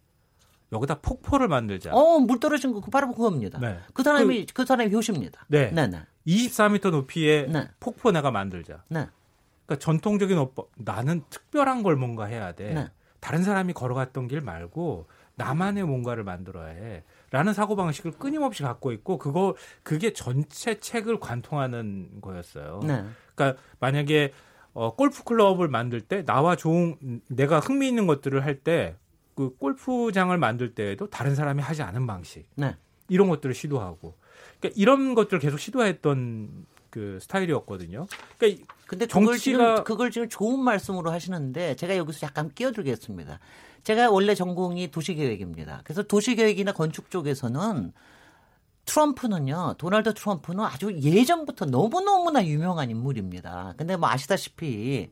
[0.72, 1.92] 여기다 폭포를 만들자.
[1.92, 3.58] 어, 물 떨어진 거 바로 그겁니다.
[3.60, 3.78] 네.
[3.92, 5.44] 그 사람이 그, 그 사람이 효시입니다.
[5.48, 5.70] 네.
[5.70, 6.02] 네, 네.
[6.26, 7.68] 24m 높이의 네.
[7.80, 8.82] 폭포 내가 만들자.
[8.88, 9.06] 네.
[9.66, 12.72] 그러니까 전통적인 오빠 나는 특별한 걸 뭔가 해야 돼.
[12.72, 12.88] 네.
[13.24, 15.06] 다른 사람이 걸어갔던 길 말고
[15.36, 17.04] 나만의 뭔가를 만들어야 해.
[17.30, 22.80] 라는 사고방식을 끊임없이 갖고 있고, 그거, 그게 전체 책을 관통하는 거였어요.
[22.84, 23.02] 네.
[23.34, 24.34] 그러니까 만약에
[24.74, 28.96] 어, 골프 클럽을 만들 때 나와 좋은, 내가 흥미 있는 것들을 할 때,
[29.34, 32.46] 그 골프장을 만들 때에도 다른 사람이 하지 않은 방식.
[32.56, 32.76] 네.
[33.08, 34.16] 이런 것들을 시도하고.
[34.60, 38.06] 그러니까 이런 것들을 계속 시도했던 그 스타일이었거든요.
[38.38, 43.40] 그러니까 근데 그걸 지금 그걸 지금 좋은 말씀으로 하시는데 제가 여기서 약간 끼어들겠습니다.
[43.82, 45.80] 제가 원래 전공이 도시계획입니다.
[45.82, 47.92] 그래서 도시계획이나 건축 쪽에서는
[48.84, 53.74] 트럼프는요, 도널드 트럼프는 아주 예전부터 너무너무나 유명한 인물입니다.
[53.76, 55.10] 근데 뭐 아시다시피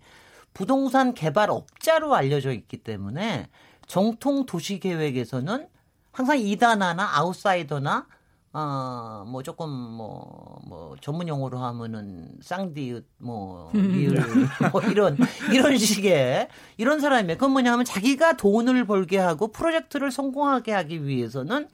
[0.55, 3.49] 부동산 개발업자로 알려져 있기 때문에
[3.89, 5.67] 정통 도시계획에서는
[6.13, 8.07] 항상 이단화나 아웃사이더나
[8.55, 14.15] 어, 뭐 조금 뭐, 뭐 전문 용어로 하면은 쌍디읒 뭐 리을
[14.73, 15.17] 뭐 이런
[15.53, 17.37] 이런 식의 이런 사람이에요.
[17.39, 21.69] 그건 뭐냐면 자기가 돈을 벌게 하고 프로젝트를 성공하게 하기 위해서는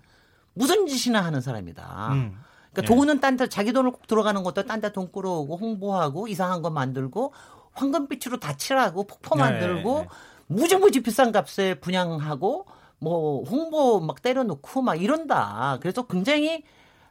[0.55, 2.09] 무슨 짓이나 하는 사람이다.
[2.13, 2.39] 음.
[2.73, 2.87] 그러니까 네.
[2.87, 7.33] 돈은 딴데 자기 돈을 꼭 들어가는 것도 딴 데 돈 끌어오고 홍보하고 이상한 거 만들고
[7.73, 10.09] 황금빛으로 다 칠하고 폭포 네, 만들고 네, 네.
[10.47, 12.67] 무지무지 비싼 값에 분양하고
[12.99, 15.79] 뭐 홍보 막 때려놓고 막 이런다.
[15.81, 16.65] 그래서 굉장히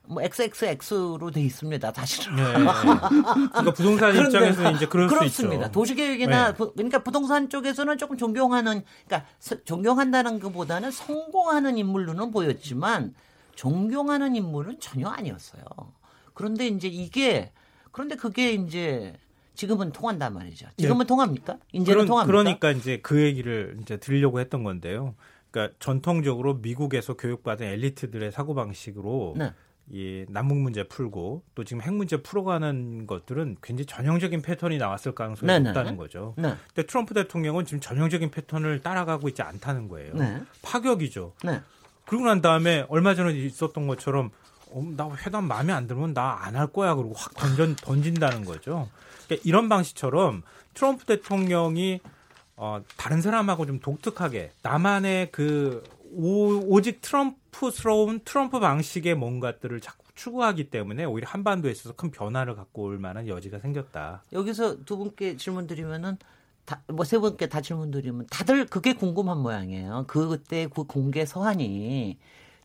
[0.04, 1.92] 뭐 XXX로 돼 있습니다.
[1.92, 2.36] 사실은.
[2.36, 2.44] 네.
[2.44, 5.70] 그러니까 부동산 입장에서 이제 그럴 그렇습니다.
[5.70, 6.66] 도시계획이나 네.
[6.76, 9.30] 그러니까 부동산 쪽에서는 조금 존경하는 그러니까
[9.66, 13.14] 존경한다는 것보다는 성공하는 인물로는 보였지만
[13.56, 15.64] 존경하는 인물은 전혀 아니었어요.
[16.34, 17.52] 그런데 이제 이게
[17.92, 19.14] 그런데 그게 이제
[19.56, 20.68] 지금은 통한단 말이죠.
[20.78, 21.08] 지금은 네.
[21.08, 21.58] 통합니까?
[21.74, 22.32] 이제는 그런, 통합니까?
[22.32, 25.16] 그러니까 이제 그 얘기를 이제 드리려고 했던 건데요.
[25.52, 29.54] 그러니까 전통적으로 미국에서 교육받은 엘리트들의 사고 방식으로 네.
[29.90, 35.48] 이 남북 문제 풀고 또 지금 핵 문제 풀어가는 것들은 굉장히 전형적인 패턴이 나왔을 가능성이
[35.48, 35.70] 네네.
[35.70, 36.34] 높다는 거죠.
[36.38, 36.56] 네.
[36.74, 40.14] 근데 트럼프 대통령은 지금 전형적인 패턴을 따라가고 있지 않다는 거예요.
[40.16, 40.42] 네.
[40.62, 41.34] 파격이죠.
[41.46, 41.62] 네.
[42.06, 44.32] 그러고 난 다음에 얼마 전에 있었던 것처럼
[44.72, 48.90] 어, 나 회담 마음에 안 들면 나 안 할 거야 그리고 확 던전 던진다는 거죠.
[49.26, 50.42] 그러니까 이런 방식처럼
[50.74, 52.02] 트럼프 대통령이
[52.58, 60.72] 어, 다른 사람하고 좀 독특하게 나만의 그 오, 오직 트럼프스러운 트럼프 방식의 뭔가들을 자꾸 추구하기
[60.72, 64.24] 때문에 오히려 한반도에 있어서 큰 변화를 갖고 올 만한 여지가 생겼다.
[64.34, 66.18] 여기서 두 분께 질문 드리면은
[66.88, 70.06] 뭐세 분께 다 질문 드리면 다들 그게 궁금한 모양이에요.
[70.08, 72.18] 그 그때 그 공개 서한이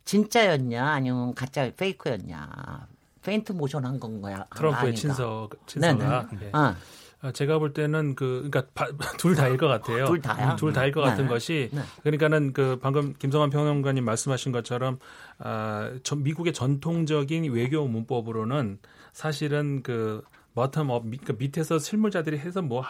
[0.07, 2.89] 진짜였냐 아니면 가짜 페이크였냐.
[3.23, 4.45] 페인트 모션 한 건가요?
[4.57, 6.29] 트럼프의 친서 친서가.
[6.33, 6.39] 네.
[6.41, 6.51] 네.
[6.53, 6.77] 아.
[7.23, 8.67] 아, 제가 볼 때는 그 그러니까
[9.19, 10.07] 둘 다일 것 같아요.
[10.07, 10.57] 둘 다야.
[10.57, 11.11] 둘 다일 것 네.
[11.11, 11.81] 같은 것이 네.
[12.03, 14.99] 그러니까는 그 방금 김성환 평론가님 말씀하신 것처럼
[15.39, 18.79] 아, 전, 미국의 전통적인 외교 문법으로는
[19.13, 20.23] 사실은 그
[20.55, 22.83] 버텀업 그러니까 밑에서 실무자들이 해서 뭐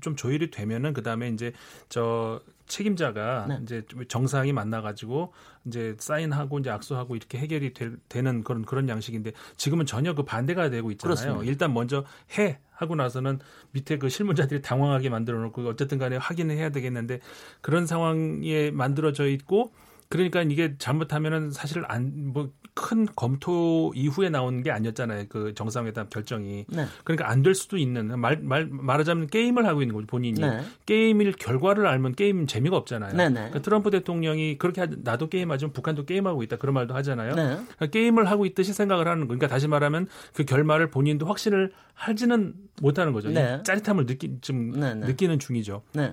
[0.00, 1.52] 좀 조율이 되면은 그다음에 이제
[1.88, 3.58] 저 책임자가 네.
[3.62, 5.32] 이제 정상이 만나가지고
[5.66, 10.70] 이제 사인하고 이제 악수하고 이렇게 해결이 되, 는 그런 그런 양식인데 지금은 전혀 그 반대가
[10.70, 11.14] 되고 있잖아요.
[11.14, 11.44] 그렇습니다.
[11.50, 12.04] 일단 먼저
[12.38, 13.38] 해 하고 나서는
[13.72, 17.20] 밑에 그 실무자들이 당황하게 만들어 놓고 어쨌든 간에 확인을 해야 되겠는데
[17.60, 19.72] 그런 상황에 만들어져 있고
[20.08, 25.26] 그러니까 이게 잘못하면은 사실 안 뭐 큰 검토 이후에 나온 게 아니었잖아요.
[25.28, 26.66] 그 정상회담 결정이.
[26.68, 26.84] 네.
[27.04, 30.40] 그러니까 안 될 수도 있는 말, 말 말하자면 게임을 하고 있는 거죠 본인이.
[30.40, 30.62] 네.
[30.86, 33.14] 게임일 결과를 알면 게임 재미가 없잖아요.
[33.14, 33.34] 네, 네.
[33.34, 37.34] 그러니까 트럼프 대통령이 그렇게 하, 나도 게임하지만 북한도 게임하고 있다 그런 말도 하잖아요.
[37.34, 37.42] 네.
[37.44, 39.26] 그러니까 게임을 하고 있듯이 생각을 하는 거.
[39.28, 43.28] 그러니까 다시 말하면 그 결말을 본인도 확신을 하지는 못하는 거죠.
[43.28, 43.62] 네.
[43.62, 45.82] 짜릿함을 느끼 좀 느끼는 중이죠.
[45.92, 46.12] 네.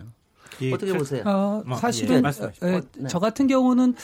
[0.61, 1.23] 예, 어떻게 보세요?
[1.25, 3.07] 어, 뭐, 사실은 예, 예, 네.
[3.07, 3.95] 저 같은 경우는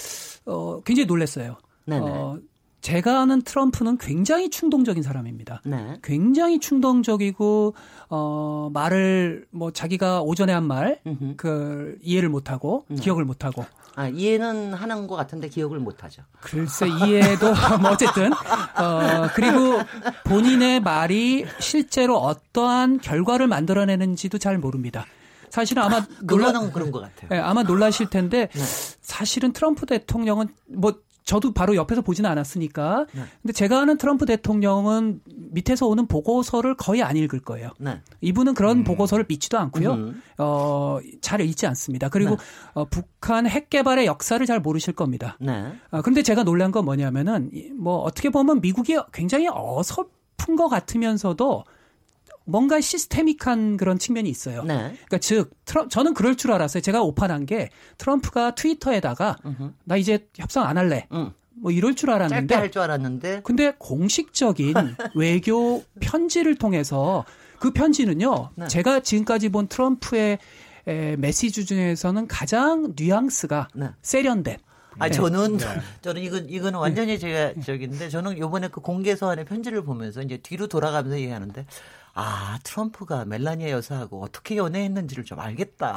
[0.46, 1.58] 어, 굉장히 놀랐어요.
[1.88, 2.06] 네네.
[2.10, 2.38] 어,
[2.82, 5.62] 제가 아는 트럼프는 굉장히 충동적인 사람입니다.
[5.66, 5.96] 네.
[6.04, 7.74] 굉장히 충동적이고
[8.10, 11.00] 어 말을 뭐 자기가 오전에 한 말
[11.38, 13.02] 그 이해를 못 하고 네.
[13.02, 13.66] 기억을 못 하고
[13.96, 16.22] 아, 이해는 하는 것 같은데 기억을 못 하죠.
[16.40, 17.48] 글쎄 이해도
[17.82, 19.80] 뭐 어쨌든 어 그리고
[20.26, 25.06] 본인의 말이 실제로 어떠한 결과를 만들어내는지도 잘 모릅니다.
[25.50, 27.30] 사실은 아마 아, 놀라 그런 것 같아요.
[27.32, 28.62] 네, 아마 놀라실 텐데 네.
[29.02, 30.94] 사실은 트럼프 대통령은 뭐
[31.28, 33.06] 저도 바로 옆에서 보지는 않았으니까.
[33.14, 33.22] 네.
[33.42, 35.20] 근데 제가 아는 트럼프 대통령은
[35.52, 37.72] 밑에서 오는 보고서를 거의 안 읽을 거예요.
[37.80, 38.02] 네.
[38.22, 38.84] 이분은 그런 음.
[38.86, 39.94] 보고서를 믿지도 않고요.
[39.94, 40.22] 음.
[40.38, 42.08] 어, 잘 읽지 않습니다.
[42.08, 42.38] 그리고 네.
[42.74, 45.38] 어, 북한 핵 개발의 역사를 잘 모르실 겁니다.
[45.42, 45.74] 네.
[45.92, 51.66] 어, 그런데 제가 놀란 건 뭐냐면은 뭐 어떻게 보면 미국이 굉장히 어설픈 것 같으면서도
[52.48, 54.64] 뭔가 시스테믹한 그런 측면이 있어요.
[54.64, 54.76] 네.
[54.76, 56.82] 그러니까 즉 트럼, 저는 그럴 줄 알았어요.
[56.82, 59.74] 제가 오판한 게 트럼프가 트위터에다가 으흠.
[59.84, 61.08] 나 이제 협상 안 할래.
[61.14, 61.34] 응.
[61.60, 64.74] 뭐 이럴 줄 알았는데 짧게 할 줄 알았는데 근데 공식적인
[65.16, 67.26] 외교 편지를 통해서
[67.60, 68.50] 그 편지는요.
[68.56, 68.68] 네.
[68.68, 70.38] 제가 지금까지 본 트럼프의
[70.88, 73.90] 에, 메시지 중에서는 가장 뉘앙스가 네.
[74.02, 74.58] 세련된
[75.00, 75.66] 아 저는 네.
[76.02, 81.20] 저는 이건 이건 완전히 제가 저기인데 저는 요번에 그 공개서한의 편지를 보면서 이제 뒤로 돌아가면서
[81.20, 81.66] 얘기하는데
[82.20, 85.96] 아 트럼프가 멜라니아 여사하고 어떻게 연애했는지를 좀 알겠다.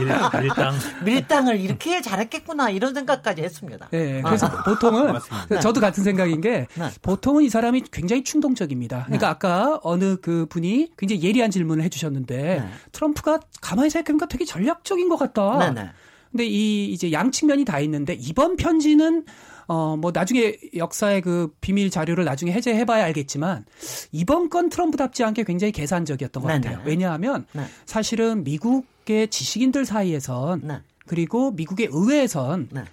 [0.00, 3.86] 밀, 당 밀당을 이렇게 잘했겠구나 이런 생각까지 했습니다.
[3.92, 4.64] 네, 그래서 아.
[4.64, 5.14] 보통은
[5.48, 5.60] 네.
[5.60, 6.90] 저도 같은 생각인 게 네.
[7.02, 9.04] 보통은 이 사람이 굉장히 충동적입니다.
[9.04, 9.30] 그러니까 네.
[9.30, 12.68] 아까 어느 그 분이 굉장히 예리한 질문을 해주셨는데 네.
[12.90, 15.70] 트럼프가 가만히 생각해보니까 되게 전략적인 것 같다.
[15.70, 15.90] 네, 네.
[16.32, 19.24] 근데 이 이제 양 측면이 다 있는데 이번 편지는
[19.66, 23.64] 어, 뭐 나중에 역사의 그 비밀 자료를 나중에 해제해봐야 알겠지만
[24.12, 26.78] 이번 건 트럼프답지 않게 굉장히 계산적이었던 것 같아요.
[26.78, 26.88] 네네.
[26.88, 27.64] 왜냐하면 네.
[27.86, 30.80] 사실은 미국의 지식인들 사이에선 네.
[31.06, 32.84] 그리고 미국의 의회에선 네.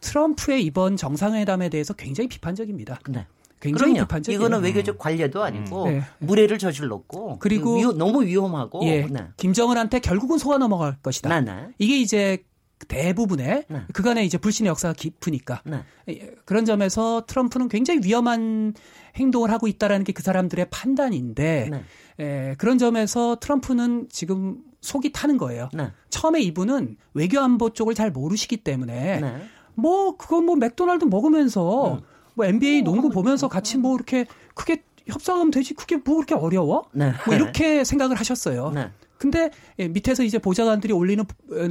[0.00, 3.00] 트럼프의 이번 정상회담에 대해서 굉장히 비판적입니다.
[3.08, 3.26] 네.
[3.60, 4.06] 굉장히 그럼요.
[4.06, 4.34] 비판적.
[4.34, 5.90] 이거는 외교적 관례도 아니고 음.
[5.90, 6.02] 네.
[6.18, 9.26] 무례를 저질렀고 그리고 위호, 너무 위험하고 예, 네.
[9.36, 11.28] 김정은한테 결국은 속아 넘어갈 것이다.
[11.28, 11.68] 네, 네.
[11.78, 12.42] 이게 이제
[12.88, 13.82] 대부분의 네.
[13.92, 15.82] 그간의 이제 불신의 역사가 깊으니까 네.
[16.08, 18.74] 예, 그런 점에서 트럼프는 굉장히 위험한
[19.16, 21.84] 행동을 하고 있다라는 게 그 사람들의 판단인데 네.
[22.18, 25.70] 에, 예, 그런 점에서 트럼프는 지금 속이 타는 거예요.
[25.72, 25.90] 네.
[26.10, 29.42] 처음에 이분은 외교 안보 쪽을 잘 모르시기 때문에 네.
[29.74, 32.00] 뭐 그거 뭐 맥도날드 먹으면서 음.
[32.34, 36.84] 뭐 NBA 농구 보면서 같이 뭐 이렇게 크게 협상하면 되지 그게 뭐 그렇게 어려워?
[36.92, 37.12] 네.
[37.26, 38.72] 뭐 이렇게 생각을 하셨어요.
[39.20, 41.22] 근데 예, 밑에서 이제 보좌관들이 올리는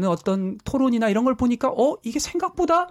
[0.05, 2.89] 어떤 토론이나 이런 걸 보니까 어 이게 생각보다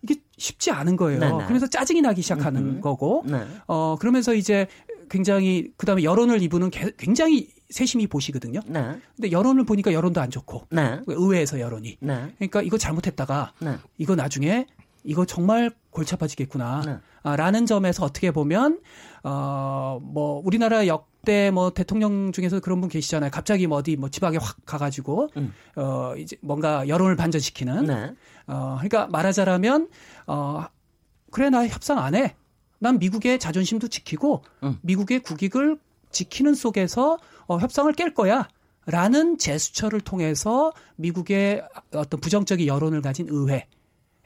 [0.00, 1.20] 이게 쉽지 않은 거예요.
[1.20, 1.44] 네네.
[1.46, 2.80] 그래서 짜증이 나기 시작하는 음흠.
[2.80, 3.44] 거고 네.
[3.66, 4.66] 어 그러면서 이제
[5.10, 8.60] 굉장히 그다음에 여론을 이분은 굉장히 세심히 보시거든요.
[8.66, 8.96] 네.
[9.16, 11.00] 근데 여론을 보니까 여론도 안 좋고 네.
[11.06, 12.32] 의회에서 여론이 네.
[12.38, 13.76] 그러니까 이거 잘못했다가 네.
[13.98, 14.66] 이거 나중에
[15.04, 16.82] 이거 정말 골치 아파지겠구나.
[16.86, 16.98] 네.
[17.22, 18.80] 아, 라는 점에서 어떻게 보면
[19.22, 23.30] 어 뭐 우리나라 역대 뭐 대통령 중에서 그런 분 계시잖아요.
[23.30, 25.52] 갑자기 뭐 어디 뭐 지방에 확 가가지고 음.
[25.76, 27.86] 어 이제 뭔가 여론을 반전시키는.
[27.86, 28.14] 네.
[28.46, 29.88] 어 그러니까 말하자라면
[30.26, 30.64] 어
[31.30, 32.34] 그래 나 협상 안 해.
[32.78, 34.78] 난 미국의 자존심도 지키고 음.
[34.82, 35.78] 미국의 국익을
[36.10, 38.48] 지키는 속에서 어, 협상을 깰 거야.
[38.86, 41.62] 라는 제스처를 통해서 미국의
[41.94, 43.66] 어떤 부정적인 여론을 가진 의회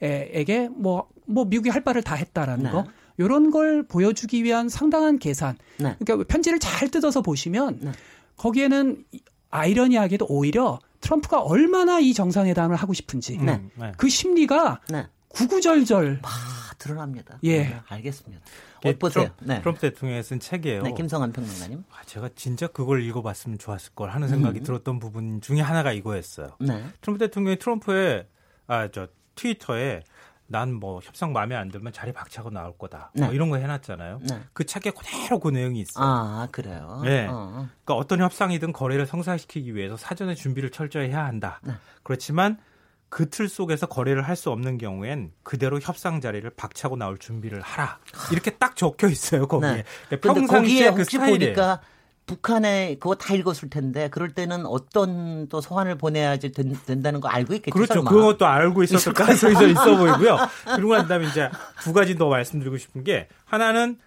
[0.05, 2.71] 에게 뭐, 뭐 미국이 할 바를 다 했다라는 네.
[2.71, 2.87] 거.
[3.19, 5.57] 요런 걸 보여주기 위한 상당한 계산.
[5.79, 5.97] 네.
[5.99, 7.93] 그러니까 편지를 잘 뜯어서 보시면 네.
[8.37, 9.05] 거기에는
[9.51, 13.63] 아이러니하게도 오히려 트럼프가 얼마나 이 정상회담을 하고 싶은지 네.
[13.77, 13.93] 네.
[13.97, 15.07] 그 심리가 네.
[15.29, 16.33] 구구절절 막
[16.79, 17.39] 드러납니다.
[17.45, 18.43] 예, 네, 알겠습니다.
[18.85, 19.25] 어, 보세요.
[19.25, 19.61] 트럼프, 네.
[19.61, 20.83] 트럼프 대통령이 쓴 책이에요.
[20.83, 21.85] 네, 김성환 평론가님.
[21.91, 24.65] 아, 제가 진짜 그걸 읽어봤으면 좋았을 걸 하는 생각이 음.
[24.65, 26.57] 들었던 부분 중에 하나가 이거였어요.
[26.61, 26.85] 네.
[27.01, 28.27] 트럼프 대통령이 트럼프의
[28.67, 30.03] 아저 트위터에
[30.47, 33.11] 난 뭐 협상 마음에 안 들면 자리 박차고 나올 거다.
[33.15, 33.25] 뭐 네.
[33.27, 34.21] 뭐 이런 거 해놨잖아요.
[34.29, 34.43] 네.
[34.53, 36.05] 그 책에 그대로 그 내용이 있어요.
[36.05, 37.01] 아 그래요.
[37.03, 37.27] 네.
[37.31, 37.67] 어.
[37.85, 41.61] 그러니까 어떤 협상이든 거래를 성사시키기 위해서 사전에 준비를 철저히 해야 한다.
[41.63, 41.73] 네.
[42.03, 42.59] 그렇지만
[43.09, 47.99] 그 틀 속에서 거래를 할 수 없는 경우엔 그대로 협상 자리를 박차고 나올 준비를 하라.
[48.33, 49.71] 이렇게 딱 적혀 있어요 거기에.
[49.73, 49.85] 네.
[50.19, 51.55] 그러니까 평상시에 그 스타일이에요.
[51.55, 51.81] 보니까
[52.27, 57.75] 북한에 그거 다 읽었을 텐데 그럴 때는 어떤 또 소환을 보내야지 된, 다는거 알고 있겠죠.
[57.75, 57.95] 그렇죠.
[57.95, 58.11] 설마.
[58.11, 60.39] 그것도 알고 있었을 가능성이 좀 있어 보이고요.
[60.77, 61.51] 그리고 난 다음에 이제
[61.83, 63.99] 두 가지 더 말씀드리고 싶은 게 하나는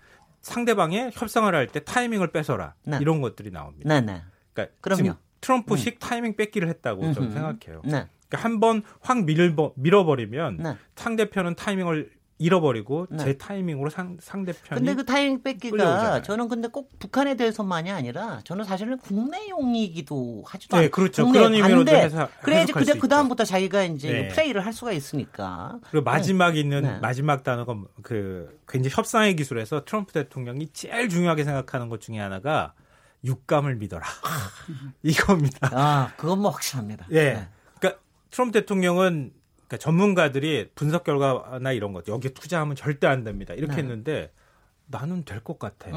[0.41, 2.97] 상대방의 협상을 할 때 타이밍을 뺏어라 네.
[3.01, 3.87] 이런 것들이 나옵니다.
[3.87, 4.21] 네, 네.
[4.53, 5.13] 그러니까 그럼요.
[5.41, 5.99] 트럼프식 음.
[5.99, 7.13] 타이밍 뺏기를 했다고 음흠.
[7.13, 7.81] 저는 생각해요.
[7.83, 8.07] 네.
[8.29, 9.25] 그러니까 한번 확
[9.75, 10.77] 밀어버리면 네.
[10.95, 12.09] 상대편은 타이밍을
[12.39, 13.17] 잃어버리고 네.
[13.17, 18.63] 제 타이밍으로 상, 상대편이 근데 그 타이밍 뺏기가 저는 근데 꼭 북한에 대해서만이 아니라 저는
[18.63, 21.29] 사실은 국내용이기도 하지도 네, 그렇죠.
[21.31, 24.27] 그런 의미로 해서 그래야지 그대 그 다음부터 자기가 이제 네.
[24.27, 25.79] 플레이를 할 수가 있으니까.
[25.89, 26.59] 그리고 마지막 네.
[26.59, 26.99] 있는 네.
[26.99, 32.73] 마지막 단어가 그 굉장히 협상의 기술에서 트럼프 대통령이 제일 중요하게 생각하는 것 중에 하나가
[33.23, 34.05] 육감을 믿어라.
[34.05, 34.51] 아.
[35.01, 35.71] 이겁니다.
[35.73, 37.07] 아, 그건 뭐 확실합니다.
[37.11, 37.33] 예.
[37.33, 37.47] 네.
[37.79, 39.31] 그러니까 트럼프 대통령은
[39.67, 43.53] 그러니까 전문가들이 분석 결과나 이런 것 여기에 투자하면 절대 안 됩니다.
[43.53, 43.81] 이렇게 네.
[43.81, 44.31] 했는데
[44.89, 45.89] 나는 될 것 같아.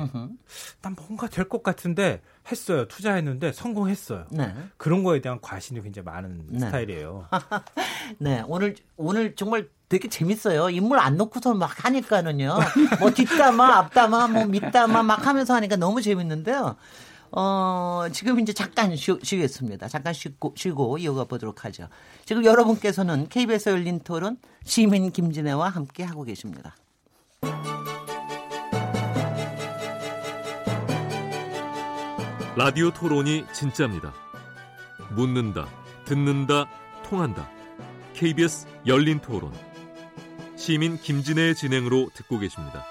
[0.83, 2.21] 난 뭔가 될 것 같은데
[2.51, 2.89] 했어요.
[2.89, 4.27] 투자했는데 성공했어요.
[4.33, 4.53] 네.
[4.77, 6.59] 그런 거에 대한 과신이 굉장히 많은 네.
[6.59, 7.29] 스타일이에요.
[8.19, 10.71] 네, 오늘 오늘 정말 되게 재밌어요.
[10.71, 12.59] 인물 안 놓고서 막 하니까는요.
[12.99, 16.77] 뭐 뒷담화, 앞담화, 뭐 밑담화 막 하면서 하니까 너무 재밌는데요.
[17.33, 19.89] 어, 지금 이제 잠깐 쉬, 쉬겠습니다.
[19.89, 21.89] 잠깐 쉬고, 쉬고 이어가 보도록 하죠.
[22.25, 26.75] 지금 여러분께서는 KBS 열린 토론 시민 김진애와 함께 하고 계십니다.
[32.57, 34.13] 라디오 토론이 진짜입니다.
[35.15, 35.67] 묻는다,
[36.05, 36.67] 듣는다,
[37.05, 37.49] 통한다.
[38.15, 39.53] KBS 열린 토론.
[40.57, 42.85] 시민 김진애의 진행으로 듣고 계십니다.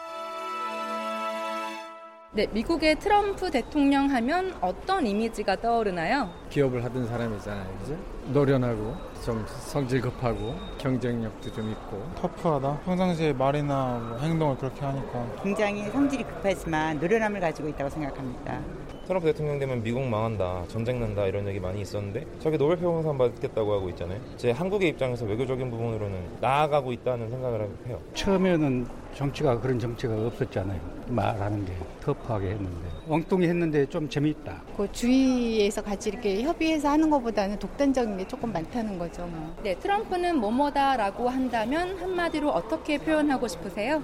[2.31, 6.29] 네, 미국의 트럼프 대통령 하면 어떤 이미지가 떠오르나요?
[6.51, 7.97] 기업을 하던 사람이잖아요, 그죠?
[8.27, 8.95] 노련하고
[9.25, 12.81] 좀 성질 급하고 경쟁력도 좀 있고 터프하다.
[12.85, 18.59] 평상시에 말이나 뭐 행동을 그렇게 하니까 굉장히 성질이 급하지만 노련함을 가지고 있다고 생각합니다.
[19.09, 23.73] 트럼프 대통령 되면 미국 망한다, 전쟁 난다 이런 얘기 많이 있었는데 저게 노벨 평화상 받겠다고
[23.73, 24.21] 하고 있잖아요.
[24.37, 27.99] 제 한국의 입장에서 외교적인 부분으로는 나아가고 있다는 생각을 해요.
[28.13, 30.79] 처음에는 정치가 그런 정치가 없었잖아요.
[31.07, 34.61] 말하는 게 터프하게 했는데 엉뚱히 했는데 좀 재미있다.
[34.77, 39.25] 그 주위에서 같이 이렇게 협의해서 하는 것보다는 독단적인 게 조금 많다는 거죠.
[39.25, 39.55] 뭐.
[39.63, 44.03] 네, 트럼프는 뭐뭐다라고 한다면 한마디로 어떻게 표현하고 싶으세요?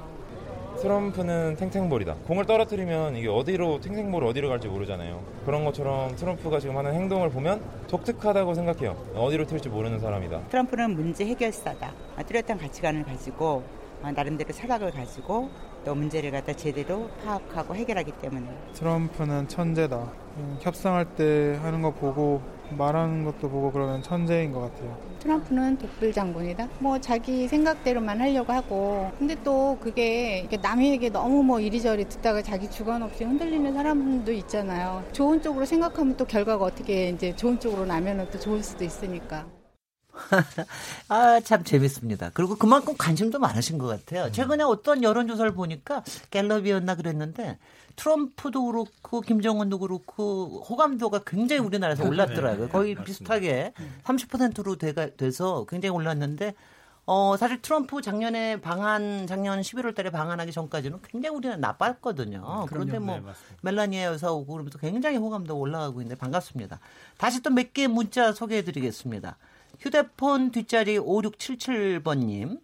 [0.78, 2.16] 트럼프는 탱탱볼이다.
[2.28, 5.22] 공을 떨어뜨리면 이게 어디로 탱탱볼 어디로 갈지 모르잖아요.
[5.46, 8.92] 그런 것처럼 트럼프가 지금 하는 행동을 보면 독특하다고 생각해요.
[9.16, 10.48] 어디로 튈지 모르는 사람이다.
[10.50, 11.92] 트럼프는 문제 해결사다.
[12.28, 13.64] 뚜렷한 가치관을 가지고
[14.04, 15.50] 어, 나름대로 철학을 가지고
[15.86, 20.12] 또 문제를 갖다 제대로 파악하고 해결하기 때문에 트럼프는 천재다.
[20.38, 22.42] 음, 협상할 때 하는 거 보고
[22.72, 24.98] 말하는 것도 보고 그러면 천재인 것 같아요.
[25.20, 26.68] 트럼프는 독불 장군이다.
[26.80, 33.04] 뭐 자기 생각대로만 하려고 하고, 근데 또 그게 남에게 너무 뭐 이리저리 듣다가 자기 주관
[33.04, 35.04] 없이 흔들리는 사람도 있잖아요.
[35.12, 39.46] 좋은 쪽으로 생각하면 또 결과가 어떻게 이제 좋은 쪽으로 나면은 또 좋을 수도 있으니까.
[41.10, 42.32] 아, 참 재밌습니다.
[42.34, 44.32] 그리고 그만큼 관심도 많으신 것 같아요.
[44.32, 47.58] 최근에 어떤 여론조사를 보니까 갤럽이었나 그랬는데
[47.96, 52.66] 트럼프도 그렇고 김정은도 그렇고 호감도가 굉장히 우리나라에서 네, 올랐더라고요.
[52.66, 53.74] 네, 거의 네, 비슷하게
[54.04, 56.56] 30%로 돼가, 돼서 굉장히 올랐는데
[57.08, 62.66] 어, 사실 트럼프 작년에 방한, 작년 11월 달에 방한하기 전까지는 굉장히 우리는 나빴거든요.
[62.68, 63.22] 그런데 뭐, 네,
[63.62, 66.80] 멜라니아 여사 오고 그러면서 굉장히 호감도가 올라가고 있는데 반갑습니다.
[67.18, 69.38] 다시 또 몇 개 문자 소개해 드리겠습니다.
[69.80, 72.62] 휴대폰 뒷자리 5677번님.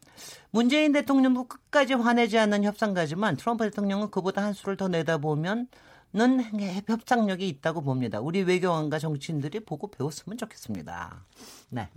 [0.52, 5.68] 문재인 대통령도 끝까지 화내지 않는 협상가지만 트럼프 대통령은 그보다 한 수를 더 내다보면
[6.14, 6.42] 는
[6.88, 8.20] 협상력이 있다고 봅니다.
[8.20, 11.24] 우리 외교관과 정치인들이 보고 배웠으면 좋겠습니다.
[11.70, 11.88] 네.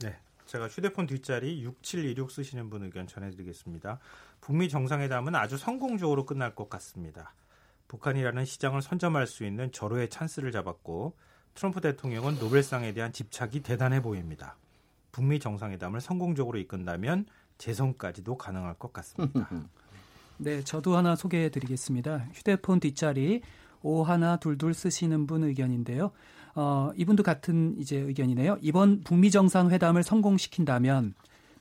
[0.00, 0.14] 네.
[0.44, 3.98] 제가 휴대폰 뒷자리 6726 쓰시는 분 의견 전해드리겠습니다.
[4.42, 7.32] 북미 정상회담은 아주 성공적으로 끝날 것 같습니다.
[7.88, 11.16] 북한이라는 시장을 선점할 수 있는 절호의 찬스를 잡았고
[11.56, 14.56] 트럼프 대통령은 노벨상에 대한 집착이 대단해 보입니다.
[15.10, 17.26] 북미 정상회담을 성공적으로 이끈다면
[17.58, 19.48] 재선까지도 가능할 것 같습니다.
[20.38, 22.28] 네, 저도 하나 소개해 드리겠습니다.
[22.34, 23.40] 휴대폰 뒷자리
[23.82, 26.12] 오 하나 둘둘 쓰시는 분 의견인데요.
[26.54, 28.58] 어, 이분도 같은 이제 의견이네요.
[28.60, 31.14] 이번 북미 정상회담을 성공시킨다면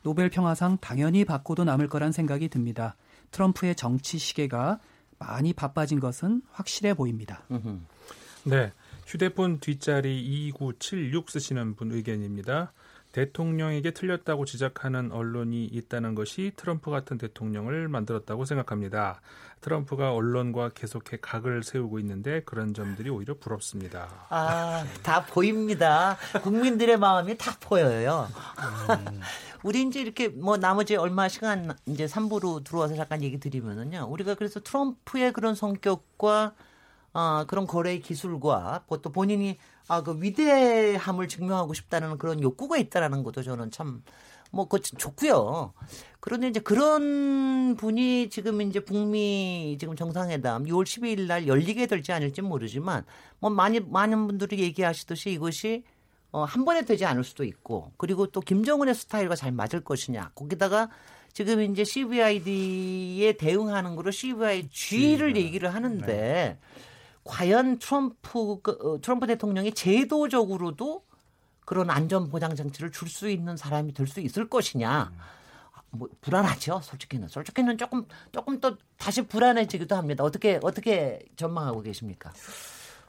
[0.03, 2.95] 노벨 평화상 당연히 받고도 남을 거란 생각이 듭니다.
[3.31, 4.79] 트럼프의 정치 시계가
[5.19, 7.43] 많이 바빠진 것은 확실해 보입니다.
[8.43, 8.71] 네.
[9.05, 12.73] 휴대폰 뒷자리 2976 쓰시는 분 의견입니다.
[13.11, 19.21] 대통령에게 틀렸다고 지적하는 언론이 있다는 것이 트럼프 같은 대통령을 만들었다고 생각합니다.
[19.61, 24.09] 트럼프가 언론과 계속해 각을 세우고 있는데 그런 점들이 오히려 부럽습니다.
[24.29, 26.17] 아, 다 보입니다.
[26.43, 28.27] 국민들의 마음이 다 보여요.
[28.89, 29.21] 음.
[29.63, 34.07] 우리 이제 이렇게 뭐 나머지 얼마 시간 이제 3부로 들어와서 잠깐 얘기 드리면은요.
[34.09, 36.53] 우리가 그래서 트럼프의 그런 성격과
[37.15, 43.41] 어, 그런 거래 기술과 또 본인이 아, 그 위대함을 증명하고 싶다는 그런 욕구가 있다라는 것도
[43.41, 44.03] 저는 참,
[44.51, 45.71] 뭐, 그 좋고요.
[46.19, 52.41] 그런데 이제 그런 분이 지금 이제 북미 지금 정상회담 6월 12일 날 열리게 될지 아닐지
[52.41, 53.05] 모르지만
[53.39, 55.85] 뭐 많이, 많은 분들이 얘기하시듯이 이것이
[56.33, 60.31] 어, 한 번에 되지 않을 수도 있고 그리고 또 김정은의 스타일과 잘 맞을 것이냐.
[60.35, 60.89] 거기다가
[61.31, 65.41] 지금 이제 CVID에 대응하는 거로 CVIG를 네.
[65.41, 66.57] 얘기를 하는데 네.
[67.25, 71.03] 과연 트럼프 그, 어, 트럼프 대통령이 제도적으로도
[71.65, 75.11] 그런 안전 보장 장치를 줄 수 있는 사람이 될 수 있을 것이냐.
[75.89, 76.81] 뭐 불안하죠.
[76.83, 80.23] 솔직히는 솔직히는 조금 조금 또 다시 불안해지기도 합니다.
[80.23, 82.31] 어떻게 어떻게 전망하고 계십니까?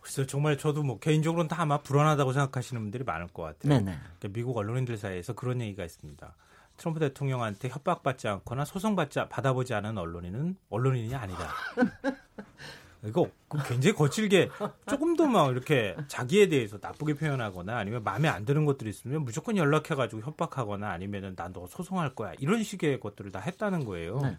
[0.00, 3.68] 글쎄요, 정말 저도 뭐 개인적으로는 다 아마 불안하다고 생각하시는 분들이 많을 것 같아요.
[3.70, 3.84] 네네.
[4.18, 6.34] 그러니까 미국 언론인들 사이에서 그런 얘기가 있습니다.
[6.76, 11.50] 트럼프 대통령한테 협박받지 않거나 소송받지 받아보지 않은 언론인은 언론인이 아니다.
[13.04, 13.30] 이거
[13.68, 14.50] 굉장히 거칠게
[14.88, 19.56] 조금 더 막 이렇게 자기에 대해서 나쁘게 표현하거나 아니면 마음에 안 드는 것들이 있으면 무조건
[19.56, 24.20] 연락해가지고 협박하거나 아니면은 나 너 소송할 거야 이런 식의 것들을 다 했다는 거예요.
[24.20, 24.36] 네.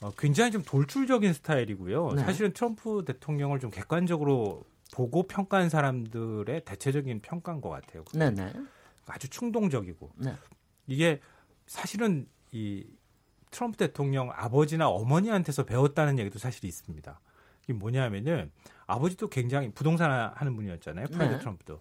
[0.00, 2.12] 어, 굉장히 좀 돌출적인 스타일이고요.
[2.14, 2.22] 네.
[2.24, 8.04] 사실은 트럼프 대통령을 좀 객관적으로 보고 평가한 사람들의 대체적인 평가인 것 같아요.
[8.14, 8.52] 네 네.
[9.06, 10.34] 아주 충동적이고 네.
[10.86, 11.20] 이게
[11.66, 12.84] 사실은 이
[13.50, 17.20] 트럼프 대통령 아버지나 어머니한테서 배웠다는 얘기도 사실 있습니다.
[17.72, 18.50] 이게 뭐냐면은
[18.86, 21.06] 아버지도 굉장히 부동산 하는 분이었잖아요.
[21.06, 21.38] 프레드 네.
[21.38, 21.80] 트럼프도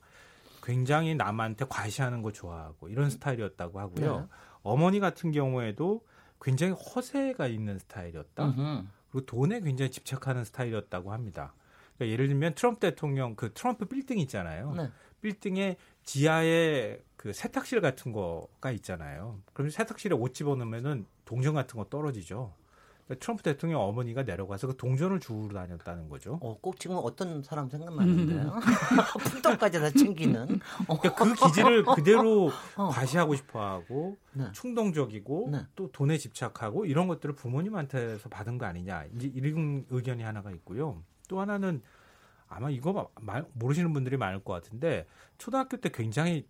[0.64, 4.20] 굉장히 남한테 과시하는 거 좋아하고 이런 스타일이었다고 하고요.
[4.22, 4.26] 네.
[4.64, 6.06] 어머니 같은 경우에도
[6.40, 8.48] 굉장히 허세가 있는 스타일이었다.
[8.48, 8.90] 으흠.
[9.12, 11.54] 그리고 돈에 굉장히 집착하는 스타일이었다고 합니다.
[11.96, 14.74] 그러니까 예를 들면 트럼프 대통령 그 트럼프 빌딩 있잖아요.
[14.74, 14.90] 네.
[15.22, 19.40] 빌딩에 지하에 그 세탁실 같은 거가 있잖아요.
[19.54, 22.54] 그럼 세탁실에 옷 집어넣으면은 동전 같은 거 떨어지죠.
[23.12, 26.40] 그러니까 트럼프 대통령 어머니가 내려가서 그 동전을 주우러 다녔다는 거죠.
[26.42, 28.60] 어, 꼭 지금 어떤 사람 생각나는데요.
[29.32, 30.60] 푼돈까지 다 챙기는.
[30.86, 32.90] 그러니까 그 기질을 그대로 어.
[32.90, 34.46] 과시하고 싶어하고 네.
[34.54, 35.66] 충동적이고 네.
[35.76, 41.04] 또 돈에 집착하고 이런 것들을 부모님한테서 받은 거 아니냐 이제 이런 의견이 하나가 있고요.
[41.28, 41.82] 또 하나는
[42.48, 43.10] 아마 이거
[43.54, 45.06] 모르시는 분들이 많을 것 같은데
[45.38, 46.46] 초등학교 때 굉장히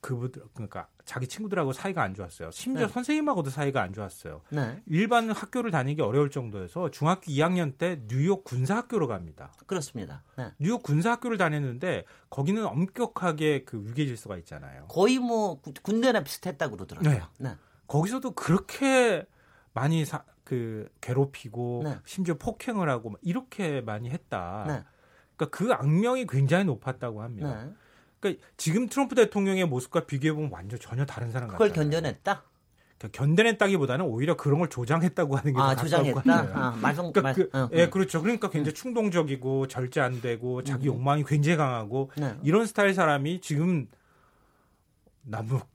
[0.00, 2.50] 그분들 그러니까 자기 친구들하고 사이가 안 좋았어요.
[2.52, 2.92] 심지어 네.
[2.92, 4.42] 선생님하고도 사이가 안 좋았어요.
[4.50, 4.80] 네.
[4.86, 9.52] 일반 학교를 다니기 어려울 정도여서 중학교 2학년 때 뉴욕 군사학교로 갑니다.
[9.66, 10.22] 그렇습니다.
[10.36, 10.52] 네.
[10.58, 14.86] 뉴욕 군사학교를 다녔는데 거기는 엄격하게 그 위계 질서가 있잖아요.
[14.88, 17.28] 거의 뭐 군대나 비슷했다고 그러더라고요.
[17.38, 17.50] 네.
[17.50, 17.56] 네.
[17.88, 19.26] 거기서도 그렇게
[19.74, 21.98] 많이 사, 그 괴롭히고 네.
[22.04, 24.64] 심지어 폭행을 하고 이렇게 많이 했다.
[24.68, 24.84] 네.
[25.36, 27.68] 그러니까 그 악명이 굉장히 높았다고 합니다.
[28.22, 28.34] 네.
[28.34, 31.58] 그러니까 지금 트럼프 대통령의 모습과 비교해 보면 완전 전혀 다른 사람 같아요.
[31.58, 31.90] 그걸 같잖아요.
[31.90, 32.42] 견뎌냈다.
[32.98, 36.22] 그러니까 견뎌냈다기보다는 오히려 그런 걸 조장했다고 하는 게 아, 조장했다.
[36.54, 38.22] 아, 말성, 그러니까 말, 그, 어, 예, 그렇죠.
[38.22, 40.94] 그러니까 굉장히 충동적이고 절제 안 되고 자기 음.
[40.94, 42.36] 욕망이 굉장히 강하고 네.
[42.44, 43.88] 이런 스타일 사람이 지금
[45.22, 45.66] 남북한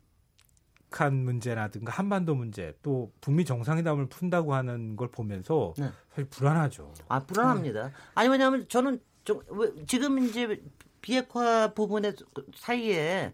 [1.26, 5.90] 문제라든가 한반도 문제 또 북미 정상회담을 푼다고 하는 걸 보면서 네.
[6.12, 6.94] 사실 불안하죠.
[7.10, 7.92] 아 불안합니다.
[8.16, 9.42] 아니 왜냐하면 저는 좀
[9.86, 10.62] 지금 이제
[11.08, 12.16] 비핵화 부분의
[12.54, 13.32] 사이에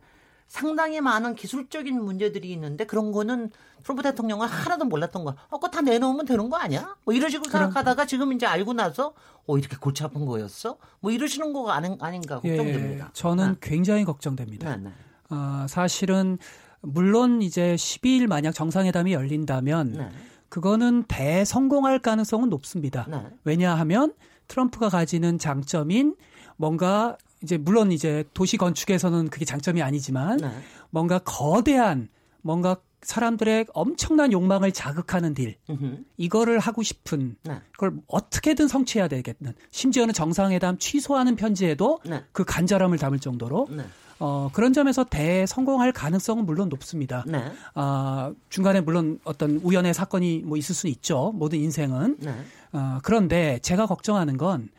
[0.48, 3.50] 상당히 많은 기술적인 문제들이 있는데 그런 거는
[3.82, 5.36] 트럼프 대통령은 하나도 몰랐던 거야.
[5.50, 6.96] 어, 그거 다 내놓으면 되는 거 아니야?
[7.04, 7.50] 뭐 이런 식으로.
[7.50, 9.16] 생각하다가 지금 이제 알고 나서
[9.48, 10.78] 어, 이렇게 골치 아픈 거였어?
[11.00, 13.06] 뭐 이러시는 거가 아닌, 아닌가 걱정됩니다.
[13.06, 13.58] 예, 저는 네.
[13.60, 14.76] 굉장히 걱정됩니다.
[14.76, 14.92] 네, 네.
[15.32, 16.38] 어, 사실은
[16.82, 20.10] 물론 이제 12일 만약 정상회담이 열린다면 네.
[20.50, 23.08] 그거는 대성공할 가능성은 높습니다.
[23.10, 23.26] 네.
[23.44, 24.14] 왜냐하면
[24.48, 26.16] 트럼프가 가지는 장점인
[26.58, 30.52] 뭔가 이제 물론 이제 도시 건축에서는 그게 장점이 아니지만 네.
[30.90, 32.10] 뭔가 거대한
[32.42, 36.06] 뭔가 사람들의 엄청난 욕망을 자극하는 딜 으흠.
[36.18, 37.60] 이거를 하고 싶은 네.
[37.74, 42.24] 그걸 어떻게든 성취해야 되겠는 심지어는 정상회담 취소하는 편지에도 네.
[42.32, 43.84] 그 간절함을 담을 정도로 네.
[44.20, 47.26] 어, 그런 점에서 대성공할 가능성은 물론 높습니다.
[47.28, 47.52] 네.
[47.74, 51.34] 아, 중간에 물론 어떤 우연의 사건이 뭐 있을 수는 있죠.
[51.36, 52.18] 모든 인생은.
[52.20, 52.34] 네.
[52.72, 54.70] 어, 그런데 제가 걱정하는 건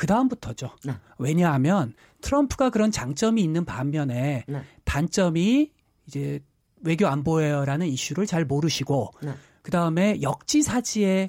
[0.00, 0.70] 그 다음부터죠.
[0.86, 0.94] 네.
[1.18, 4.62] 왜냐하면 트럼프가 그런 장점이 있는 반면에 네.
[4.86, 5.70] 단점이
[6.06, 6.40] 이제
[6.82, 9.34] 외교 안보예요라는 이슈를 잘 모르시고 네.
[9.60, 11.28] 그 다음에 역지사지의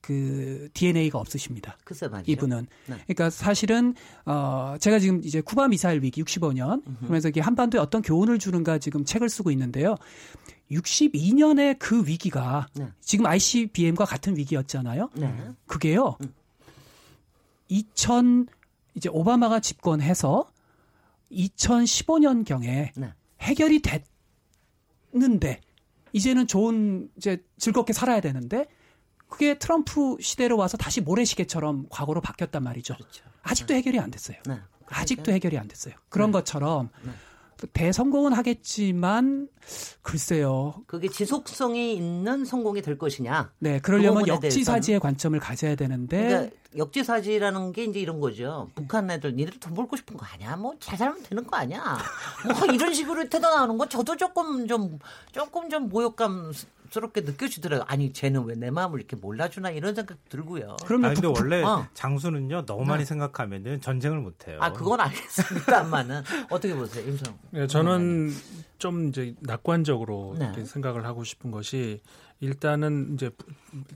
[0.00, 1.76] 그 DNA가 없으십니다.
[1.84, 2.32] 글쎄 말이죠.
[2.32, 2.66] 이분은.
[2.86, 2.96] 네.
[3.04, 3.94] 그러니까 사실은
[4.24, 9.04] 어 제가 지금 이제 쿠바 미사일 위기 65년 그러면서 이게 한반도에 어떤 교훈을 주는가 지금
[9.04, 9.94] 책을 쓰고 있는데요.
[10.70, 12.88] 62년의 그 위기가 네.
[13.02, 15.10] 지금 ICBM과 같은 위기였잖아요.
[15.16, 15.50] 네.
[15.66, 16.16] 그게요.
[17.70, 17.74] 음.
[17.74, 18.46] 2000
[18.94, 20.50] 이제 오바마가 집권해서
[21.30, 23.12] 2015년 경에 네.
[23.40, 23.82] 해결이
[25.12, 25.60] 됐는데
[26.12, 28.66] 이제는 좋은 이제 즐겁게 살아야 되는데
[29.28, 32.94] 그게 트럼프 시대로 와서 다시 모래시계처럼 과거로 바뀌었단 말이죠.
[32.94, 33.24] 그렇죠.
[33.42, 33.78] 아직도 네.
[33.78, 34.38] 해결이 안 됐어요.
[34.46, 34.58] 네.
[34.86, 35.94] 아직도 해결이 안 됐어요.
[36.08, 36.38] 그런 네.
[36.38, 37.12] 것처럼 네.
[37.72, 39.48] 대성공은 하겠지만
[40.02, 40.74] 글쎄요.
[40.86, 43.52] 그게 지속성이 있는 성공이 될 것이냐?
[43.58, 48.68] 네, 그러려면 역지사지의 관점을 가져야 되는데 그러니까 역지사지라는 게 이제 이런 거죠.
[48.74, 50.56] 북한 애들 니들 돈 벌고 싶은 거 아니야?
[50.56, 51.98] 뭐 잘 살면 되는 거 아니야?
[52.44, 54.98] 뭐 이런 식으로 태도 나오는 거 저도 조금 좀
[55.32, 56.52] 조금 좀 모욕감
[56.96, 57.84] 스럽게 느껴지더라고요.
[57.88, 60.76] 아니 쟤는 왜 내 마음을 이렇게 몰라주나 이런 생각 들고요.
[60.86, 61.86] 그러면 아, 근데 원래 어.
[61.92, 63.04] 장수는요 너무 많이 네.
[63.04, 64.58] 생각하면은 전쟁을 못해요.
[64.62, 67.38] 아 그건 알겠습니다만은 어떻게 보세요, 임성?
[67.50, 68.30] 네, 저는
[68.78, 70.64] 좀 이제 낙관적으로 네.
[70.64, 72.00] 생각을 하고 싶은 것이
[72.40, 73.30] 일단은 이제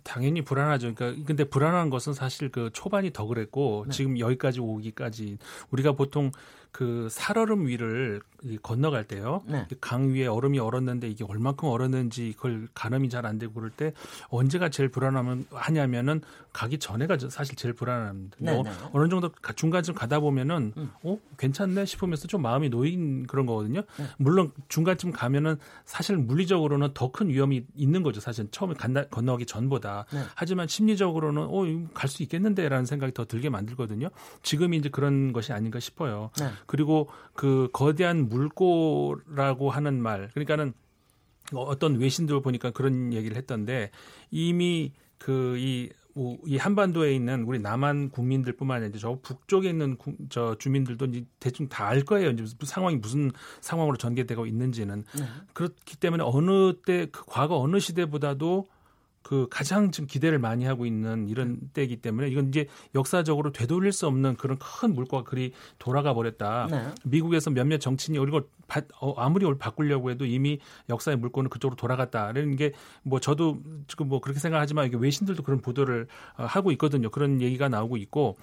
[0.02, 0.94] 당연히 불안하죠.
[0.94, 3.92] 그러니까 근데 불안한 것은 사실 그 초반이 더 그랬고 네.
[3.92, 5.38] 지금 여기까지 오기까지
[5.70, 6.32] 우리가 보통
[6.72, 8.20] 그 살얼음 위를
[8.62, 9.42] 건너갈 때요.
[9.46, 9.66] 네.
[9.82, 13.92] 강 위에 얼음이 얼었는데 이게 얼만큼 얼었는지 그걸 가늠이 잘 안 되고 그럴 때
[14.28, 16.22] 언제가 제일 불안하면 하냐면은
[16.54, 18.36] 가기 전에가 사실 제일 불안합니다.
[18.40, 18.70] 네, 뭐 네.
[18.92, 20.90] 어느 정도 중간쯤 가다 보면은 음.
[21.02, 23.82] 어 괜찮네 싶으면서 좀 마음이 놓인 그런 거거든요.
[23.98, 24.04] 네.
[24.16, 28.20] 물론 중간쯤 가면은 사실 물리적으로는 더 큰 위험이 있는 거죠.
[28.20, 30.06] 사실 처음에 간다, 건너기 전보다.
[30.12, 30.22] 네.
[30.36, 34.10] 하지만 심리적으로는 어갈 수 있겠는데라는 생각이 더 들게 만들거든요.
[34.42, 36.30] 지금이 이제 그런 것이 아닌가 싶어요.
[36.60, 36.64] 네.
[36.66, 40.72] 그리고 그 거대한 물고라고 하는 말 그러니까는
[41.54, 43.90] 어떤 외신들 보니까 그런 얘기를 했던데
[44.30, 45.90] 이미 그이
[46.46, 51.68] 이 한반도에 있는 우리 남한 국민들뿐만 아니라 저 북쪽에 있는 구, 저 주민들도 이제 대충
[51.68, 52.30] 다 알 거예요.
[52.30, 53.30] 이제 상황이 무슨
[53.60, 55.24] 상황으로 전개되고 있는지는 네.
[55.54, 58.68] 그렇기 때문에 어느 때 그 과거 어느 시대보다도
[59.22, 64.06] 그 가장 지금 기대를 많이 하고 있는 이런 때이기 때문에 이건 이제 역사적으로 되돌릴 수
[64.06, 66.68] 없는 그런 큰 물꼬가 그리 돌아가 버렸다.
[66.70, 66.88] 네.
[67.04, 68.44] 미국에서 몇몇 정치인이 이걸
[69.00, 72.72] 어, 아무리 바꾸려고 해도 이미 역사의 물꼬는 그쪽으로 돌아갔다라는 게
[73.02, 76.06] 뭐 저도 지금 뭐 그렇게 생각하지만 이게 외신들도 그런 보도를
[76.36, 77.10] 어, 하고 있거든요.
[77.10, 78.36] 그런 얘기가 나오고 있고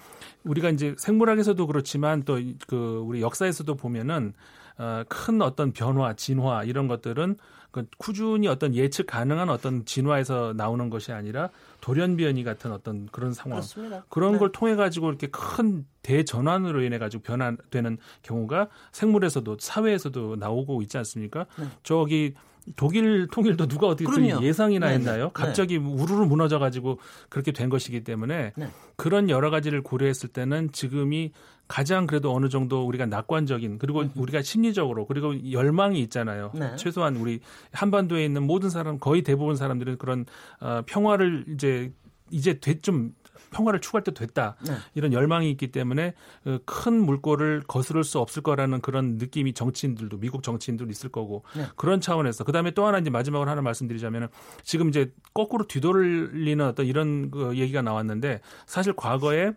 [0.44, 4.67] 우리가 이제 생물학에서도 그렇지만 또 그 우리 역사에서도 보면은 어,
[5.08, 7.36] 큰 어떤 변화, 진화 이런 것들은
[7.70, 11.50] 그 꾸준히 어떤 예측 가능한 어떤 진화에서 나오는 것이 아니라
[11.82, 14.04] 돌연변이 같은 어떤 그런 상황 그렇습니다.
[14.08, 14.38] 그런 네.
[14.38, 21.44] 걸 통해 가지고 이렇게 큰 대전환으로 인해 가지고 변화되는 경우가 생물에서도 사회에서도 나오고 있지 않습니까?
[21.58, 21.66] 네.
[21.82, 22.34] 저기
[22.76, 24.06] 독일 통일도 누가 어떻게.
[24.42, 25.24] 예상이나 네 했나요?
[25.24, 25.30] 네.
[25.32, 25.84] 갑자기 네.
[25.84, 26.98] 우르르 무너져 가지고
[27.28, 28.68] 그렇게 된 것이기 때문에 네.
[28.96, 31.32] 그런 여러 가지를 고려했을 때는 지금이
[31.68, 34.10] 가장 그래도 어느 정도 우리가 낙관적인 그리고 음.
[34.16, 36.50] 우리가 심리적으로 그리고 열망이 있잖아요.
[36.54, 36.74] 네.
[36.76, 37.40] 최소한 우리
[37.72, 40.24] 한반도에 있는 모든 사람 거의 대부분 사람들은 그런
[40.60, 41.92] 어, 평화를 이제
[42.30, 43.14] 이제 좀
[43.50, 44.56] 평화를 추구할 때 됐다.
[44.66, 44.72] 네.
[44.94, 46.14] 이런 열망이 있기 때문에
[46.44, 51.66] 그큰 물꼬를 거스를 수 없을 거라는 그런 느낌이 정치인들도 미국 정치인들도 있을 거고 네.
[51.76, 54.28] 그런 차원에서 그다음에 또 하나 이제 마지막으로 하나 말씀드리자면은
[54.62, 59.52] 지금 이제 거꾸로 뒤돌리는 어떤 이런 그 얘기가 나왔는데 사실 과거에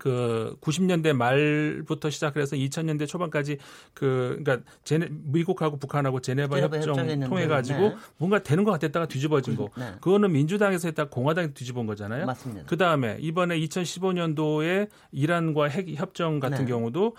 [0.00, 3.58] 그 90년대 말부터 시작해서 2000년대 초반까지
[3.92, 7.96] 그 그러니까 제네, 미국하고 북한하고 제네바, 제네바 협정 통해 가지고 네.
[8.16, 9.68] 뭔가 되는 것 같았다가 뒤집어진 거.
[9.76, 9.92] 네.
[10.00, 12.24] 그거는 민주당에서 했다 공화당이 뒤집은 거잖아요.
[12.24, 12.66] 맞습니다.
[12.66, 16.70] 그다음에 이번에 2015년도에 이란과 핵 협정 같은 네.
[16.70, 17.14] 경우도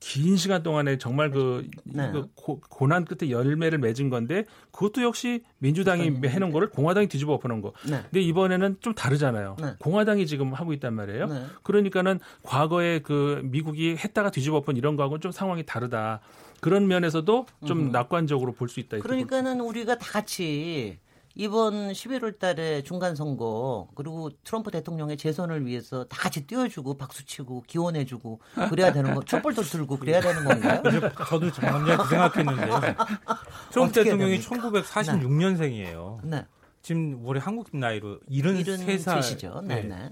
[0.00, 2.10] 긴 시간 동안에 정말 그, 네.
[2.10, 7.60] 그 고, 난 끝에 열매를 맺은 건데 그것도 역시 민주당이 해놓은 거를 공화당이 뒤집어 엎어놓은
[7.60, 7.72] 거.
[7.86, 8.00] 네.
[8.04, 9.56] 근데 이번에는 좀 다르잖아요.
[9.60, 9.74] 네.
[9.78, 11.26] 공화당이 지금 하고 있단 말이에요.
[11.26, 11.44] 네.
[11.62, 16.20] 그러니까는 과거에 그 미국이 했다가 뒤집어 엎은 이런 거하고는 좀 상황이 다르다.
[16.60, 17.92] 그런 면에서도 좀 음.
[17.92, 18.98] 낙관적으로 볼 수 있다.
[18.98, 20.98] 그러니까는 우리가 다 같이
[21.34, 28.40] 이번 11월 달에 중간 선거 그리고 트럼프 대통령의 재선을 위해서 다 같이 뛰어주고 박수치고 기원해주고
[28.68, 30.82] 그래야 되는 거 촛불도 들고 그래야 되는 건가요?
[31.28, 32.80] 저도 정말 그 생각했는데요.
[33.70, 36.20] 트럼프 대통령이 1946년생이에요.
[36.24, 36.46] 네.
[36.82, 39.64] 지금 우리 한국 나이로 73살.
[39.66, 39.82] 네.
[39.82, 40.10] 네.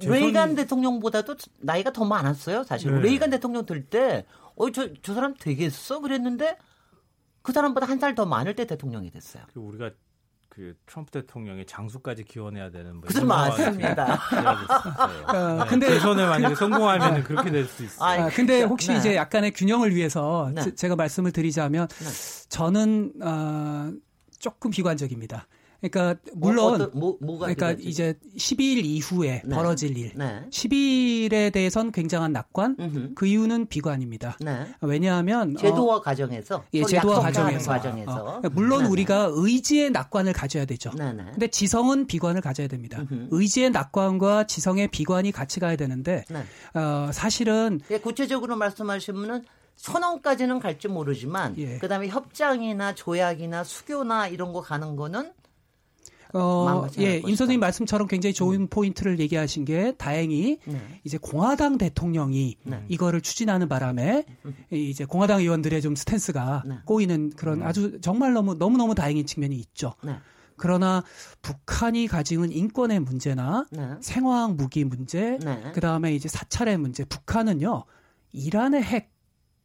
[0.00, 2.62] 레이간 대통령보다도 나이가 더 많았어요.
[2.64, 3.00] 사실 네.
[3.00, 4.24] 레이간 대통령 들 때,
[4.56, 6.00] 어, 저, 저 사람 되겠어?
[6.00, 6.56] 그랬는데
[7.42, 9.44] 그 사람보다 한 살 더 많을 때 대통령이 됐어요.
[9.52, 9.90] 그 우리가
[10.54, 14.14] 그 트럼프 대통령의 장수까지 기원해야 되는 뭐 그건 맞습니다.
[14.14, 18.22] 어, 네, 근데 대선에 만약에 성공하면 아, 그렇게 될 수 있어요.
[18.26, 18.98] 아, 근데 혹시 네.
[18.98, 20.74] 이제 약간의 균형을 위해서 네.
[20.74, 22.46] 제 가 말씀을 드리자면 네.
[22.50, 23.90] 저는 어,
[24.38, 25.48] 조금 비관적입니다.
[25.80, 29.54] 그러니까 뭐, 물론 뭐, 뭐, 뭐가 그러니까 이제 12일 이후에 네.
[29.54, 30.12] 벌어질 일.
[30.14, 30.42] 네.
[30.50, 32.76] 12일에 대해선 굉장한 낙관.
[32.78, 33.14] 음흠.
[33.14, 34.38] 그 이유는 비관입니다.
[34.40, 34.66] 네.
[34.80, 38.12] 왜냐하면 제도화 어, 과정에서 예, 제도화 과정에서, 과정에서.
[38.12, 38.90] 어, 그러니까 물론 네네.
[38.90, 40.90] 우리가 의지의 낙관을 가져야 되죠.
[40.90, 41.24] 네네.
[41.32, 42.98] 근데 지성은 비관을 가져야 됩니다.
[43.00, 43.28] 음흠.
[43.30, 46.44] 의지의 낙관과 지성의 비관이 같이 가야 되는데 네.
[46.78, 49.44] 어, 사실은 예, 구체적으로 말씀하시면은
[49.76, 51.78] 선언까지는 갈지 모르지만 예.
[51.78, 55.32] 그다음에 협장이나 조약이나 수교나 이런 거 가는 거는
[56.34, 58.66] 어, 예, 임 선생님 말씀처럼 굉장히 좋은 음.
[58.68, 61.00] 포인트를 얘기하신 게 다행히 네.
[61.04, 62.84] 이제 공화당 대통령이 네.
[62.88, 64.54] 이거를 추진하는 바람에 음.
[64.70, 66.76] 이제 공화당 의원들의 좀 스탠스가 네.
[66.84, 67.66] 꼬이는 그런 음.
[67.66, 69.94] 아주 정말 너무 너무 너무 다행인 측면이 있죠.
[70.02, 70.16] 네.
[70.56, 71.02] 그러나
[71.42, 73.90] 북한이 가지는 인권의 문제나 네.
[74.00, 75.72] 생화학 무기 문제, 네.
[75.74, 77.84] 그 다음에 이제 사찰의 문제, 북한은요
[78.32, 79.12] 이란의 핵,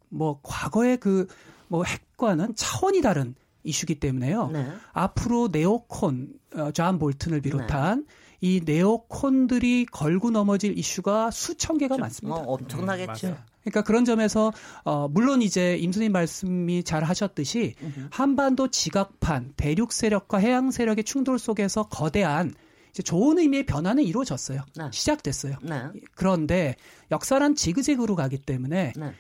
[0.09, 1.27] 뭐 과거의 그
[1.69, 3.35] 뭐 핵과는 차원이 다른
[3.69, 4.49] 이슈기 때문에요.
[4.51, 4.67] 네.
[4.93, 8.13] 앞으로 네오콘, 어, 존 볼튼을 비롯한 네.
[8.41, 12.41] 이 네오콘들이 걸고 넘어질 이슈가 수천 개가 좀, 많습니다.
[12.41, 13.27] 뭐 엄청나겠죠.
[13.27, 14.53] 음, 그러니까 그런 점에서
[14.85, 17.75] 어 물론 이제 임선님 말씀이 잘 하셨듯이.
[18.11, 22.53] 한반도 지각판 대륙 세력과 해양 세력의 충돌 속에서 거대한
[22.91, 24.61] 이제 좋은 의미의 변화는 이루어졌어요.
[24.77, 24.89] 네.
[24.91, 25.57] 시작됐어요.
[25.61, 25.83] 네.
[26.15, 26.75] 그런데
[27.11, 29.13] 역사란 지그재그로 가기 때문에 네.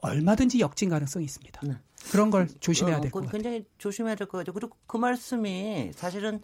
[0.00, 1.60] 얼마든지 역진 가능성이 있습니다.
[2.06, 2.12] 네.
[2.12, 3.32] 그런 걸 조심해야 될것 어, 같아요.
[3.32, 4.52] 굉장히 조심해야 될 것 같아요.
[4.54, 6.40] 그리고 그 말씀이 사실은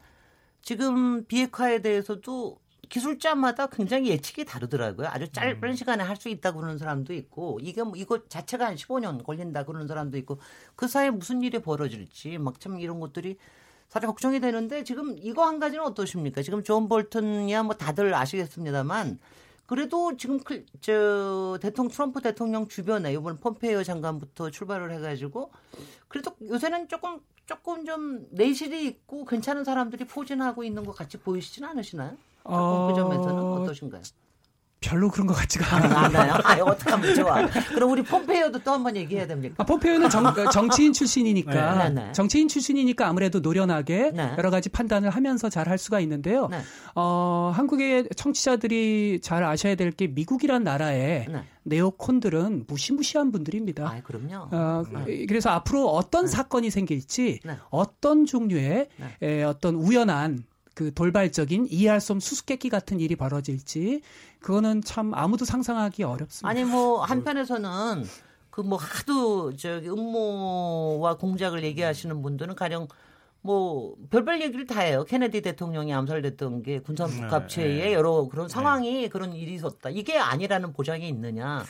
[0.63, 2.59] 지금 비핵화에 대해서도
[2.89, 5.07] 기술자마다 굉장히 예측이 다르더라고요.
[5.09, 5.75] 아주 짧은 음.
[5.75, 9.87] 시간에 할 수 있다고 그러는 사람도 있고 이게 뭐 이거 자체가 한 15년 걸린다 그러는
[9.89, 10.39] 사람도 있고
[10.77, 13.39] 그 사이에 무슨 일이 벌어질지 막 참 이런 것들이
[13.89, 16.43] 사실 걱정이 되는데 지금 이거 한 가지는 어떠십니까?
[16.43, 19.19] 지금 존 볼튼이야 뭐 다들 아시겠습니다만
[19.67, 25.51] 그래도 지금 그, 저 대통령 트럼프 대통령 주변에 이번 폼페이오 장관부터 출발을 해가지고
[26.09, 32.17] 그래도 요새는 조금 조금 좀 내실이 있고 괜찮은 사람들이 포진하고 있는 것 같이 보이시진 않으시나요?
[32.45, 32.89] 어...
[32.89, 34.03] 그 점에서는 어떠신가요?
[34.83, 36.35] 별로 그런 것 같지가 않아요.
[36.45, 37.47] 아, 어떻게 하면 좋아.
[37.75, 39.55] 그럼 우리 폼페이오도 또 한번 얘기해야 됩니까?
[39.59, 42.13] 아, 폼페이오는 정, 정치인 출신이니까 네, 네.
[42.13, 44.35] 정치인 출신이니까 아무래도 노련하게 네.
[44.37, 46.49] 여러 가지 판단을 하면서 잘 할 수가 있는데요.
[46.49, 46.59] 네.
[46.97, 51.45] 어, 한국의 청취자들이 잘 아셔야 될 게 미국이란 나라에 네.
[51.65, 53.87] 네오콘들은 무시무시한 분들입니다.
[53.87, 54.49] 아, 그럼요.
[54.51, 55.27] 어, 네.
[55.27, 57.41] 그래서 앞으로 어떤 사건이 생길지
[57.71, 58.89] 어떤 종류의
[59.23, 60.45] 에, 어떤 우연한
[60.75, 64.01] 그 돌발적인 이해할 수 없는 수수께끼 같은 일이 벌어질지
[64.41, 66.49] 그거는 참 아무도 상상하기 어렵습니다.
[66.49, 68.05] 아니 뭐 한편에서는
[68.51, 72.87] 그 뭐 하도 저기 음모와 공작을 얘기하시는 분들은 가령
[73.45, 75.05] 뭐 별별 얘기를 다 해요.
[75.05, 77.93] 케네디 대통령이 암살됐던 게 군산 네, 네.
[77.93, 78.53] 여러 그런 네.
[78.53, 79.09] 상황이 네.
[79.09, 79.91] 그런 일이 있었다.
[79.91, 81.65] 이게 아니라는 보장이 있느냐.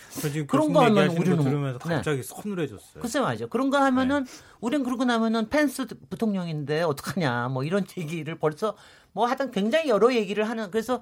[0.46, 1.94] 그런 거 하면 우리는 들으면서 네.
[1.94, 2.22] 갑자기 네.
[2.22, 3.00] 서늘해졌어요.
[3.00, 3.48] 글쎄 말이죠.
[3.48, 4.26] 그런 거 하면은
[4.60, 7.48] 우린 그러고 나면은 펜스 부통령인데 어떡하냐.
[7.48, 8.76] 뭐 이런 얘기를 벌써
[9.12, 11.00] 뭐 하여튼 굉장히 여러 얘기를 하는 그래서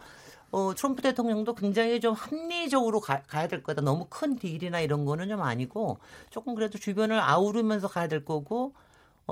[0.53, 3.83] 어, 트럼프 대통령도 굉장히 좀 합리적으로 가, 가야 될 거다.
[3.83, 5.99] 너무 큰 딜이나 이런 거는 좀 아니고
[6.31, 8.73] 조금 그래도 주변을 아우르면서 가야 될 거고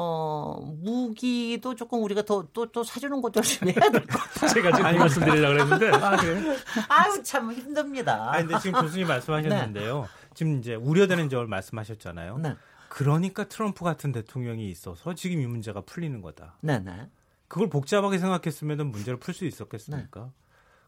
[0.01, 4.51] 어, 무기도 조금 우리가 더, 또, 또 사주는 것도 열심히 해야 될 것 같아요.
[4.55, 5.89] 제가 지금 그 말씀 드리려고 했는데.
[5.91, 6.57] 아, 그래
[6.89, 8.31] 아유, 참 힘듭니다.
[8.33, 10.03] 아 근데 지금 교수님 말씀하셨는데요.
[10.03, 10.09] 네.
[10.35, 12.39] 지금 이제 우려되는 점을 말씀하셨잖아요.
[12.39, 12.55] 네.
[12.89, 16.55] 그러니까 트럼프 같은 대통령이 있어서 지금 이 문제가 풀리는 거다.
[16.61, 17.09] 네, 네.
[17.49, 20.21] 그걸 복잡하게 생각했으면 문제를 풀 수 있었겠습니까?
[20.21, 20.31] 네.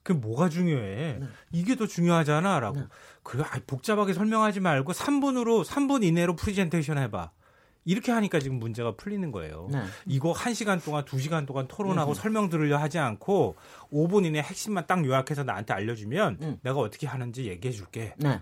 [0.05, 1.19] 그게 뭐가 중요해?
[1.21, 1.27] 네.
[1.53, 2.79] 이게 더 중요하잖아 라고.
[2.81, 2.87] 네.
[3.25, 7.31] 그래, 아, 복잡하게 설명하지 말고 3분으로 3분 이내로 프레젠테이션 해봐.
[7.91, 9.69] 이렇게 하니까 지금 문제가 풀리는 거예요.
[9.73, 9.83] 네.
[10.07, 12.15] 이거 1시간 동안, 2시간 동안 토론하고 음.
[12.15, 13.57] 설명 들으려 하지 않고
[13.93, 16.59] 5분 이내 핵심만 딱 요약해서 나한테 알려주면 음.
[16.63, 18.15] 내가 어떻게 하는지 얘기해 줄게.
[18.19, 18.41] 네.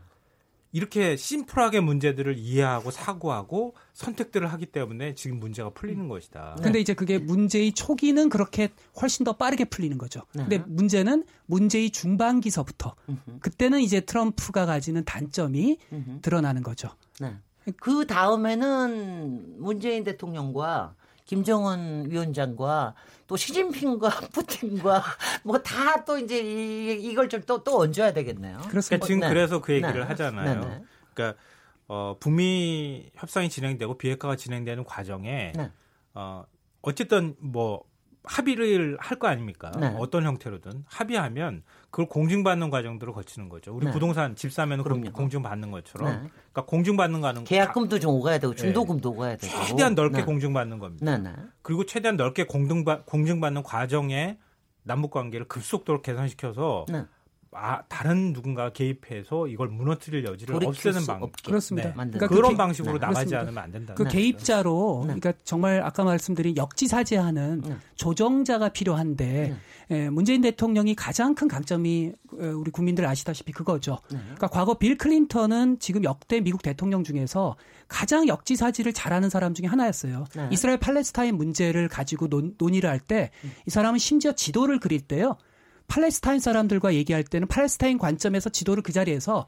[0.72, 6.08] 이렇게 심플하게 문제들을 이해하고 사고하고 선택들을 하기 때문에 지금 문제가 풀리는 음.
[6.10, 6.56] 것이다.
[6.58, 6.62] 네.
[6.64, 8.68] 근데 이제 그게 문제의 초기는 그렇게
[9.00, 10.24] 훨씬 더 빠르게 풀리는 거죠.
[10.34, 10.42] 네.
[10.42, 12.94] 근데 문제는 문제의 중반기서부터
[13.40, 15.78] 그때는 이제 트럼프가 가지는 단점이
[16.20, 16.90] 드러나는 거죠.
[17.18, 17.34] 네.
[17.80, 22.94] 그 다음에는 문재인 대통령과 김정은 위원장과
[23.26, 25.02] 또 시진핑과 푸틴과
[25.44, 28.58] 뭐 다 또 이제 이, 걸 좀 또또 얹어야 되겠네요.
[28.68, 29.04] 그렇습니다.
[29.04, 29.28] 그러니까 지금 네.
[29.28, 30.02] 그래서 그 얘기를 네.
[30.02, 30.60] 하잖아요.
[30.60, 30.66] 네.
[30.66, 30.82] 네.
[31.12, 31.38] 그러니까
[31.86, 35.70] 어, 북미 협상이 진행되고 비핵화가 진행되는 과정에 네.
[36.14, 36.44] 어,
[36.80, 37.84] 어쨌든 뭐
[38.24, 39.70] 합의를 할 거 아닙니까?
[39.78, 39.94] 네.
[39.98, 43.74] 어떤 형태로든 합의하면 그걸 공증받는 과정들을 거치는 거죠.
[43.74, 43.92] 우리 네.
[43.92, 44.82] 부동산 집 사면
[45.12, 46.10] 공증받는 것처럼.
[46.10, 46.16] 네.
[46.52, 50.24] 그러니까 공증받는 거는 계약금도 좀 오가야 되고 중도금도 오가야 되고 최대한 넓게 네.
[50.24, 51.16] 공증받는 겁니다.
[51.16, 51.36] 네, 네.
[51.62, 54.38] 그리고 최대한 넓게 공등받, 공증받는 과정에
[54.82, 56.84] 남북 관계를 급속도로 개선시켜서
[57.52, 61.32] 아, 다른 누군가 개입해서 이걸 무너뜨릴 여지를 없애는 방법.
[61.42, 61.88] 그렇습니다.
[61.88, 61.94] 네.
[61.94, 62.98] 그러니까 그런 그 방식으로 네.
[62.98, 63.40] 나가지 그렇습니다.
[63.40, 63.94] 않으면 안 된다.
[63.94, 64.10] 그 네.
[64.10, 65.14] 개입자로, 네.
[65.14, 67.76] 그러니까 정말 아까 말씀드린 역지사지하는 네.
[67.96, 69.56] 조정자가 필요한데
[69.90, 73.98] 예, 문재인 대통령이 가장 큰 강점이 어, 우리 국민들 아시다시피 그거죠.
[74.08, 77.56] 그러니까 과거 빌 클린턴은 지금 역대 미국 대통령 중에서
[77.88, 80.26] 가장 역지사지를 잘하는 사람 중에 하나였어요.
[80.50, 83.52] 이스라엘 팔레스타인 문제를 가지고 논, 논의를 할 때이 음.
[83.66, 85.36] 사람은 심지어 지도를 그릴 때요.
[85.86, 89.46] 팔레스타인 사람들과 얘기할 때는 팔레스타인 관점에서 지도를 그 자리에서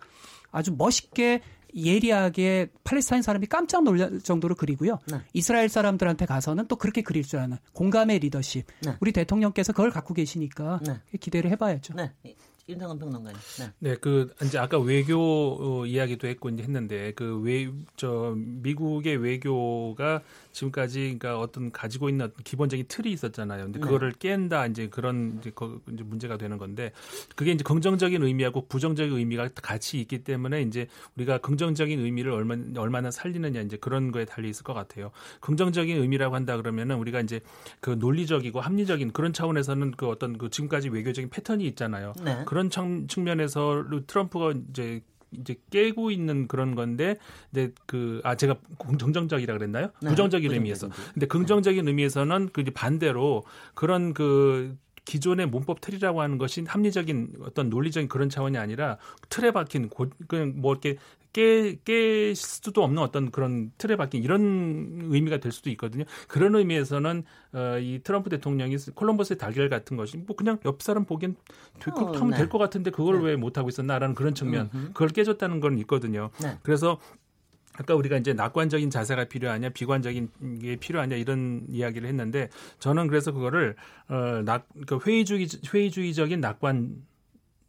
[0.50, 1.42] 아주 멋있게
[1.74, 4.98] 예리하게 팔레스타인 사람이 깜짝 놀랄 정도로 그리고요.
[5.10, 5.18] 네.
[5.32, 8.66] 이스라엘 사람들한테 가서는 또 그렇게 그릴 줄 아는 공감의 리더십.
[8.82, 8.96] 네.
[9.00, 11.18] 우리 대통령께서 그걸 갖고 계시니까 네.
[11.18, 11.94] 기대를 해봐야죠.
[11.94, 12.12] 네.
[12.68, 13.36] 윤상은 평론가님.
[13.58, 13.72] 네.
[13.80, 20.22] 네, 그 이제 아까 외교 어, 이야기도 했고 이제 했는데 그 외 저 미국의 외교가
[20.52, 23.64] 지금까지 그러니까 어떤 가지고 있는 어떤 기본적인 틀이 있었잖아요.
[23.64, 23.84] 근데 네.
[23.84, 26.92] 그거를 깬다 이제 그런 이제, 거, 이제 문제가 되는 건데
[27.36, 30.86] 그게 이제 긍정적인 의미하고 부정적인 의미가 같이 있기 때문에 이제
[31.16, 35.10] 우리가 긍정적인 의미를 얼마 얼마나 살리느냐 이제 그런 거에 달려 있을 것 같아요.
[35.40, 37.40] 긍정적인 의미라고 한다 그러면은 우리가 이제
[37.80, 42.12] 그 논리적이고 합리적인 그런 차원에서는 그 어떤 그 지금까지 외교적인 패턴이 있잖아요.
[42.24, 42.44] 네.
[42.46, 45.02] 그런 측면에서 트럼프가 이제
[45.32, 47.16] 이제 깨고 있는 그런 건데
[47.52, 49.90] 이제 그 아 제가 긍정적이라 그랬나요?
[50.02, 50.88] 네, 부정적인 의미에서.
[51.14, 53.44] 근데 긍정적인 의미에서는 그 반대로
[53.74, 58.98] 그런 그 기존의 문법 틀이라고 하는 것이 합리적인 어떤 논리적인 그런 차원이 아니라
[59.28, 60.98] 틀에 박힌 고, 그냥 뭐 이렇게
[61.32, 66.04] 깨, 깰 수도 없는 어떤 그런 틀에 박힌 이런 의미가 될 수도 있거든요.
[66.28, 71.36] 그런 의미에서는 어, 이 트럼프 대통령이 콜럼버스의 달걀 같은 것이 뭐 그냥 옆 사람 보기엔
[71.86, 72.36] 어, 하면 네.
[72.38, 73.26] 될것 같은데 그걸 네.
[73.26, 76.30] 왜 못하고 있었나라는 그런 측면 그걸 깨줬다는 건 있거든요.
[76.42, 76.58] 네.
[76.62, 76.98] 그래서
[77.74, 83.76] 아까 우리가 이제 낙관적인 자세가 필요하냐 비관적인 게 필요하냐 이런 이야기를 했는데 저는 그래서 그거를
[84.08, 87.06] 어낙 그 회의주의 회의주의적인 낙관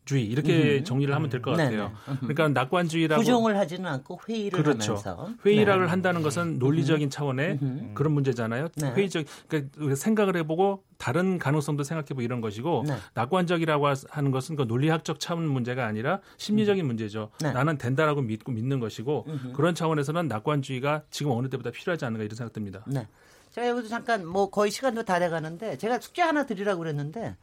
[0.03, 0.83] 주의 이렇게 음.
[0.83, 1.91] 정리를 하면 될것 네, 같아요.
[2.05, 2.17] 네네.
[2.21, 4.95] 그러니까 낙관주의라고 부정을 하지는 않고 회의를 그렇죠.
[4.95, 5.87] 하면서 회의를 네.
[5.87, 7.91] 한다는 것은 논리적인 차원의 음.
[7.93, 8.69] 그런 문제잖아요.
[8.77, 8.91] 네.
[8.93, 12.95] 회의적 그러니까 생각을 해보고 다른 가능성도 생각해보고 이런 것이고 네.
[13.13, 16.87] 낙관적이라고 하는 것은 그 논리학적 차원 문제가 아니라 심리적인 음.
[16.87, 17.29] 문제죠.
[17.39, 17.51] 네.
[17.51, 19.51] 나는 된다라고 믿고 믿는 것이고 음흠.
[19.53, 22.83] 그런 차원에서는 낙관주의가 지금 어느 때보다 필요하지 않은가 이런 생각됩니다.
[22.87, 23.07] 네.
[23.51, 27.35] 제가 여기서 잠깐 뭐 거의 시간도 다 돼가는데 제가 숙제 하나 드리라고 그랬는데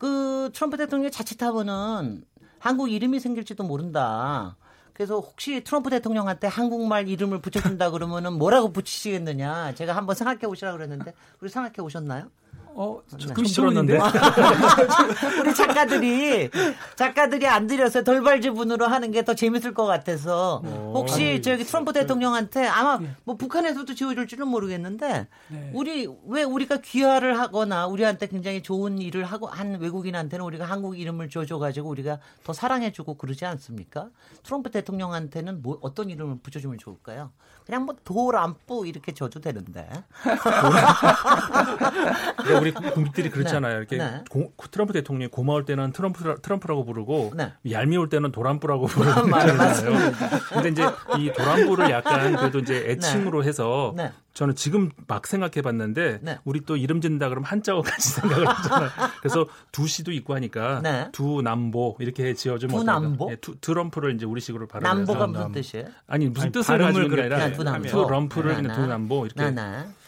[0.00, 2.24] 그 트럼프 대통령이 자칫하면은
[2.58, 4.56] 한국 이름이 생길지도 모른다.
[4.94, 9.74] 그래서 혹시 트럼프 대통령한테 한국말 이름을 붙여준다 그러면은 뭐라고 붙이시겠느냐.
[9.74, 12.30] 제가 한번 생각해 보시라 그랬는데 우리 생각해 오셨나요?
[12.74, 13.00] 어,
[13.34, 13.98] 그 들었는데.
[15.40, 16.50] 우리 작가들이
[16.96, 20.92] 작가들이 안 들여서 돌발 지분으로 하는 게 더 재밌을 것 같아서 어.
[20.96, 23.14] 혹시 아니, 저기 트럼프 대통령한테 아마 예.
[23.24, 25.70] 뭐 북한에서도 지어줄지는 모르겠는데 네.
[25.74, 31.28] 우리 왜 우리가 귀화를 하거나 우리한테 굉장히 좋은 일을 하고 한 외국인한테는 우리가 한국 이름을
[31.28, 34.08] 줘줘 가지고 우리가 더 사랑해주고 그러지 않습니까?
[34.42, 37.30] 트럼프 대통령한테는 뭐 어떤 이름을 붙여주면 좋을까요?
[37.66, 39.86] 그냥 뭐 도람뿌 이렇게 줘도 되는데.
[42.60, 43.78] 우리 국민들이 그렇잖아요.
[43.78, 44.24] 이렇게 네.
[44.28, 47.52] 고, 트럼프 대통령이 고마울 때는 트럼프 트럼프라고 부르고 네.
[47.70, 50.12] 얄미울 때는 도란뿌라고 부르잖아요.
[50.52, 50.84] 근데 이제
[51.18, 53.48] 이 도란뿌를 약간 그래도 이제 애칭으로 네.
[53.48, 54.12] 해서 네.
[54.32, 56.38] 저는 지금 막 생각해 봤는데 네.
[56.44, 58.90] 우리 또 이름 짓는다 그러면 한자어 같이 생각을 하잖아요.
[59.20, 61.08] 그래서 두시도 있고 하니까 네.
[61.12, 63.30] 두남보 이렇게 지어주면 두남보?
[63.30, 65.86] 네, 트럼프를 이제 우리식으로 발음해서 남보가 무슨 뜻이에요?
[66.06, 69.50] 아니 무슨 아니, 뜻을 가지고 게 아니라 두럼프를 그냥 두남보 이렇게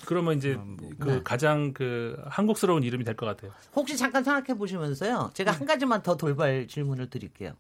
[0.07, 0.59] 그러면 이제
[0.99, 1.21] 그 네.
[1.23, 3.53] 가장 그 한국스러운 이름이 될 것 같아요.
[3.75, 5.31] 혹시 잠깐 생각해 보시면서요.
[5.35, 7.53] 제가 한 가지만 더 돌발 질문을 드릴게요.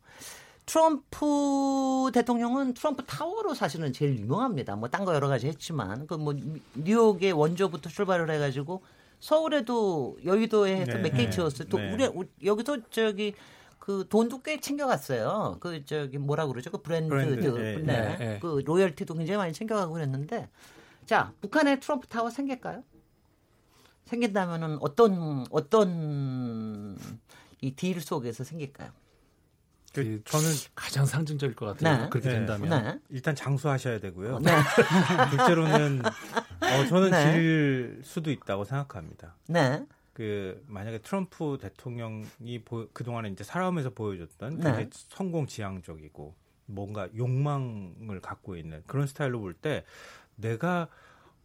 [0.66, 4.77] 트럼프 대통령은 트럼프 타워로 사실은 제일 유명합니다.
[4.77, 6.35] 뭐 딴 거 여러 가지 했지만 그 뭐
[6.74, 8.82] 뉴욕의 원조부터 출발을 해가지고
[9.20, 11.69] 서울에도 여의도에 해서 네, 몇개 지었어요.
[11.69, 11.93] 또 네.
[11.93, 13.35] 우리 여기서 저기
[13.78, 15.56] 그 돈도 꽤 챙겨갔어요.
[15.60, 16.70] 그 저기 뭐라 그러죠?
[16.70, 18.16] 그 브랜드, 브랜드 네, 네.
[18.19, 18.39] 네.
[18.40, 20.48] 그 로열티도 굉장히 많이 챙겨가고 그랬는데
[21.06, 22.84] 자 북한에 트럼프 타워 생길까요?
[24.06, 26.96] 생긴다면은 어떤 어떤
[27.60, 28.90] 이 deal 속에서 생길까요?
[29.94, 32.04] 그 저는 가장 상징적일 것 같아요.
[32.04, 32.08] 네.
[32.08, 32.34] 그렇게 네.
[32.36, 32.98] 된다면 네.
[33.10, 34.38] 일단 장수하셔야 되고요.
[34.40, 34.50] 네.
[35.30, 37.32] 둘째로는 어, 저는 네.
[37.32, 39.36] 질 수도 있다고 생각합니다.
[39.48, 39.84] 네.
[40.14, 42.62] 그 만약에 트럼프 대통령이
[42.92, 44.88] 그 동안에 이제 살아오면서 보여줬던 네.
[44.92, 46.34] 성공 지향적이고
[46.66, 49.84] 뭔가 욕망을 갖고 있는 그런 스타일로 볼 때
[50.36, 50.88] 내가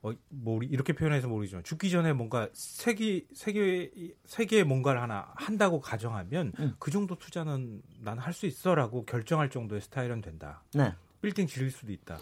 [0.03, 3.91] 어, 뭐 이렇게 표현해서 모르지만 죽기 전에 뭔가 세계 세계
[4.25, 6.75] 세계에 뭔가를 하나 한다고 가정하면 음.
[6.79, 10.63] 그 정도 투자는 난 할 수 있어라고 결정할 정도의 스타일은 된다.
[10.73, 10.93] 네.
[11.21, 12.19] 빌딩 지을 수도 있다.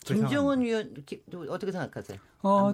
[0.00, 0.94] 김정은 위원
[1.50, 2.18] 어떻게 생각하세요?
[2.42, 2.72] 어,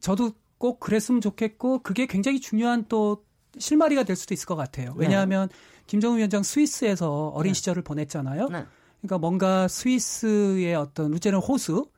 [0.00, 3.24] 저도 꼭 그랬으면 좋겠고 그게 굉장히 중요한 또
[3.58, 4.94] 실마리가 될 수도 있을 것 같아요.
[4.94, 4.96] 네.
[4.96, 5.54] 왜냐하면 네.
[5.86, 7.58] 김정은 위원장 스위스에서 어린 네.
[7.58, 8.48] 시절을 보냈잖아요.
[8.48, 8.64] 네.
[9.02, 11.90] 그러니까 뭔가 스위스의 어떤 루제는 호수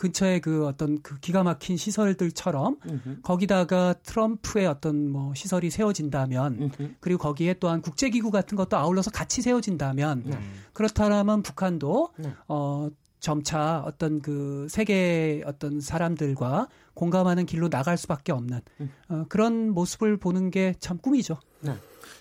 [0.00, 3.20] 근처에 그 어떤 그 기가 막힌 시설들처럼 음흠.
[3.22, 6.94] 거기다가 트럼프의 어떤 뭐 시설이 세워진다면 음흠.
[7.00, 10.52] 그리고 거기에 또한 국제기구 같은 것도 아울러서 같이 세워진다면 음.
[10.72, 12.32] 그렇다면 북한도 네.
[12.48, 18.90] 어 점차 어떤 그 세계 어떤 사람들과 공감하는 길로 나갈 수밖에 없는 음.
[19.10, 21.38] 어, 그런 모습을 보는 게 참 꿈이죠.
[21.60, 21.74] 네.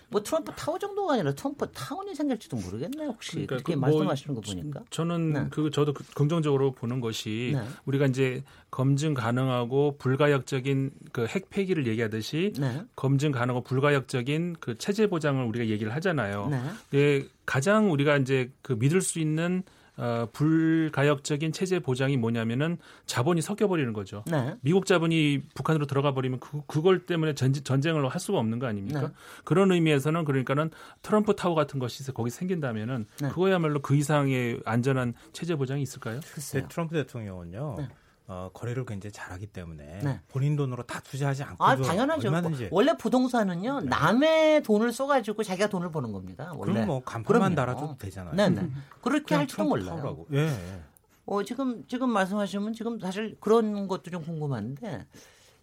[0.09, 3.09] 뭐 트럼프 타워 정도가 아니라 트럼프 타운이 생길지도 모르겠네요.
[3.09, 4.81] 혹시 그러니까 그렇게 그 말씀하시는 거 보니까.
[4.89, 5.47] 저는 네.
[5.51, 7.63] 그 저도 그 긍정적으로 보는 것이 네.
[7.85, 12.81] 우리가 이제 검증 가능하고 불가역적인 그 핵 폐기를 얘기하듯이 네.
[12.95, 16.47] 검증 가능하고 불가역적인 그 체제 보장을 우리가 얘기를 하잖아요.
[16.49, 16.61] 네.
[16.95, 19.63] 예, 가장 우리가 이제 그 믿을 수 있는
[19.99, 24.23] 어, 불가역적인 체제 보장이 뭐냐면은 자본이 섞여버리는 거죠.
[24.27, 24.55] 네.
[24.61, 29.01] 미국 자본이 북한으로 들어가 버리면 그, 그걸 때문에 전, 전쟁을 할 수가 없는 거 아닙니까?
[29.01, 29.07] 네.
[29.43, 30.71] 그런 의미에서는 그러니까는
[31.01, 33.27] 트럼프 타워 같은 것이 거기 생긴다면은 네.
[33.27, 36.21] 그거야말로 그 이상의 안전한 체제 보장이 있을까요?
[36.33, 36.65] 글쎄요.
[36.69, 37.75] 트럼프 대통령은요.
[38.29, 38.35] 네.
[38.35, 40.19] 어, 거래를 굉장히 잘하기 때문에 네.
[40.27, 42.27] 본인 돈으로 다 투자하지 않고 아 당연하죠.
[42.27, 42.69] 얼마든지.
[42.71, 43.89] 원래 부동산은요 네.
[43.89, 46.53] 남의 돈을 써가지고 자기가 돈을 버는 겁니다.
[46.55, 46.73] 원래.
[46.73, 48.35] 그럼 뭐 간판만 달아도 되잖아요.
[48.35, 48.61] 네네.
[48.61, 48.69] 네.
[49.01, 50.25] 그렇게 할지도 몰라요.
[50.33, 50.49] 예.
[51.25, 55.07] 어 지금 지금 말씀하시면 지금 사실 그런 것도 좀 궁금한데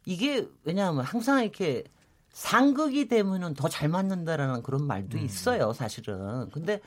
[0.04, 1.84] 이게 왜냐하면 항상 이렇게
[2.30, 5.24] 상극이 되면은 더 잘 맞는다라는 그런 말도 음.
[5.24, 6.50] 있어요, 사실은.
[6.50, 6.80] 근데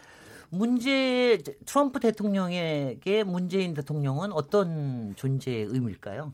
[0.49, 6.33] 문제 트럼프 대통령에게 문재인 대통령은 어떤 존재의 의미일까요?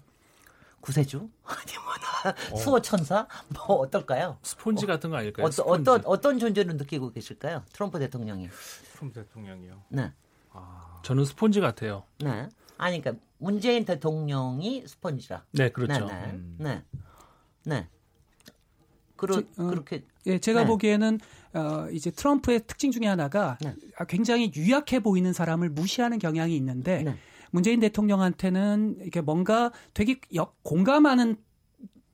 [0.81, 1.85] 구세주 아니면
[2.51, 2.57] 어.
[2.57, 4.37] 수호 천사 뭐 어떨까요?
[4.41, 5.45] 스폰지 같은 거 아닐까요?
[5.45, 7.63] 어떤 어떤 어떤 존재를 느끼고 계실까요?
[7.73, 8.49] 트럼프 대통령이.
[8.93, 9.81] 트럼프 대통령이요.
[9.89, 10.11] 네.
[10.51, 10.99] 아...
[11.03, 12.03] 저는 스폰지 같아요.
[12.19, 12.49] 네.
[12.77, 15.45] 아니 그러니까 문재인 대통령이 스폰지라.
[15.51, 16.05] 네, 그렇죠.
[16.05, 16.13] 네.
[16.13, 16.31] 네.
[16.31, 16.55] 음.
[16.59, 16.83] 네.
[17.63, 17.87] 네.
[19.15, 20.67] 그러, 제, 어, 그렇게 예, 제가 네.
[20.67, 21.19] 보기에는
[21.55, 23.73] 어, 이제 트럼프의 특징 중에 하나가 네.
[24.07, 27.17] 굉장히 유약해 보이는 사람을 무시하는 경향이 있는데 네.
[27.49, 31.37] 문재인 대통령한테는 이렇게 뭔가 되게 역, 공감하는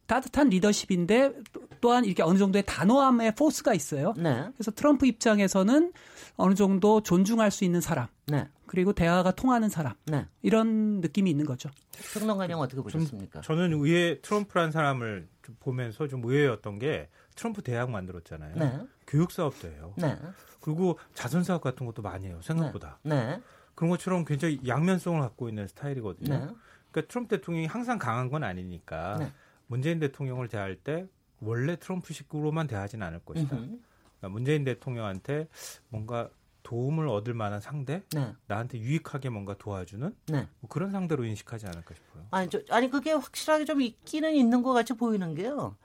[0.06, 1.34] 따뜻한 리더십인데
[1.80, 4.14] 또한 이렇게 어느 정도의 단호함의 포스가 있어요.
[4.18, 4.48] 네.
[4.54, 5.94] 그래서 트럼프 입장에서는
[6.36, 8.08] 어느 정도 존중할 수 있는 사람.
[8.28, 8.48] 네.
[8.68, 9.94] 그리고 대화가 통하는 사람.
[10.06, 10.28] 네.
[10.42, 11.70] 이런 느낌이 있는 거죠.
[12.14, 13.42] 평론가님 어떻게 보셨습니까?
[13.42, 18.56] 좀, 저는 의회 트럼프란 사람을 좀 보면서 좀 의외였던 게 트럼프 대학 만들었잖아요.
[18.56, 18.80] 네.
[19.08, 19.94] 교육 사업도 해요.
[19.98, 20.18] 네.
[20.60, 22.40] 그리고 자선 사업 같은 것도 많이 해요.
[22.42, 23.00] 생각보다.
[23.04, 23.16] 네.
[23.16, 23.42] 네.
[23.76, 26.34] 그런 것처럼 굉장히 양면성을 갖고 있는 스타일이거든요.
[26.34, 26.54] 네.
[26.92, 29.32] 그러니까 트럼프 대통령이 항상 강한 건 아니니까 네.
[29.68, 31.08] 문재인 대통령을 대할 때
[31.40, 33.56] 원래 트럼프식으로만 대하지는 않을 것이다.
[33.56, 35.48] 그러니까 문재인 대통령한테
[35.90, 36.30] 뭔가
[36.64, 38.34] 도움을 얻을 만한 상대, 네.
[38.48, 40.48] 나한테 유익하게 뭔가 도와주는 네.
[40.60, 42.28] 뭐 그런 상대로 인식하지 않을까 싶어요.
[42.30, 45.76] 아니, 저, 아니 그게 확실하게 좀 있기는 있는 것 같이 보이는 게요.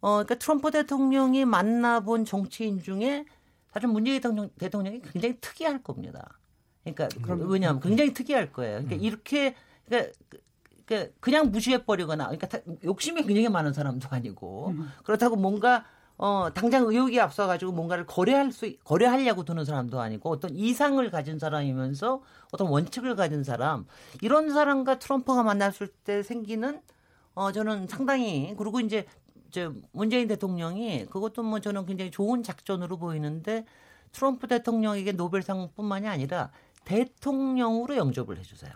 [0.00, 3.24] 어, 그러니까 트럼프 대통령이 만나본 정치인 중에
[3.72, 6.38] 사실 문재인 대통령, 대통령이 굉장히 특이할 겁니다.
[6.84, 8.78] 그러니까 그럼, 왜냐하면 굉장히 특이할 거예요.
[8.78, 9.00] 그러니까 음.
[9.00, 9.54] 이렇게
[9.86, 10.12] 그러니까,
[10.86, 14.90] 그러니까 그냥 무시해 버리거나 그러니까 욕심이 굉장히 많은 사람도 아니고 음.
[15.04, 15.84] 그렇다고 뭔가
[16.16, 21.38] 어 당장 의욕이 앞서 가지고 뭔가를 거래할 수 거래하려고 드는 사람도 아니고 어떤 이상을 가진
[21.38, 22.22] 사람이면서
[22.52, 23.86] 어떤 원칙을 가진 사람
[24.20, 26.80] 이런 사람과 트럼프가 만났을 때 생기는
[27.34, 29.06] 어 저는 상당히 그리고 이제
[29.50, 33.64] 저 문재인 대통령이 그것도 뭐 저는 굉장히 좋은 작전으로 보이는데
[34.12, 36.50] 트럼프 대통령에게 노벨상뿐만이 아니라
[36.84, 38.72] 대통령으로 영접을 해주세요.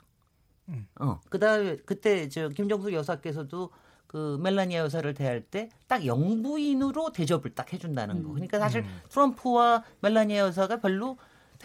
[0.69, 0.87] 음.
[1.01, 3.71] 어, 그다음에 그때 저 김정숙 여사께서도
[4.07, 8.31] 그 멜라니아 여사를 대할 때 딱 영부인으로 대접을 딱 해준다는 거.
[8.31, 9.01] 그러니까 사실 음.
[9.09, 11.17] 트럼프와 멜라니아 여사가 별로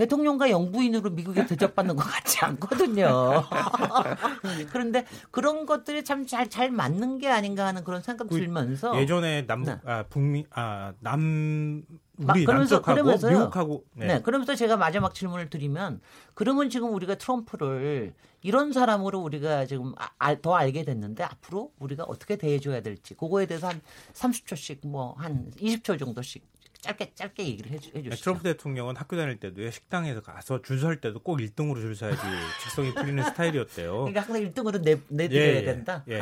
[0.04, 3.44] 대통령과 영부인으로 미국에 대접받는 것 같지 않거든요.
[4.72, 9.64] 그런데 그런 것들이 참 잘 잘 맞는 게 아닌가 하는 그런 생각 들면서 예전에 남
[9.64, 9.78] 네.
[9.84, 11.84] 아, 북미 아 남
[12.18, 14.08] 우리 그러면서 그러면서 미국하고 네.
[14.08, 14.22] 네.
[14.22, 16.00] 그러면서 제가 마지막 질문을 드리면
[16.34, 22.38] 그러면 지금 우리가 트럼프를 이런 사람으로 우리가 지금 아, 더 알게 됐는데 앞으로 우리가 어떻게
[22.38, 23.82] 대해줘야 될지 그거에 대해서 한
[24.14, 26.46] 30초씩 뭐 한 20초 정도씩
[26.82, 28.10] 짧게 짧게 얘기를 해주, 해주시죠.
[28.10, 32.22] 네, 트럼프 대통령은 학교 다닐 때도 식당에서 가서 줄 설 때도 꼭 1등으로 줄 서야지
[32.64, 33.92] 직성이 풀리는 스타일이었대요.
[34.06, 36.06] 그러니까 항상 1등으로 내, 내드려야 예, 예, 된다?
[36.08, 36.22] 예.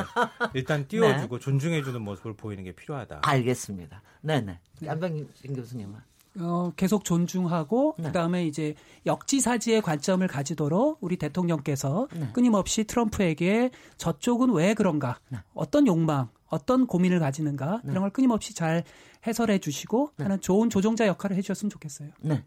[0.56, 1.44] 일단 띄워주고 네.
[1.44, 3.22] 존중해주는 모습을 보이는 게 필요하다.
[3.24, 4.02] 알겠습니다.
[4.22, 4.60] 네네.
[4.88, 6.00] 안병진 교수님은?
[6.40, 8.06] 어, 계속 존중하고 네.
[8.06, 8.76] 그다음에 이제
[9.06, 12.30] 역지사지의 관점을 가지도록 우리 대통령께서 네.
[12.34, 15.20] 끊임없이 트럼프에게 저쪽은 왜 그런가?
[15.30, 15.40] 네.
[15.54, 17.82] 어떤 욕망, 어떤 고민을 가지는가?
[17.84, 17.92] 네.
[17.92, 18.84] 이런 걸 끊임없이 잘
[19.28, 20.24] 해설해 주시고 네.
[20.24, 22.10] 하는 좋은 조종자 역할을 해 주셨으면 좋겠어요.
[22.22, 22.44] 네.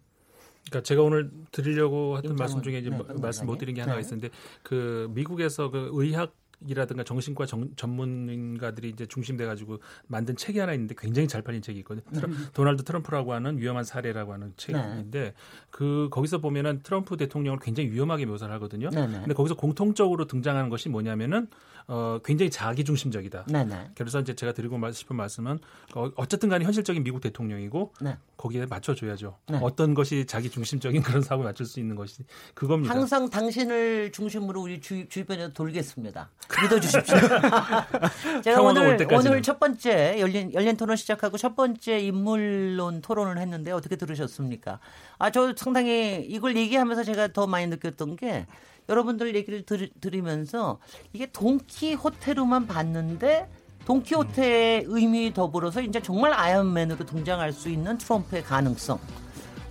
[0.66, 4.00] 그러니까 제가 오늘 드리려고 했던 말씀 중에 이제 네, 말씀 못 드린 게 하나가 네.
[4.00, 4.30] 있었는데
[4.62, 6.34] 그 미국에서 그 의학
[6.66, 11.78] 이라든가 정신과 정, 전문가들이 이제 중심돼 가지고 만든 책이 하나 있는데 굉장히 잘 팔린 책이
[11.80, 12.04] 있거든요.
[12.22, 12.48] 음.
[12.52, 15.34] 도널드 트럼프라고 하는 위험한 사례라고 하는 책인데 네.
[15.70, 18.90] 그 거기서 보면은 트럼프 대통령을 굉장히 위험하게 묘사를 하거든요.
[18.90, 19.20] 네, 네.
[19.20, 21.48] 근데 거기서 공통적으로 등장하는 것이 뭐냐면은
[21.88, 23.46] 어, 굉장히 자기 중심적이다.
[23.46, 23.92] 네네.
[23.96, 25.58] 그래서 이제 제가 드리고 싶은 말씀은
[25.94, 28.16] 어, 어쨌든 간에 현실적인 미국 대통령이고 네.
[28.36, 29.38] 거기에 맞춰줘야죠.
[29.48, 29.58] 네.
[29.62, 32.22] 어떤 것이 자기 중심적인 그런 사고에 맞출 수 있는 것이
[32.54, 32.94] 그겁니다.
[32.94, 36.30] 항상 당신을 중심으로 우리 주, 주변에 돌겠습니다.
[36.62, 37.16] 믿어주십시오.
[38.44, 43.96] 제가 오늘 오늘 첫 번째 열린 열린 토론 시작하고 첫 번째 인물론 토론을 했는데 어떻게
[43.96, 44.78] 들으셨습니까?
[45.18, 48.46] 아 저 상당히 이걸 얘기하면서 제가 더 많이 느꼈던 게
[48.90, 50.78] 여러분들 얘기를 들, 들으면서
[51.12, 53.48] 이게 동키호테로만 봤는데
[53.86, 58.98] 동키호테의 의미 더불어서 이제 정말 아이언맨으로 등장할 수 있는 트럼프의 가능성.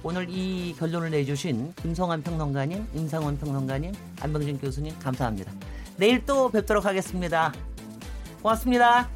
[0.01, 5.51] 오늘 이 결론을 내주신 김성환 평론가님, 임상원 평론가님, 안병진 교수님 감사합니다.
[5.97, 7.53] 내일 또 뵙도록 하겠습니다.
[8.41, 9.09] 고맙습니다.